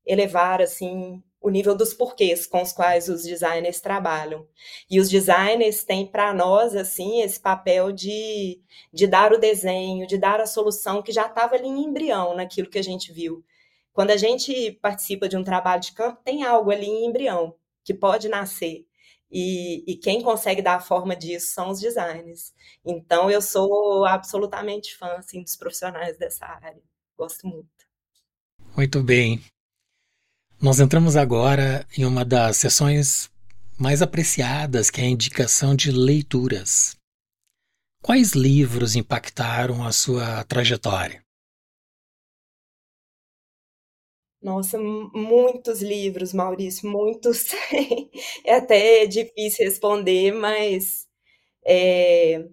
elevar 0.06 0.62
assim 0.62 1.22
o 1.44 1.50
nível 1.50 1.76
dos 1.76 1.94
porquês 1.94 2.48
com 2.48 2.62
os 2.62 2.72
quais 2.72 3.10
os 3.10 3.24
designers 3.24 3.82
trabalham. 3.82 4.48
E 4.90 4.98
os 4.98 5.10
designers 5.10 5.84
têm 5.84 6.08
para 6.08 6.34
nós 6.34 6.74
assim 6.74 7.22
esse 7.22 7.38
papel 7.38 7.92
de, 7.92 8.62
de 8.94 9.06
dar 9.06 9.34
o 9.34 9.38
desenho, 9.38 10.08
de 10.08 10.18
dar 10.18 10.40
a 10.40 10.48
solução 10.48 11.04
que 11.04 11.12
já 11.12 11.28
estava 11.28 11.56
ali 11.56 11.68
em 11.68 11.84
embrião 11.84 12.34
naquilo 12.34 12.70
que 12.70 12.80
a 12.80 12.84
gente 12.84 13.12
viu. 13.12 13.44
Quando 13.92 14.12
a 14.12 14.18
gente 14.18 14.72
participa 14.82 15.28
de 15.28 15.36
um 15.36 15.44
trabalho 15.44 15.82
de 15.82 15.92
campo, 15.92 16.22
tem 16.24 16.44
algo 16.44 16.72
ali 16.72 16.88
em 16.88 17.06
embrião 17.06 17.54
que 17.84 17.94
pode 17.94 18.30
nascer. 18.30 18.88
E, 19.30 19.84
e, 19.86 19.98
quem 19.98 20.22
consegue 20.22 20.62
dar 20.62 20.76
a 20.76 20.80
forma 20.80 21.16
disso 21.16 21.48
são 21.48 21.72
os 21.72 21.80
designers. 21.80 22.54
Então, 22.86 23.30
eu 23.32 23.42
sou 23.42 24.06
absolutamente 24.06 24.96
fã 24.96 25.16
assim, 25.16 25.42
dos 25.42 25.56
profissionais 25.56 26.18
dessa 26.18 26.46
área. 26.46 26.82
Gosto 27.18 27.48
muito. 27.48 27.68
Muito 28.76 29.02
bem. 29.02 29.42
Nós 30.62 30.80
entramos 30.80 31.16
agora 31.16 31.86
em 31.98 32.06
uma 32.06 32.24
das 32.24 32.58
sessões 32.58 33.30
mais 33.78 34.02
apreciadas, 34.02 34.90
que 34.90 35.02
é 35.02 35.04
a 35.04 35.10
indicação 35.10 35.76
de 35.76 35.92
leituras. 35.92 36.96
Quais 38.02 38.32
livros 38.34 38.96
impactaram 38.96 39.84
a 39.86 39.92
sua 39.92 40.44
trajetória? 40.44 41.24
Nossa, 44.42 44.78
muitos 44.78 45.82
livros, 45.82 46.34
Maurício, 46.34 46.90
muitos. 46.90 47.48
é 48.44 48.56
até 48.56 49.06
difícil 49.06 49.66
responder, 49.66 50.34
mas 50.34 51.08
é, 51.66 52.46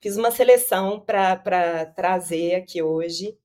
fiz 0.00 0.16
uma 0.16 0.30
seleção 0.30 0.98
para 0.98 1.84
trazer 1.94 2.54
aqui 2.54 2.82
hoje. 2.82 3.36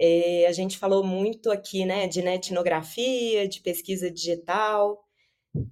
É, 0.00 0.46
a 0.48 0.52
gente 0.52 0.78
falou 0.78 1.04
muito 1.04 1.50
aqui 1.50 1.84
né, 1.84 2.08
de 2.08 2.22
netnografia, 2.22 3.46
de 3.46 3.60
pesquisa 3.60 4.10
digital. 4.10 4.98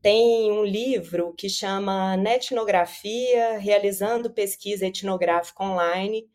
Tem 0.02 0.52
um 0.52 0.64
livro 0.64 1.32
que 1.34 1.48
chama 1.48 2.16
Netnografia, 2.16 3.58
Realizando 3.58 4.30
Pesquisa 4.30 4.86
Etnográfica 4.86 5.64
Online, 5.64 6.28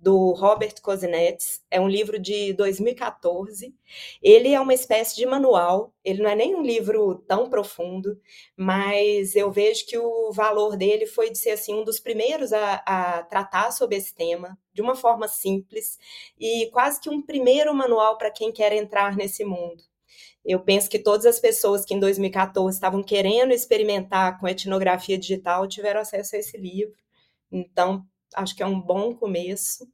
do 0.00 0.32
Robert 0.32 0.80
Kozinets. 0.80 1.62
É 1.70 1.78
um 1.78 1.88
livro 1.88 2.18
de 2.18 2.54
2014. 2.54 3.74
Ele 4.22 4.54
é 4.54 4.60
uma 4.60 4.72
espécie 4.72 5.14
de 5.14 5.26
manual. 5.26 5.92
Ele 6.02 6.22
não 6.22 6.30
é 6.30 6.34
nem 6.34 6.54
um 6.54 6.62
livro 6.62 7.16
tão 7.28 7.50
profundo, 7.50 8.18
mas 8.56 9.36
eu 9.36 9.52
vejo 9.52 9.86
que 9.86 9.98
o 9.98 10.32
valor 10.32 10.76
dele 10.76 11.06
foi 11.06 11.30
de 11.30 11.38
ser 11.38 11.50
assim 11.50 11.74
um 11.74 11.84
dos 11.84 12.00
primeiros 12.00 12.52
a, 12.52 12.74
a 12.86 13.22
tratar 13.24 13.72
sobre 13.72 13.96
esse 13.96 14.14
tema 14.14 14.58
de 14.72 14.80
uma 14.80 14.94
forma 14.94 15.28
simples 15.28 15.98
e 16.38 16.70
quase 16.72 17.00
que 17.00 17.10
um 17.10 17.20
primeiro 17.20 17.74
manual 17.74 18.16
para 18.16 18.30
quem 18.30 18.50
quer 18.50 18.72
entrar 18.72 19.14
nesse 19.16 19.44
mundo. 19.44 19.82
Eu 20.42 20.60
penso 20.60 20.88
que 20.88 20.98
todas 20.98 21.26
as 21.26 21.38
pessoas 21.38 21.84
que 21.84 21.92
em 21.92 22.00
2014 22.00 22.74
estavam 22.74 23.02
querendo 23.02 23.52
experimentar 23.52 24.40
com 24.40 24.48
etnografia 24.48 25.18
digital 25.18 25.68
tiveram 25.68 26.00
acesso 26.00 26.36
a 26.36 26.38
esse 26.38 26.56
livro. 26.56 26.96
Então, 27.52 28.06
acho 28.34 28.54
que 28.56 28.62
é 28.62 28.66
um 28.66 28.80
bom 28.80 29.14
começo. 29.14 29.86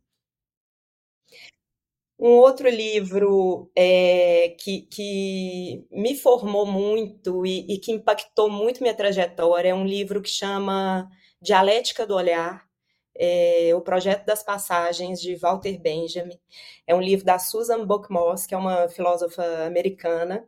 Um 2.19 2.31
outro 2.31 2.69
livro 2.69 3.71
é, 3.77 4.57
que, 4.59 4.83
que 4.83 5.87
me 5.91 6.17
formou 6.17 6.65
muito 6.65 7.45
e, 7.45 7.75
e 7.75 7.79
que 7.79 7.93
impactou 7.93 8.49
muito 8.49 8.81
minha 8.81 8.95
trajetória 8.95 9.69
é 9.69 9.75
um 9.75 9.85
livro 9.85 10.23
que 10.23 10.31
chama 10.31 11.11
Dialética 11.43 12.07
do 12.07 12.15
Olhar, 12.15 12.67
é, 13.15 13.75
o 13.75 13.83
Projeto 13.83 14.25
das 14.25 14.43
Passagens, 14.43 15.21
de 15.21 15.37
Walter 15.37 15.79
Benjamin. 15.79 16.39
É 16.87 16.95
um 16.95 17.01
livro 17.03 17.25
da 17.25 17.39
Susan 17.39 17.85
Buckmoss, 17.87 18.47
que 18.47 18.55
é 18.55 18.59
uma 18.59 18.89
filósofa 18.89 19.67
americana, 19.67 20.47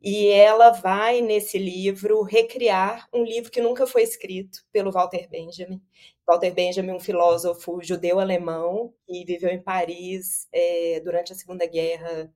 e 0.00 0.28
ela 0.28 0.70
vai, 0.70 1.20
nesse 1.20 1.58
livro, 1.58 2.22
recriar 2.22 3.08
um 3.12 3.24
livro 3.24 3.50
que 3.50 3.60
nunca 3.60 3.86
foi 3.86 4.02
escrito 4.02 4.64
pelo 4.72 4.92
Walter 4.92 5.28
Benjamin. 5.28 5.80
Walter 6.26 6.52
Benjamin, 6.52 6.92
um 6.92 7.00
filósofo 7.00 7.82
judeu-alemão, 7.82 8.92
que 9.06 9.24
viveu 9.24 9.50
em 9.50 9.60
Paris 9.60 10.46
é, 10.52 11.00
durante 11.00 11.32
a 11.32 11.36
Segunda 11.36 11.66
Guerra 11.66 12.32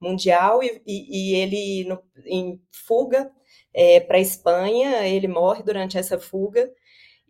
Mundial, 0.00 0.62
e, 0.62 0.82
e, 0.86 1.32
e 1.32 1.34
ele, 1.34 1.84
no, 1.84 2.02
em 2.24 2.60
fuga 2.70 3.30
é, 3.74 4.00
para 4.00 4.16
a 4.16 4.20
Espanha, 4.20 5.06
ele 5.06 5.28
morre 5.28 5.62
durante 5.62 5.98
essa 5.98 6.18
fuga, 6.18 6.72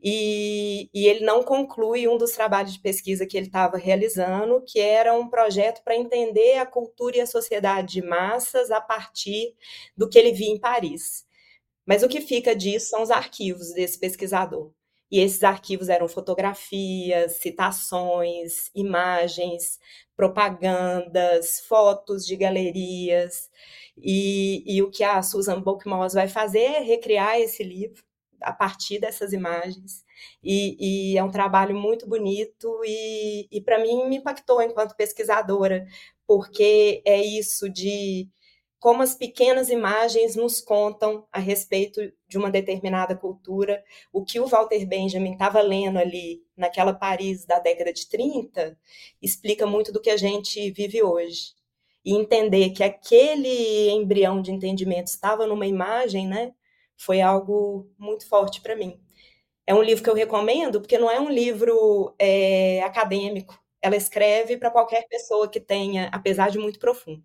e, 0.02 0.90
e, 0.92 1.06
ele 1.06 1.24
não 1.24 1.44
conclui 1.44 2.08
um 2.08 2.16
dos 2.16 2.32
trabalhos 2.32 2.72
de 2.72 2.80
pesquisa 2.80 3.24
que 3.24 3.36
ele 3.36 3.46
estava 3.46 3.76
realizando, 3.76 4.60
que 4.66 4.80
era 4.80 5.14
um 5.14 5.28
projeto 5.28 5.82
para 5.84 5.96
entender 5.96 6.56
a 6.58 6.66
cultura 6.66 7.18
e 7.18 7.20
a 7.20 7.26
sociedade 7.26 7.94
de 7.94 8.02
massas 8.02 8.72
a 8.72 8.80
partir 8.80 9.54
do 9.96 10.08
que 10.08 10.18
ele 10.18 10.32
via 10.32 10.50
em 10.52 10.58
Paris. 10.58 11.24
Mas 11.86 12.02
o 12.02 12.08
que 12.08 12.20
fica 12.20 12.54
disso 12.54 12.88
são 12.88 13.02
os 13.02 13.10
arquivos 13.10 13.72
desse 13.74 13.98
pesquisador. 13.98 14.72
E 15.10 15.20
esses 15.20 15.44
arquivos 15.44 15.88
eram 15.88 16.08
fotografias, 16.08 17.36
citações, 17.36 18.70
imagens, 18.74 19.78
propagandas, 20.16 21.60
fotos 21.60 22.26
de 22.26 22.34
galerias. 22.36 23.50
E, 23.96 24.64
e 24.66 24.82
o 24.82 24.90
que 24.90 25.04
a 25.04 25.22
Susan 25.22 25.60
Buckmoss 25.60 26.14
vai 26.14 26.28
fazer 26.28 26.60
é 26.60 26.80
recriar 26.80 27.38
esse 27.38 27.62
livro 27.62 28.02
a 28.42 28.52
partir 28.52 28.98
dessas 28.98 29.32
imagens. 29.32 30.04
E, 30.42 31.12
e 31.12 31.18
é 31.18 31.24
um 31.24 31.30
trabalho 31.30 31.74
muito 31.74 32.06
bonito 32.08 32.80
e, 32.84 33.48
e 33.50 33.60
para 33.60 33.78
mim 33.78 34.08
me 34.08 34.16
impactou 34.16 34.62
enquanto 34.62 34.96
pesquisadora, 34.96 35.86
porque 36.26 37.02
é 37.04 37.20
isso 37.22 37.68
de 37.68 38.28
como 38.82 39.00
as 39.00 39.14
pequenas 39.14 39.70
imagens 39.70 40.34
nos 40.34 40.60
contam 40.60 41.24
a 41.30 41.38
respeito 41.38 42.00
de 42.26 42.36
uma 42.36 42.50
determinada 42.50 43.14
cultura. 43.14 43.80
O 44.12 44.24
que 44.24 44.40
o 44.40 44.46
Walter 44.48 44.84
Benjamin 44.84 45.34
estava 45.34 45.60
lendo 45.62 45.98
ali 45.98 46.42
naquela 46.56 46.92
Paris 46.92 47.44
da 47.46 47.60
década 47.60 47.92
de 47.92 48.08
30 48.08 48.76
explica 49.22 49.64
muito 49.66 49.92
do 49.92 50.00
que 50.00 50.10
a 50.10 50.16
gente 50.16 50.68
vive 50.72 51.00
hoje. 51.00 51.54
E 52.04 52.12
entender 52.12 52.70
que 52.70 52.82
aquele 52.82 53.88
embrião 53.90 54.42
de 54.42 54.50
entendimento 54.50 55.06
estava 55.06 55.46
numa 55.46 55.64
imagem, 55.64 56.26
né? 56.26 56.52
Foi 57.04 57.20
algo 57.20 57.90
muito 57.98 58.28
forte 58.28 58.60
para 58.60 58.76
mim. 58.76 59.00
É 59.66 59.74
um 59.74 59.82
livro 59.82 60.04
que 60.04 60.10
eu 60.10 60.14
recomendo 60.14 60.80
porque 60.80 60.98
não 60.98 61.10
é 61.10 61.20
um 61.20 61.28
livro 61.30 62.14
é, 62.18 62.82
acadêmico. 62.82 63.60
Ela 63.80 63.96
escreve 63.96 64.56
para 64.56 64.70
qualquer 64.70 65.08
pessoa 65.08 65.50
que 65.50 65.60
tenha, 65.60 66.08
apesar 66.12 66.50
de 66.50 66.58
muito 66.58 66.78
profundo, 66.78 67.24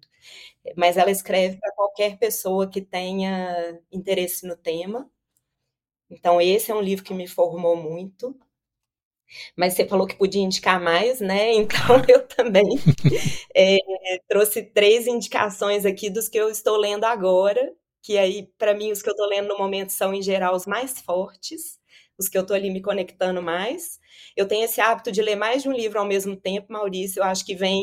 mas 0.76 0.98
ela 0.98 1.12
escreve 1.12 1.58
para 1.58 1.72
qualquer 1.74 2.18
pessoa 2.18 2.70
que 2.70 2.82
tenha 2.82 3.80
interesse 3.92 4.48
no 4.48 4.58
tema. 4.58 5.10
Então, 6.10 6.42
esse 6.42 6.72
é 6.72 6.76
um 6.76 6.82
livro 6.82 7.04
que 7.06 7.14
me 7.14 7.28
formou 7.28 7.76
muito. 7.76 8.36
Mas 9.56 9.74
você 9.74 9.86
falou 9.86 10.08
que 10.08 10.16
podia 10.16 10.42
indicar 10.42 10.80
mais, 10.82 11.20
né? 11.20 11.52
Então, 11.54 12.02
eu 12.08 12.26
também 12.28 12.66
é, 13.56 13.78
trouxe 14.28 14.64
três 14.64 15.06
indicações 15.08 15.86
aqui 15.86 16.10
dos 16.10 16.30
que 16.30 16.38
eu 16.40 16.50
estou 16.50 16.78
lendo 16.78 17.04
agora 17.04 17.74
que 18.08 18.18
aí, 18.18 18.50
para 18.58 18.74
mim, 18.74 18.90
os 18.90 19.02
que 19.02 19.10
eu 19.10 19.12
estou 19.12 19.28
lendo 19.28 19.50
no 19.50 19.58
momento 19.58 19.90
são, 19.90 20.14
em 20.14 20.22
geral, 20.22 20.56
os 20.56 20.66
mais 20.66 21.02
fortes, 21.02 21.78
os 22.18 22.30
que 22.30 22.38
eu 22.38 22.44
estou 22.44 22.56
ali 22.56 22.70
me 22.70 22.82
conectando 22.82 23.42
mais. 23.42 24.00
Eu 24.34 24.48
tenho 24.48 24.64
esse 24.64 24.80
hábito 24.80 25.12
de 25.12 25.22
ler 25.22 25.36
mais 25.36 25.62
de 25.62 25.68
um 25.68 25.74
livro 25.74 26.00
ao 26.00 26.06
mesmo 26.06 26.34
tempo, 26.34 26.72
Maurício, 26.72 27.20
eu 27.20 27.26
acho 27.26 27.46
que 27.46 27.54
vem 27.54 27.82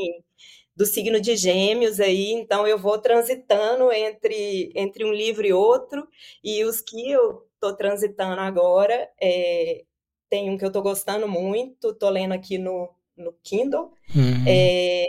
do 0.74 0.86
signo 0.86 1.20
de 1.20 1.36
gêmeos 1.36 2.00
aí, 2.00 2.32
então 2.32 2.66
eu 2.66 2.78
vou 2.78 2.98
transitando 2.98 3.92
entre, 3.92 4.72
entre 4.74 5.04
um 5.04 5.12
livro 5.12 5.46
e 5.46 5.52
outro, 5.52 6.08
e 6.42 6.64
os 6.64 6.80
que 6.80 7.10
eu 7.10 7.46
estou 7.52 7.76
transitando 7.76 8.40
agora, 8.40 9.06
é, 9.20 9.84
tem 10.30 10.48
um 10.48 10.56
que 10.56 10.64
eu 10.64 10.68
estou 10.68 10.82
gostando 10.82 11.28
muito, 11.28 11.90
estou 11.90 12.08
lendo 12.08 12.32
aqui 12.32 12.56
no, 12.56 12.88
no 13.14 13.34
Kindle, 13.42 13.92
uhum. 14.16 14.44
é, 14.48 15.04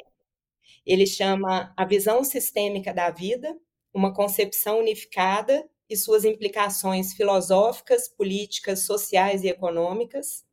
ele 0.85 1.07
chama 1.07 1.73
A 1.77 1.85
Visão 1.85 2.21
Sistêmica 2.21 2.93
da 2.93 3.09
Vida, 3.09 3.57
uma 3.95 4.13
concepção 4.13 4.79
unificada 4.79 5.65
e 5.89 5.95
suas 5.95 6.25
implicações 6.25 7.13
filosóficas, 7.13 8.09
políticas, 8.09 8.85
sociais 8.85 9.41
e 9.43 9.47
econômicas. 9.47 10.43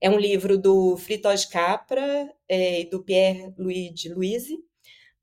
É 0.00 0.08
um 0.08 0.18
livro 0.18 0.56
do 0.56 0.96
Fritos 0.96 1.44
Capra 1.44 2.32
é, 2.48 2.80
e 2.80 2.84
do 2.88 3.02
Pierre 3.02 3.52
Luigi 3.58 4.08
Luisi. 4.08 4.58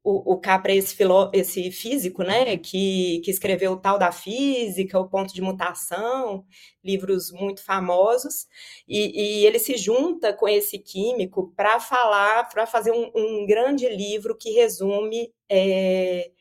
O, 0.04 0.34
o 0.34 0.38
Capra 0.40 0.74
é 0.74 0.76
esse, 0.76 0.94
filó, 0.94 1.32
esse 1.34 1.72
físico, 1.72 2.24
né, 2.24 2.58
que, 2.58 3.22
que 3.24 3.32
escreveu 3.32 3.72
o 3.72 3.80
Tal 3.80 3.98
da 3.98 4.12
Física, 4.12 5.00
O 5.00 5.08
Ponto 5.08 5.34
de 5.34 5.42
Mutação, 5.42 6.46
livros 6.84 7.32
muito 7.32 7.64
famosos, 7.64 8.46
e, 8.86 9.40
e 9.42 9.46
ele 9.46 9.60
se 9.60 9.78
junta 9.78 10.34
com 10.34 10.48
esse 10.48 10.78
químico 10.78 11.54
para 11.56 11.80
falar, 11.80 12.50
para 12.50 12.68
fazer 12.68 12.92
um, 12.92 13.12
um, 13.16 13.46
grande 13.48 13.88
livro 13.88 14.38
que 14.38 14.52
resume 14.52 15.34
é, 15.48 16.32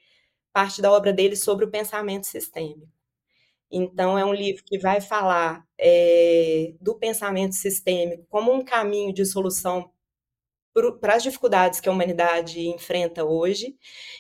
parte 0.53 0.83
da 0.83 0.93
obra 0.93 1.13
dele 1.13 1.37
sobre 1.37 1.65
o 1.65 1.71
pensamento 1.71 2.27
sistêmico. 2.27 2.89
Então, 3.71 4.19
é 4.19 4.25
um 4.25 4.35
livro 4.35 4.63
que 4.65 4.79
vai 4.79 5.01
falar 5.01 5.67
é, 5.79 6.75
do 6.81 6.95
pensamento 6.95 7.55
sistêmico 7.55 8.27
como 8.29 8.53
um 8.53 8.63
caminho 8.63 9.15
de 9.15 9.25
solução 9.25 9.91
para 11.01 11.17
as 11.17 11.23
dificuldades 11.23 11.81
que 11.81 11.89
a 11.89 11.93
humanidade 11.93 12.67
enfrenta 12.69 13.25
hoje, 13.25 13.77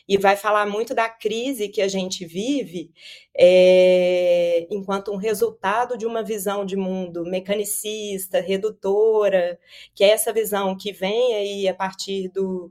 e 0.07 0.19
vai 0.19 0.37
falar 0.37 0.67
muito 0.67 0.95
da 0.95 1.09
crise 1.09 1.69
que 1.69 1.81
a 1.81 1.89
gente 1.89 2.27
vive 2.27 2.93
é, 3.35 4.67
enquanto 4.71 5.11
um 5.13 5.17
resultado 5.17 5.97
de 5.97 6.05
uma 6.05 6.23
visão 6.23 6.65
de 6.65 6.77
mundo 6.77 7.25
mecanicista, 7.25 8.41
redutora, 8.41 9.59
que 9.95 10.05
é 10.05 10.11
essa 10.11 10.33
visão 10.33 10.77
que 10.77 10.93
vem 10.93 11.35
aí 11.35 11.69
a 11.69 11.75
partir 11.75 12.29
do, 12.29 12.71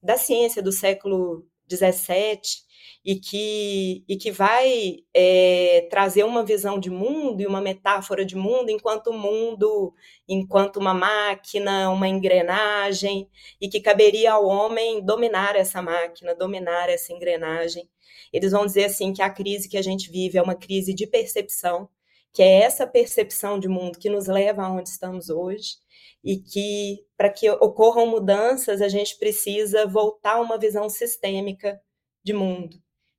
da 0.00 0.16
ciência 0.16 0.62
do 0.62 0.70
século 0.70 1.44
17 1.66 2.65
e 3.06 3.14
que, 3.14 4.04
e 4.08 4.16
que 4.16 4.32
vai 4.32 4.96
é, 5.14 5.86
trazer 5.88 6.24
uma 6.24 6.44
visão 6.44 6.76
de 6.76 6.90
mundo 6.90 7.40
e 7.40 7.46
uma 7.46 7.60
metáfora 7.60 8.24
de 8.24 8.34
mundo 8.34 8.68
enquanto 8.68 9.12
mundo, 9.12 9.94
enquanto 10.28 10.78
uma 10.78 10.92
máquina, 10.92 11.88
uma 11.88 12.08
engrenagem, 12.08 13.30
e 13.60 13.68
que 13.68 13.80
caberia 13.80 14.32
ao 14.32 14.44
homem 14.44 15.00
dominar 15.04 15.54
essa 15.54 15.80
máquina, 15.80 16.34
dominar 16.34 16.90
essa 16.90 17.12
engrenagem. 17.12 17.88
Eles 18.32 18.50
vão 18.50 18.66
dizer 18.66 18.86
assim 18.86 19.12
que 19.12 19.22
a 19.22 19.30
crise 19.30 19.68
que 19.68 19.78
a 19.78 19.82
gente 19.82 20.10
vive 20.10 20.36
é 20.36 20.42
uma 20.42 20.56
crise 20.56 20.92
de 20.92 21.06
percepção, 21.06 21.88
que 22.32 22.42
é 22.42 22.62
essa 22.62 22.88
percepção 22.88 23.60
de 23.60 23.68
mundo 23.68 24.00
que 24.00 24.10
nos 24.10 24.26
leva 24.26 24.64
aonde 24.64 24.88
estamos 24.88 25.30
hoje 25.30 25.76
e 26.24 26.38
que 26.38 27.04
para 27.16 27.30
que 27.30 27.48
ocorram 27.50 28.08
mudanças 28.08 28.82
a 28.82 28.88
gente 28.88 29.16
precisa 29.16 29.86
voltar 29.86 30.34
a 30.34 30.40
uma 30.40 30.58
visão 30.58 30.88
sistêmica 30.88 31.80
de 32.24 32.32
mundo, 32.32 32.76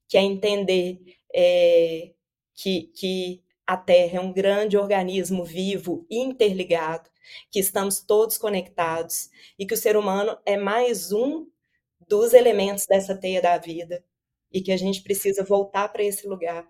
que 0.07 0.17
é 0.17 0.21
entender 0.21 0.99
é, 1.33 2.11
que, 2.53 2.83
que 2.95 3.43
a 3.65 3.75
Terra 3.75 4.17
é 4.17 4.21
um 4.21 4.31
grande 4.31 4.77
organismo 4.77 5.43
vivo, 5.43 6.05
interligado, 6.09 7.09
que 7.51 7.59
estamos 7.59 7.99
todos 7.99 8.37
conectados 8.37 9.29
e 9.59 9.65
que 9.65 9.73
o 9.73 9.77
ser 9.77 9.97
humano 9.97 10.37
é 10.45 10.57
mais 10.57 11.11
um 11.11 11.47
dos 12.07 12.33
elementos 12.33 12.85
dessa 12.87 13.15
teia 13.15 13.41
da 13.41 13.57
vida 13.57 14.03
e 14.51 14.61
que 14.61 14.71
a 14.71 14.77
gente 14.77 15.01
precisa 15.03 15.43
voltar 15.43 15.89
para 15.89 16.03
esse 16.03 16.27
lugar. 16.27 16.67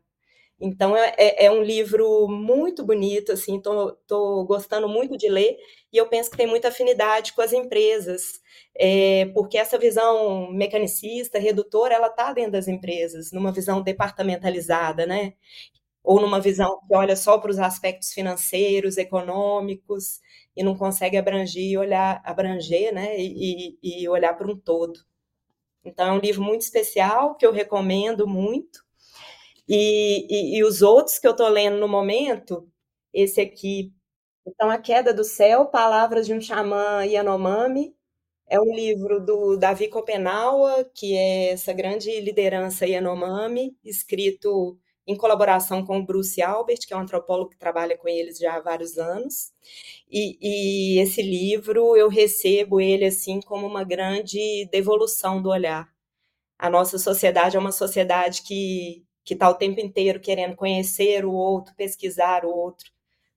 Então 0.59 0.97
é, 0.97 1.13
é, 1.17 1.45
é, 1.45 1.51
um 1.51 1.61
livro 1.61 2.27
muito 2.27 2.83
bonito, 2.83 3.31
assim, 3.31 3.61
tô, 3.61 3.91
tô 4.07 4.43
gostando 4.45 4.89
muito 4.89 5.15
de 5.15 5.29
ler 5.29 5.55
e 5.93 5.97
eu 5.97 6.07
penso 6.09 6.31
que 6.31 6.37
tem 6.37 6.47
muita 6.47 6.69
afinidade 6.69 7.33
com 7.33 7.41
as 7.43 7.53
empresas, 7.53 8.41
é, 8.75 9.27
porque 9.35 9.55
essa 9.57 9.77
visão 9.77 10.51
mecanicista, 10.51 11.37
redutora, 11.37 11.93
ela 11.93 12.07
está 12.07 12.33
dentro 12.33 12.53
das 12.53 12.67
empresas, 12.67 13.31
numa 13.31 13.51
visão 13.51 13.81
departamentalizada, 13.83 15.05
né? 15.05 15.33
Ou 16.03 16.21
numa 16.21 16.39
visão 16.41 16.79
que 16.87 16.95
olha 16.95 17.15
só 17.15 17.37
para 17.39 17.51
os 17.51 17.59
aspectos 17.59 18.13
financeiros, 18.13 18.97
econômicos 18.97 20.19
e 20.55 20.63
não 20.63 20.75
consegue 20.77 21.17
abranger, 21.17 21.79
olhar, 21.79 22.21
abranger, 22.25 22.93
né? 22.93 23.15
E, 23.19 23.77
e 23.83 24.09
olhar 24.09 24.33
para 24.35 24.47
um 24.51 24.57
todo. 24.57 24.99
Então 25.85 26.07
é 26.07 26.11
um 26.13 26.19
livro 26.19 26.43
muito 26.43 26.61
especial 26.61 27.35
que 27.35 27.45
eu 27.45 27.51
recomendo 27.53 28.27
muito. 28.27 28.85
E, 29.67 30.27
e, 30.55 30.57
e 30.59 30.63
os 30.63 30.81
outros 30.81 31.19
que 31.19 31.27
eu 31.27 31.31
estou 31.31 31.49
lendo 31.49 31.77
no 31.77 31.87
momento, 31.87 32.67
esse 33.13 33.41
aqui, 33.41 33.91
então 34.45 34.69
A 34.71 34.77
Queda 34.79 35.13
do 35.13 35.23
Céu, 35.23 35.65
Palavras 35.67 36.25
de 36.27 36.33
um 36.33 36.41
Xamã 36.41 37.05
Yanomami, 37.05 37.95
é 38.49 38.59
um 38.61 38.73
livro 38.73 39.19
do 39.25 39.57
Davi 39.57 39.87
Kopenawa, 39.89 40.85
que 40.95 41.15
é 41.15 41.51
essa 41.51 41.73
grande 41.73 42.19
liderança 42.21 42.85
Yanomami, 42.87 43.77
escrito 43.83 44.77
em 45.07 45.15
colaboração 45.17 45.85
com 45.85 45.99
o 45.99 46.05
Bruce 46.05 46.41
Albert, 46.41 46.79
que 46.87 46.93
é 46.93 46.97
um 46.97 47.01
antropólogo 47.01 47.51
que 47.51 47.57
trabalha 47.59 47.97
com 47.97 48.07
eles 48.09 48.37
já 48.39 48.55
há 48.57 48.61
vários 48.61 48.97
anos. 48.97 49.51
E, 50.09 50.37
e 50.97 50.99
esse 51.01 51.21
livro 51.21 51.95
eu 51.97 52.09
recebo 52.09 52.79
ele 52.81 53.05
assim 53.05 53.41
como 53.41 53.67
uma 53.67 53.83
grande 53.83 54.67
devolução 54.71 55.41
do 55.41 55.49
olhar. 55.49 55.89
A 56.59 56.69
nossa 56.69 56.97
sociedade 56.99 57.57
é 57.57 57.59
uma 57.59 57.71
sociedade 57.71 58.43
que 58.43 59.05
que 59.27 59.33
está 59.33 59.49
o 59.49 59.55
tempo 59.55 59.81
inteiro 59.81 60.21
querendo 60.21 60.55
conhecer 60.55 61.25
o 61.25 61.33
outro, 61.33 61.75
pesquisar 61.75 62.45
o 62.45 62.49
outro. 62.49 62.89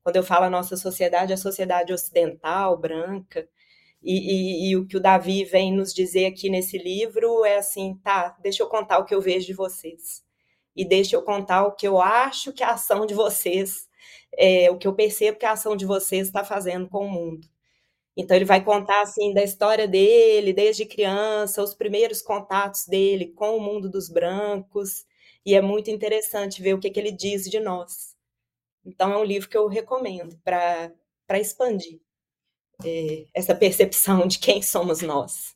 Quando 0.04 0.14
eu 0.14 0.22
falo 0.22 0.44
a 0.44 0.50
nossa 0.50 0.76
sociedade, 0.76 1.32
a 1.32 1.36
sociedade 1.36 1.92
ocidental, 1.92 2.78
branca, 2.78 3.48
e, 4.00 4.68
e, 4.68 4.70
e, 4.70 4.76
o 4.76 4.86
que 4.86 4.96
o 4.96 5.00
Davi 5.00 5.44
vem 5.44 5.72
nos 5.74 5.92
dizer 5.92 6.26
aqui 6.26 6.48
nesse 6.48 6.78
livro 6.78 7.44
é 7.44 7.56
assim, 7.56 7.98
tá, 8.04 8.36
deixa 8.40 8.62
eu 8.62 8.68
contar 8.68 8.98
o 8.98 9.04
que 9.04 9.12
eu 9.12 9.20
vejo 9.20 9.46
de 9.46 9.52
vocês 9.52 10.22
e 10.76 10.84
deixa 10.84 11.16
eu 11.16 11.22
contar 11.22 11.66
o 11.66 11.72
que 11.72 11.88
eu 11.88 12.00
acho 12.00 12.52
que 12.52 12.62
a 12.62 12.70
ação 12.74 13.04
de 13.04 13.12
vocês, 13.12 13.88
é, 14.38 14.70
o 14.70 14.78
que 14.78 14.86
eu 14.86 14.94
percebo 14.94 15.38
que 15.38 15.44
a 15.44 15.52
ação 15.52 15.76
de 15.76 15.84
vocês 15.84 16.28
está 16.28 16.44
fazendo 16.44 16.88
com 16.88 17.04
o 17.04 17.10
mundo. 17.10 17.48
Então 18.16 18.36
ele 18.36 18.44
vai 18.44 18.62
contar 18.62 19.02
assim 19.02 19.34
da 19.34 19.42
história 19.42 19.88
dele, 19.88 20.52
desde 20.52 20.86
criança, 20.86 21.62
os 21.64 21.74
primeiros 21.74 22.22
contatos 22.22 22.86
dele 22.86 23.32
com 23.34 23.56
o 23.56 23.60
mundo 23.60 23.90
dos 23.90 24.08
brancos, 24.08 25.04
e 25.44 25.54
é 25.54 25.60
muito 25.60 25.90
interessante 25.90 26.62
ver 26.62 26.74
o 26.74 26.80
que, 26.80 26.90
que 26.90 27.00
ele 27.00 27.12
diz 27.12 27.44
de 27.44 27.60
nós. 27.60 28.16
Então 28.84 29.12
é 29.12 29.16
um 29.16 29.24
livro 29.24 29.48
que 29.48 29.56
eu 29.56 29.68
recomendo 29.68 30.38
para 30.44 31.38
expandir 31.38 32.00
é, 32.84 33.26
essa 33.34 33.54
percepção 33.54 34.26
de 34.26 34.38
quem 34.38 34.62
somos 34.62 35.02
nós. 35.02 35.54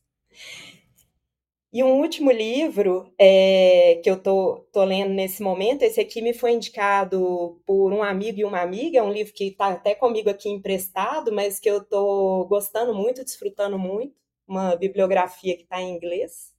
E 1.73 1.83
um 1.83 2.01
último 2.01 2.31
livro 2.31 3.13
é, 3.19 4.01
que 4.03 4.09
eu 4.09 4.17
tô, 4.17 4.65
tô 4.73 4.85
lendo 4.85 5.13
nesse 5.13 5.43
momento, 5.43 5.83
esse 5.83 6.01
aqui 6.01 6.23
me 6.23 6.33
foi 6.33 6.53
indicado 6.53 7.61
por 7.67 7.93
um 7.93 8.01
amigo 8.01 8.39
e 8.39 8.45
uma 8.45 8.61
amiga, 8.61 9.01
é 9.01 9.03
um 9.03 9.13
livro 9.13 9.33
que 9.33 9.49
está 9.49 9.71
até 9.71 9.93
comigo 9.93 10.31
aqui 10.31 10.49
emprestado, 10.49 11.33
mas 11.33 11.59
que 11.59 11.69
eu 11.69 11.79
estou 11.79 12.47
gostando 12.47 12.95
muito, 12.95 13.25
desfrutando 13.25 13.77
muito, 13.77 14.15
uma 14.47 14.77
bibliografia 14.77 15.57
que 15.57 15.65
está 15.65 15.83
em 15.83 15.97
inglês. 15.97 16.54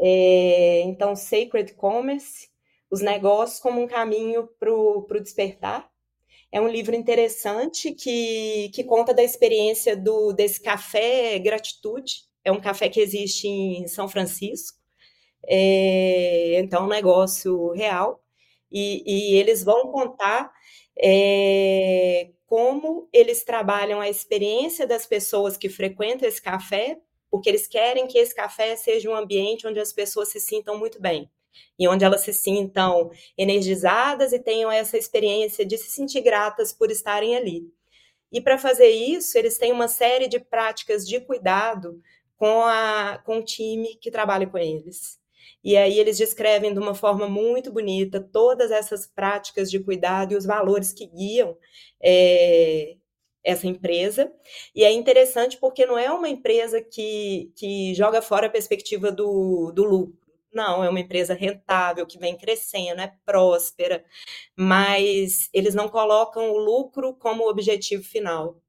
É, 0.00 0.82
então, 0.82 1.16
Sacred 1.16 1.74
Commerce, 1.74 2.48
os 2.90 3.00
negócios 3.00 3.60
como 3.60 3.80
um 3.80 3.86
caminho 3.86 4.48
para 4.58 4.72
o 4.72 5.06
despertar. 5.20 5.90
É 6.52 6.60
um 6.60 6.68
livro 6.68 6.94
interessante 6.94 7.92
que, 7.92 8.70
que 8.72 8.84
conta 8.84 9.12
da 9.12 9.22
experiência 9.22 9.96
do, 9.96 10.32
desse 10.32 10.60
café 10.62 11.38
Gratitude, 11.38 12.24
é 12.44 12.52
um 12.52 12.60
café 12.60 12.88
que 12.88 13.00
existe 13.00 13.48
em 13.48 13.88
São 13.88 14.08
Francisco, 14.08 14.78
é, 15.46 16.58
então 16.60 16.82
é 16.82 16.86
um 16.86 16.88
negócio 16.88 17.72
real, 17.72 18.22
e, 18.70 19.02
e 19.06 19.36
eles 19.36 19.64
vão 19.64 19.90
contar 19.90 20.52
é, 20.98 22.30
como 22.46 23.08
eles 23.12 23.44
trabalham 23.44 24.00
a 24.00 24.08
experiência 24.08 24.86
das 24.86 25.06
pessoas 25.06 25.56
que 25.56 25.68
frequentam 25.68 26.28
esse 26.28 26.40
café, 26.40 26.98
porque 27.30 27.48
eles 27.48 27.66
querem 27.66 28.06
que 28.06 28.18
esse 28.18 28.34
café 28.34 28.76
seja 28.76 29.10
um 29.10 29.14
ambiente 29.14 29.66
onde 29.66 29.80
as 29.80 29.92
pessoas 29.92 30.28
se 30.28 30.40
sintam 30.40 30.78
muito 30.78 31.00
bem 31.00 31.30
e 31.78 31.88
onde 31.88 32.04
elas 32.04 32.22
se 32.22 32.32
sintam 32.32 33.10
energizadas 33.36 34.32
e 34.32 34.38
tenham 34.38 34.70
essa 34.70 34.96
experiência 34.96 35.64
de 35.64 35.76
se 35.78 35.90
sentir 35.90 36.20
gratas 36.20 36.72
por 36.72 36.90
estarem 36.90 37.36
ali. 37.36 37.70
E 38.30 38.40
para 38.40 38.58
fazer 38.58 38.88
isso, 38.88 39.38
eles 39.38 39.56
têm 39.56 39.72
uma 39.72 39.88
série 39.88 40.28
de 40.28 40.38
práticas 40.38 41.06
de 41.06 41.20
cuidado 41.20 42.00
com, 42.36 42.62
a, 42.62 43.22
com 43.24 43.38
o 43.38 43.44
time 43.44 43.96
que 43.96 44.10
trabalha 44.10 44.46
com 44.46 44.58
eles. 44.58 45.18
E 45.62 45.76
aí 45.76 45.98
eles 45.98 46.18
descrevem 46.18 46.72
de 46.72 46.78
uma 46.78 46.94
forma 46.94 47.28
muito 47.28 47.72
bonita 47.72 48.20
todas 48.20 48.70
essas 48.70 49.06
práticas 49.06 49.70
de 49.70 49.80
cuidado 49.80 50.32
e 50.32 50.36
os 50.36 50.44
valores 50.44 50.92
que 50.92 51.06
guiam 51.06 51.56
é, 52.00 52.96
essa 53.46 53.66
empresa. 53.66 54.30
E 54.74 54.84
é 54.84 54.92
interessante 54.92 55.56
porque 55.58 55.86
não 55.86 55.96
é 55.96 56.10
uma 56.10 56.28
empresa 56.28 56.82
que, 56.82 57.52
que 57.56 57.94
joga 57.94 58.20
fora 58.20 58.48
a 58.48 58.50
perspectiva 58.50 59.12
do, 59.12 59.70
do 59.72 59.84
lucro. 59.84 60.26
Não, 60.52 60.82
é 60.82 60.88
uma 60.88 61.00
empresa 61.00 61.34
rentável, 61.34 62.06
que 62.06 62.18
vem 62.18 62.36
crescendo, 62.36 63.00
é 63.00 63.12
próspera, 63.24 64.04
mas 64.56 65.50
eles 65.52 65.74
não 65.74 65.88
colocam 65.88 66.50
o 66.50 66.58
lucro 66.58 67.14
como 67.14 67.48
objetivo 67.48 68.02
final. 68.02 68.60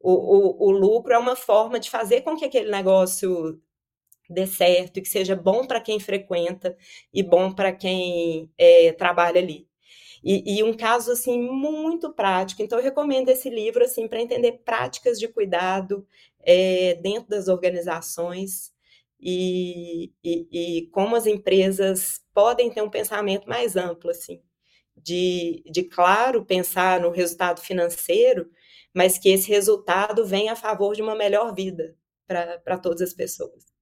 O, 0.00 0.12
o, 0.12 0.68
o 0.68 0.70
lucro 0.72 1.12
é 1.14 1.18
uma 1.18 1.36
forma 1.36 1.78
de 1.80 1.90
fazer 1.90 2.22
com 2.22 2.36
que 2.36 2.44
aquele 2.44 2.70
negócio 2.70 3.60
dê 4.28 4.46
certo 4.46 4.98
e 4.98 5.02
que 5.02 5.08
seja 5.08 5.36
bom 5.36 5.66
para 5.66 5.80
quem 5.80 6.00
frequenta 6.00 6.76
e 7.12 7.22
bom 7.22 7.52
para 7.52 7.72
quem 7.72 8.50
é, 8.58 8.92
trabalha 8.92 9.40
ali. 9.40 9.68
E, 10.22 10.58
e, 10.58 10.62
um 10.62 10.72
caso 10.72 11.10
assim 11.10 11.40
muito 11.40 12.12
prático. 12.12 12.62
Então 12.62 12.78
eu 12.78 12.84
recomendo 12.84 13.28
esse 13.28 13.50
livro 13.50 13.84
assim 13.84 14.06
para 14.06 14.20
entender 14.20 14.62
práticas 14.64 15.18
de 15.18 15.26
cuidado 15.26 16.06
é, 16.40 16.94
dentro 16.94 17.28
das 17.28 17.48
organizações 17.48 18.72
e, 19.20 20.12
e, 20.22 20.48
e, 20.50 20.86
como 20.88 21.16
as 21.16 21.26
empresas 21.26 22.20
podem 22.34 22.70
ter 22.70 22.82
um 22.82 22.90
pensamento 22.90 23.48
mais 23.48 23.76
amplo 23.76 24.10
assim, 24.10 24.40
de, 24.96 25.62
de 25.70 25.84
claro 25.84 26.44
pensar 26.44 27.00
no 27.00 27.10
resultado 27.10 27.60
financeiro, 27.60 28.50
mas 28.92 29.18
que 29.18 29.28
esse 29.28 29.48
resultado 29.48 30.26
venha 30.26 30.52
a 30.52 30.56
favor 30.56 30.94
de 30.94 31.02
uma 31.02 31.14
melhor 31.14 31.54
vida 31.54 31.96
para 32.26 32.78
todas 32.78 33.00
as 33.00 33.14
pessoas. 33.14 33.72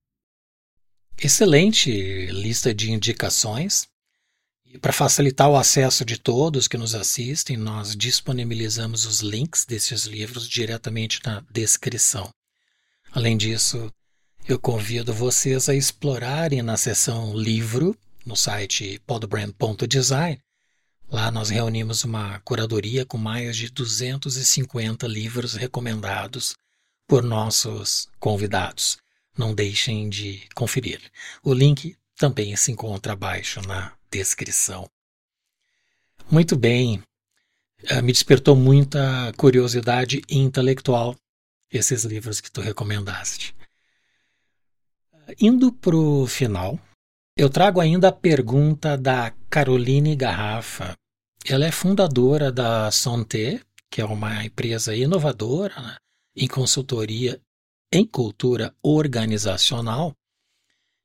Excelente 1.21 1.91
lista 2.27 2.73
de 2.73 2.91
indicações. 2.91 3.90
E 4.73 4.77
para 4.77 4.93
facilitar 4.93 5.49
o 5.49 5.55
acesso 5.55 6.05
de 6.05 6.17
todos 6.17 6.67
que 6.67 6.77
nos 6.77 6.95
assistem, 6.95 7.57
nós 7.57 7.95
disponibilizamos 7.95 9.05
os 9.05 9.19
links 9.19 9.65
desses 9.65 10.05
livros 10.05 10.47
diretamente 10.47 11.19
na 11.25 11.43
descrição. 11.51 12.29
Além 13.11 13.35
disso, 13.35 13.91
eu 14.47 14.57
convido 14.57 15.13
vocês 15.13 15.67
a 15.67 15.75
explorarem 15.75 16.61
na 16.61 16.77
seção 16.77 17.35
livro 17.35 17.97
no 18.25 18.35
site 18.35 19.01
podbrand.design 19.05 20.39
Lá 21.11 21.29
nós 21.29 21.49
reunimos 21.49 22.05
uma 22.05 22.39
curadoria 22.39 23.05
com 23.05 23.17
mais 23.17 23.57
de 23.57 23.69
250 23.69 25.05
livros 25.07 25.55
recomendados 25.55 26.55
por 27.05 27.21
nossos 27.21 28.07
convidados. 28.17 28.97
não 29.37 29.53
deixem 29.53 30.07
de 30.09 30.47
conferir. 30.55 31.01
O 31.43 31.53
link 31.53 31.97
também 32.15 32.55
se 32.55 32.71
encontra 32.71 33.11
abaixo 33.11 33.61
na 33.61 33.91
descrição. 34.11 34.89
Muito 36.29 36.55
bem, 36.55 37.01
eh, 37.83 38.01
me 38.01 38.11
despertou 38.11 38.55
muita 38.55 39.31
curiosidade 39.37 40.21
intelectual 40.29 41.15
esses 41.71 42.03
livros 42.03 42.41
que 42.41 42.51
tu 42.51 42.61
recomendaste. 42.61 43.55
Indo 45.39 45.71
para 45.71 45.95
o 45.95 46.27
final, 46.27 46.79
eu 47.37 47.49
trago 47.49 47.79
ainda 47.79 48.09
a 48.09 48.11
pergunta 48.11 48.97
da 48.97 49.33
Caroline 49.49 50.15
Garrafa. 50.15 50.95
Ela 51.45 51.65
é 51.65 51.71
fundadora 51.71 52.51
da 52.51 52.91
Santé, 52.91 53.61
que 53.89 54.01
é 54.01 54.05
uma 54.05 54.45
empresa 54.45 54.95
inovadora 54.95 55.79
né, 55.81 55.97
em 56.35 56.47
consultoria 56.47 57.41
em 57.91 58.05
cultura 58.05 58.73
organizacional 58.81 60.15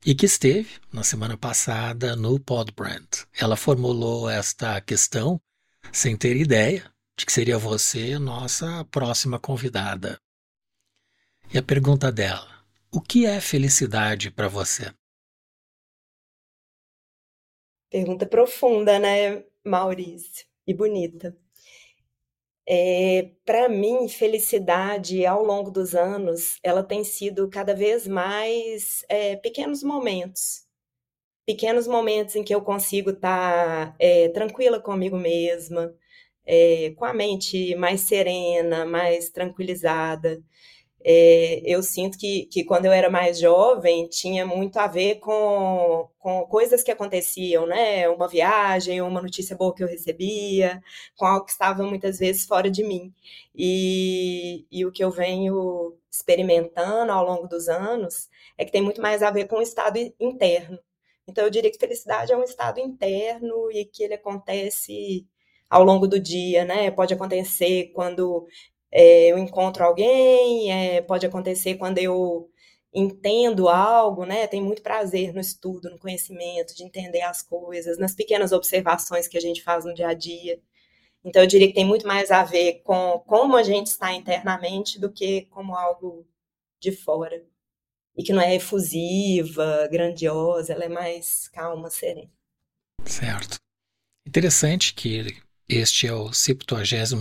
e 0.07 0.15
que 0.15 0.25
esteve 0.25 0.79
na 0.93 1.03
semana 1.03 1.37
passada 1.37 2.15
no 2.15 2.39
Podbrand. 2.39 3.09
Ela 3.37 3.57
formulou 3.57 4.31
esta 4.31 4.81
questão 4.81 5.41
sem 5.93 6.17
ter 6.17 6.37
ideia 6.37 6.89
de 7.19 7.27
que 7.27 7.33
seria 7.33 7.59
você 7.59 8.17
nossa 8.17 8.85
próxima 8.85 9.41
convidada. 9.41 10.21
E 11.53 11.59
a 11.59 11.63
pergunta 11.63 12.13
dela: 12.13 12.65
o 12.93 13.01
que 13.01 13.27
é 13.27 13.41
felicidade 13.41 14.31
para 14.31 14.47
você? 14.47 14.95
Pergunta 17.91 18.27
profunda, 18.27 19.01
né, 19.01 19.45
Maurício? 19.65 20.47
E 20.65 20.73
bonita. 20.73 21.37
É, 22.69 23.31
para 23.45 23.69
mim, 23.69 24.09
felicidade 24.09 25.25
ao 25.25 25.45
longo 25.45 25.71
dos 25.71 25.95
anos, 25.95 26.59
ela 26.63 26.83
tem 26.83 27.05
sido 27.05 27.49
cada 27.49 27.75
vez 27.75 28.07
mais 28.09 29.05
é, 29.09 29.37
pequenos 29.37 29.83
momentos. 29.83 30.65
Pequenos 31.47 31.87
momentos 31.87 32.37
em 32.37 32.45
que 32.45 32.55
eu 32.55 32.63
consigo 32.63 33.11
estar 33.11 33.93
tá, 33.93 33.97
é, 34.01 34.29
tranquila 34.31 34.81
comigo 34.81 35.17
mesma, 35.17 35.95
com 36.97 37.05
a 37.05 37.13
mente 37.15 37.75
mais 37.77 38.03
serena, 38.03 38.85
mais 38.85 39.31
tranquilizada. 39.31 40.41
É, 41.09 41.63
eu 41.65 41.85
sinto 41.85 42.19
que, 42.19 42.47
que 42.47 42.65
quando 42.65 42.87
eu 42.87 42.93
era 42.93 43.09
mais 43.09 43.39
jovem 43.39 44.09
tinha 44.09 44.45
muito 44.45 44.77
a 44.79 44.89
ver 44.89 45.21
com, 45.21 46.09
com 46.19 46.45
coisas 46.47 46.83
que 46.83 46.91
aconteciam, 46.91 47.65
né? 47.65 48.09
Uma 48.09 48.27
viagem, 48.27 49.01
uma 49.01 49.23
notícia 49.23 49.57
boa 49.57 49.73
que 49.73 49.85
eu 49.85 49.89
recebia, 49.89 50.83
com 51.17 51.25
algo 51.25 51.45
que 51.47 51.53
estava 51.53 51.85
muitas 51.85 52.19
vezes 52.19 52.45
fora 52.45 52.69
de 52.69 52.83
mim. 52.83 53.15
E, 53.55 54.67
e 54.69 54.85
o 54.85 54.91
que 54.91 55.05
eu 55.05 55.11
venho 55.13 55.97
experimentando 56.11 57.13
ao 57.13 57.25
longo 57.25 57.47
dos 57.47 57.69
anos 57.69 58.29
é 58.59 58.65
que 58.65 58.73
tem 58.73 58.83
muito 58.83 59.01
mais 59.01 59.23
a 59.23 59.31
ver 59.31 59.47
com 59.47 59.59
o 59.59 59.63
estado 59.63 59.99
interno. 60.19 60.79
Então, 61.29 61.45
eu 61.45 61.51
diria 61.51 61.71
que 61.71 61.79
felicidade 61.79 62.33
é 62.33 62.37
um 62.37 62.43
estado 62.43 62.81
interno 62.81 63.71
e 63.71 63.85
que 63.85 64.03
ele 64.03 64.15
acontece 64.15 65.27
ao 65.71 65.85
longo 65.85 66.07
do 66.07 66.19
dia, 66.21 66.65
né? 66.65 66.91
Pode 66.91 67.15
acontecer 67.15 67.93
quando 67.95 68.47
é, 68.99 69.31
eu 69.31 69.37
encontro 69.39 69.85
alguém, 69.85 70.73
é, 70.73 71.03
pode 71.03 71.27
acontecer 71.27 71.75
quando 71.75 71.99
eu 71.99 72.51
entendo 72.95 73.69
algo, 73.69 74.25
né? 74.25 74.47
Tem 74.47 74.63
muito 74.63 74.81
prazer 74.81 75.35
no 75.35 75.41
estudo, 75.41 75.91
no 75.91 75.99
conhecimento, 75.99 76.75
de 76.75 76.83
entender 76.83 77.21
as 77.21 77.43
coisas, 77.43 77.99
nas 77.99 78.15
pequenas 78.15 78.53
observações 78.53 79.29
que 79.29 79.37
a 79.37 79.41
gente 79.41 79.63
faz 79.63 79.85
no 79.85 79.93
dia 79.93 80.09
a 80.09 80.15
dia. 80.15 80.59
Então, 81.23 81.43
eu 81.43 81.47
diria 81.47 81.69
que 81.69 81.75
tem 81.75 81.85
muito 81.85 82.07
mais 82.07 82.31
a 82.31 82.43
ver 82.43 82.81
com 82.85 83.19
como 83.27 83.55
a 83.55 83.63
gente 83.63 83.89
está 83.89 84.15
internamente 84.15 84.99
do 84.99 85.13
que 85.13 85.43
como 85.51 85.77
algo 85.77 86.27
de 86.81 86.91
fora. 86.91 87.45
E 88.17 88.23
que 88.23 88.33
não 88.33 88.41
é 88.41 88.55
efusiva, 88.55 89.87
grandiosa, 89.93 90.73
ela 90.73 90.85
é 90.85 90.89
mais 90.89 91.49
calma, 91.49 91.91
serena. 91.91 92.31
Certo. 93.05 93.57
Interessante 94.27 94.95
que 94.95 95.37
este 95.69 96.07
é 96.07 96.13
o 96.13 96.33
72 96.33 97.13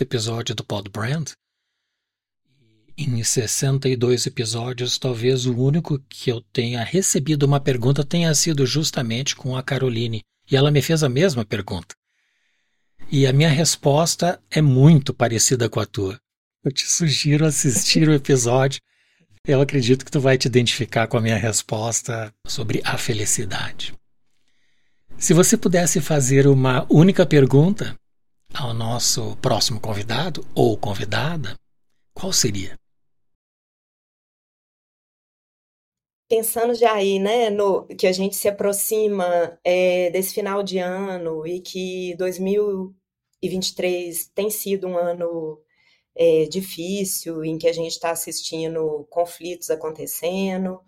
episódio 0.00 0.56
do 0.56 0.64
Pod 0.64 0.90
Brand. 0.90 1.30
Em 2.98 3.22
62 3.22 4.26
episódios, 4.26 4.98
talvez 4.98 5.46
o 5.46 5.56
único 5.56 6.00
que 6.08 6.30
eu 6.30 6.40
tenha 6.52 6.82
recebido 6.82 7.44
uma 7.44 7.60
pergunta 7.60 8.04
tenha 8.04 8.34
sido 8.34 8.66
justamente 8.66 9.36
com 9.36 9.56
a 9.56 9.62
Caroline, 9.62 10.20
e 10.50 10.56
ela 10.56 10.70
me 10.70 10.82
fez 10.82 11.04
a 11.04 11.08
mesma 11.08 11.44
pergunta. 11.44 11.94
E 13.10 13.24
a 13.24 13.32
minha 13.32 13.48
resposta 13.48 14.42
é 14.50 14.60
muito 14.60 15.14
parecida 15.14 15.68
com 15.68 15.78
a 15.78 15.86
tua. 15.86 16.18
Eu 16.64 16.72
te 16.72 16.84
sugiro 16.88 17.46
assistir 17.46 18.08
o 18.08 18.14
episódio. 18.14 18.80
Eu 19.46 19.60
acredito 19.60 20.04
que 20.04 20.10
tu 20.10 20.20
vai 20.20 20.36
te 20.36 20.46
identificar 20.46 21.06
com 21.06 21.16
a 21.16 21.20
minha 21.20 21.36
resposta 21.36 22.34
sobre 22.46 22.80
a 22.84 22.98
felicidade. 22.98 23.94
Se 25.18 25.32
você 25.32 25.56
pudesse 25.56 26.00
fazer 26.00 26.46
uma 26.46 26.86
única 26.90 27.24
pergunta 27.24 27.94
ao 28.52 28.74
nosso 28.74 29.36
próximo 29.36 29.80
convidado 29.80 30.44
ou 30.54 30.76
convidada, 30.76 31.54
qual 32.12 32.32
seria? 32.32 32.76
Pensando 36.28 36.74
já 36.74 36.94
aí, 36.94 37.18
né, 37.18 37.50
no 37.50 37.86
que 37.86 38.06
a 38.06 38.12
gente 38.12 38.36
se 38.36 38.48
aproxima 38.48 39.58
é, 39.62 40.10
desse 40.10 40.34
final 40.34 40.62
de 40.62 40.78
ano 40.78 41.46
e 41.46 41.60
que 41.60 42.14
2023 42.16 44.30
tem 44.34 44.48
sido 44.48 44.88
um 44.88 44.96
ano 44.96 45.60
é, 46.14 46.44
difícil, 46.44 47.44
em 47.44 47.58
que 47.58 47.68
a 47.68 47.72
gente 47.72 47.92
está 47.92 48.10
assistindo 48.10 49.06
conflitos 49.10 49.70
acontecendo, 49.70 50.80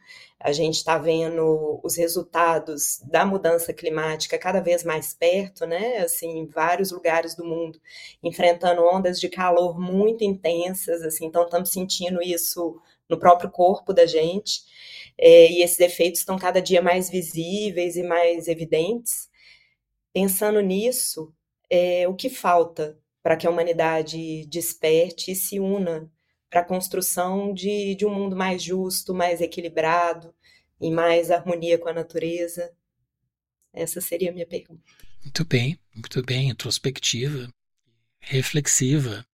a 0.44 0.52
gente 0.52 0.74
está 0.74 0.98
vendo 0.98 1.80
os 1.82 1.96
resultados 1.96 3.00
da 3.06 3.24
mudança 3.24 3.72
climática 3.72 4.38
cada 4.38 4.60
vez 4.60 4.84
mais 4.84 5.14
perto, 5.14 5.64
né? 5.64 5.96
Assim, 6.00 6.44
vários 6.44 6.92
lugares 6.92 7.34
do 7.34 7.46
mundo, 7.46 7.80
enfrentando 8.22 8.84
ondas 8.84 9.18
de 9.18 9.30
calor 9.30 9.80
muito 9.80 10.22
intensas, 10.22 11.00
assim, 11.00 11.24
então 11.24 11.44
estamos 11.44 11.70
sentindo 11.70 12.20
isso 12.22 12.78
no 13.08 13.18
próprio 13.18 13.50
corpo 13.50 13.94
da 13.94 14.04
gente, 14.04 14.60
é, 15.16 15.50
e 15.50 15.62
esses 15.62 15.80
efeitos 15.80 16.20
estão 16.20 16.38
cada 16.38 16.60
dia 16.60 16.82
mais 16.82 17.08
visíveis 17.08 17.96
e 17.96 18.02
mais 18.02 18.46
evidentes. 18.46 19.30
Pensando 20.12 20.60
nisso, 20.60 21.32
é, 21.70 22.06
o 22.06 22.14
que 22.14 22.28
falta 22.28 22.98
para 23.22 23.34
que 23.38 23.46
a 23.46 23.50
humanidade 23.50 24.44
desperte 24.44 25.32
e 25.32 25.34
se 25.34 25.58
una 25.58 26.12
para 26.54 26.60
a 26.60 26.64
construção 26.64 27.52
de, 27.52 27.96
de 27.96 28.06
um 28.06 28.14
mundo 28.14 28.36
mais 28.36 28.62
justo, 28.62 29.12
mais 29.12 29.40
equilibrado, 29.40 30.32
em 30.80 30.92
mais 30.92 31.32
harmonia 31.32 31.76
com 31.76 31.88
a 31.88 31.92
natureza? 31.92 32.70
Essa 33.72 34.00
seria 34.00 34.30
a 34.30 34.32
minha 34.32 34.46
pergunta. 34.46 34.80
Muito 35.24 35.44
bem, 35.44 35.76
muito 35.92 36.22
bem, 36.22 36.50
introspectiva, 36.50 37.48
reflexiva. 38.20 39.26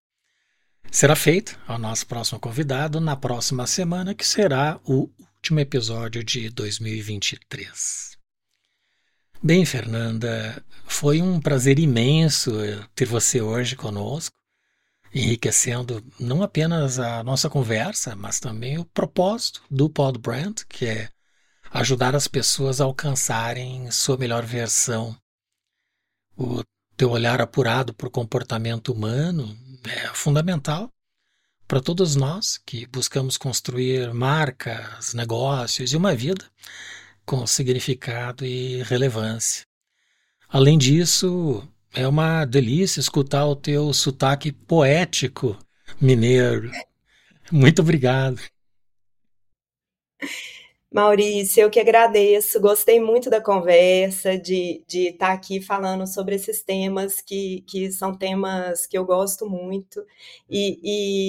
Será 0.90 1.14
feito 1.14 1.60
ao 1.68 1.78
nosso 1.78 2.06
próximo 2.06 2.40
convidado 2.40 3.02
na 3.02 3.14
próxima 3.14 3.66
semana, 3.66 4.14
que 4.14 4.26
será 4.26 4.80
o 4.82 5.10
último 5.36 5.60
episódio 5.60 6.24
de 6.24 6.48
2023. 6.48 8.16
Bem, 9.42 9.66
Fernanda, 9.66 10.64
foi 10.86 11.20
um 11.20 11.38
prazer 11.38 11.78
imenso 11.78 12.52
ter 12.94 13.04
você 13.04 13.42
hoje 13.42 13.76
conosco, 13.76 14.39
enriquecendo 15.14 16.04
não 16.18 16.42
apenas 16.42 16.98
a 16.98 17.22
nossa 17.22 17.50
conversa, 17.50 18.14
mas 18.14 18.38
também 18.38 18.78
o 18.78 18.84
propósito 18.84 19.62
do 19.70 19.90
Pod 19.90 20.18
Brand, 20.18 20.61
que 20.68 20.86
é 20.86 21.08
ajudar 21.70 22.14
as 22.14 22.28
pessoas 22.28 22.80
a 22.80 22.84
alcançarem 22.84 23.90
sua 23.90 24.16
melhor 24.16 24.44
versão. 24.44 25.16
O 26.36 26.62
teu 26.96 27.11
olhar 27.11 27.40
apurado 27.40 27.94
o 27.98 28.11
comportamento 28.11 28.92
humano 28.92 29.56
é 29.84 30.08
fundamental 30.08 30.90
para 31.66 31.80
todos 31.80 32.16
nós 32.16 32.58
que 32.58 32.86
buscamos 32.86 33.36
construir 33.36 34.12
marcas, 34.12 35.14
negócios 35.14 35.92
e 35.92 35.96
uma 35.96 36.14
vida 36.14 36.44
com 37.24 37.46
significado 37.46 38.44
e 38.44 38.82
relevância. 38.82 39.64
Além 40.48 40.76
disso, 40.76 41.66
é 41.95 42.07
uma 42.07 42.45
delícia 42.45 43.01
escutar 43.01 43.47
o 43.47 43.57
teu 43.57 43.93
sotaque 43.93 44.53
poético 44.53 45.59
mineiro. 46.01 46.70
Muito 47.51 47.82
obrigado. 47.82 48.41
Maurício, 50.93 51.62
eu 51.62 51.70
que 51.70 51.78
agradeço. 51.78 52.61
Gostei 52.61 52.99
muito 53.01 53.30
da 53.30 53.41
conversa, 53.41 54.36
de, 54.36 54.82
de 54.88 55.09
estar 55.11 55.32
aqui 55.32 55.61
falando 55.61 56.05
sobre 56.05 56.34
esses 56.34 56.62
temas 56.62 57.20
que, 57.20 57.62
que 57.68 57.93
são 57.93 58.12
temas 58.16 58.86
que 58.86 58.99
eu 58.99 59.05
gosto 59.05 59.49
muito. 59.49 60.05
E, 60.49 60.80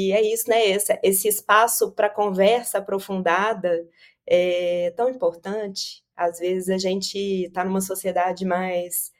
e 0.10 0.14
é 0.14 0.22
isso, 0.34 0.50
né? 0.50 0.66
Esse, 0.68 1.00
esse 1.04 1.28
espaço 1.28 1.92
para 1.92 2.10
conversa 2.10 2.80
aprofundada 2.80 3.88
é 4.26 4.92
tão 4.96 5.10
importante. 5.10 6.04
Às 6.16 6.40
vezes 6.40 6.70
a 6.70 6.78
gente 6.80 7.18
está 7.46 7.64
numa 7.64 7.82
sociedade 7.82 8.46
mais. 8.46 9.12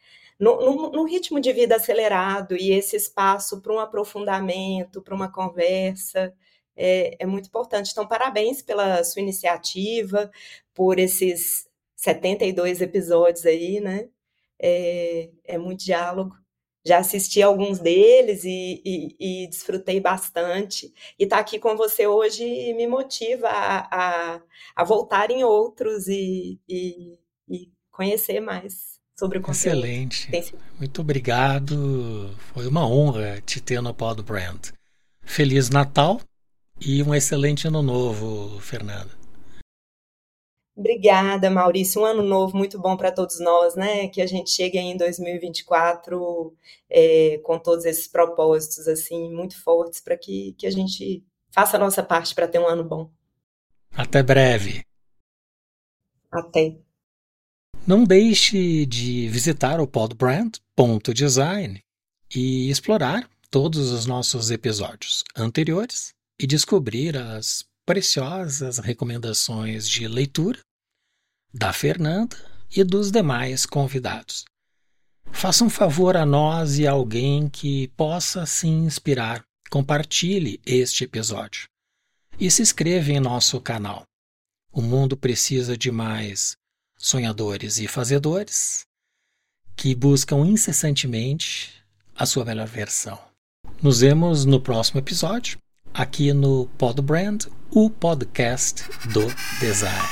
Num, 0.42 1.04
ritmo 1.06 1.40
de 1.40 1.54
vida 1.54 1.76
acelerado 1.76 2.58
e 2.58 2.72
esse 2.72 2.96
espaço 2.96 3.62
para 3.62 3.74
um 3.74 3.80
aprofundamento, 3.80 5.00
para 5.00 5.14
uma 5.14 5.32
conversa, 5.32 6.34
é, 6.76 7.16
é 7.20 7.26
muito 7.28 7.48
importante. 7.48 7.92
Então, 7.92 8.08
parabéns 8.08 8.62
pela 8.64 9.04
sua 9.04 9.22
iniciativa, 9.22 10.32
por 10.74 10.98
esses 10.98 11.68
72 11.96 12.82
episódios 12.82 13.46
aí, 13.46 13.80
né? 13.80 14.10
É, 14.60 15.30
é 15.46 15.58
muito 15.60 15.86
diálogo. 15.86 16.36
Já 16.84 16.98
assisti 17.00 17.42
alguns 17.44 17.80
deles 17.80 18.44
e, 18.44 18.82
e, 18.84 19.44
e 19.46 19.48
desfrutei 19.48 20.00
bastante. 20.00 20.92
E 21.20 21.26
estar 21.26 21.38
tá 21.38 21.42
aqui 21.44 21.60
com 21.60 21.78
você 21.78 22.08
hoje 22.08 22.74
me 22.74 22.88
motiva 22.88 23.48
a, 23.48 24.36
a, 24.38 24.42
a 24.76 24.84
voltar 24.84 25.30
em 25.32 25.44
outros 25.44 26.08
e, 26.08 26.60
e, 26.68 27.20
e 27.48 27.72
conhecer 27.92 28.40
mais 28.40 28.91
sobre 29.22 29.38
o 29.38 29.42
conteúdo. 29.42 29.86
Excelente. 29.86 30.56
Muito 30.80 31.02
obrigado. 31.02 32.36
Foi 32.54 32.66
uma 32.66 32.88
honra 32.88 33.40
te 33.46 33.62
ter 33.62 33.80
no 33.80 33.94
Pod 33.94 34.24
Brand. 34.24 34.70
Feliz 35.22 35.70
Natal 35.70 36.20
e 36.80 37.04
um 37.04 37.14
excelente 37.14 37.68
ano 37.68 37.84
novo, 37.84 38.60
Fernanda. 38.60 39.12
Obrigada, 40.76 41.52
Maurício. 41.52 42.02
Um 42.02 42.06
ano 42.06 42.24
novo 42.24 42.58
muito 42.58 42.80
bom 42.80 42.98
para 42.98 43.12
todos 43.12 43.40
nós, 43.40 43.76
né? 43.76 44.08
Que 44.08 44.24
a 44.24 44.26
gente 44.26 44.50
chegue 44.50 44.80
em 44.80 44.98
2024 44.98 46.56
é, 46.90 47.38
com 47.44 47.60
todos 47.60 47.86
esses 47.86 48.08
propósitos 48.08 48.88
assim 48.88 49.32
muito 49.32 49.62
fortes 49.62 50.02
para 50.02 50.18
que, 50.18 50.56
que 50.58 50.66
a 50.66 50.72
gente 50.72 51.24
faça 51.54 51.78
a 51.78 51.80
nossa 51.80 52.02
parte 52.02 52.34
para 52.34 52.48
ter 52.48 52.58
um 52.58 52.68
ano 52.68 52.84
bom. 52.84 53.12
Até 53.92 54.24
breve. 54.24 54.84
Até. 56.32 56.80
Não 57.86 58.04
deixe 58.04 58.86
de 58.86 59.28
visitar 59.28 59.80
o 59.80 59.88
podbrand.design 59.88 61.82
e 62.34 62.70
explorar 62.70 63.28
todos 63.50 63.90
os 63.90 64.06
nossos 64.06 64.52
episódios 64.52 65.24
anteriores 65.36 66.14
e 66.40 66.46
descobrir 66.46 67.18
as 67.18 67.66
preciosas 67.84 68.78
recomendações 68.78 69.90
de 69.90 70.08
leitura 70.08 70.60
da 71.52 71.74
Fernanda 71.74 72.38
e 72.74 72.84
dos 72.84 73.12
demais 73.12 73.66
convidados. 73.66 74.46
Faça 75.32 75.64
um 75.64 75.70
favor 75.70 76.16
a 76.16 76.26
nós 76.26 76.78
e 76.78 76.86
a 76.86 76.92
alguém 76.92 77.50
que 77.50 77.88
possa 77.90 78.46
se 78.46 78.68
inspirar. 78.68 79.44
Compartilhe 79.72 80.62
este 80.66 81.06
episódio 81.06 81.68
e 82.40 82.52
se 82.52 82.62
inscreva 82.62 83.12
em 83.12 83.20
nosso 83.20 83.60
canal. 83.60 84.04
O 84.72 84.82
mundo 84.82 85.18
precisa 85.18 85.76
de 85.76 85.90
mais 85.92 86.56
sonhadores 87.02 87.80
e 87.80 87.88
fazedores 87.88 88.86
que 89.76 89.96
buscam 89.96 90.46
incessantemente 90.46 91.74
a 92.16 92.26
sua 92.26 92.46
melhor 92.46 92.68
versão. 92.68 93.18
Nos 93.82 94.02
vemos 94.02 94.46
no 94.46 94.62
próximo 94.62 95.00
episódio 95.00 95.58
aqui 95.92 96.32
no 96.32 96.68
Podbrand, 96.78 97.40
o 97.72 97.90
podcast 97.90 98.84
do 99.12 99.26
design. 99.60 100.08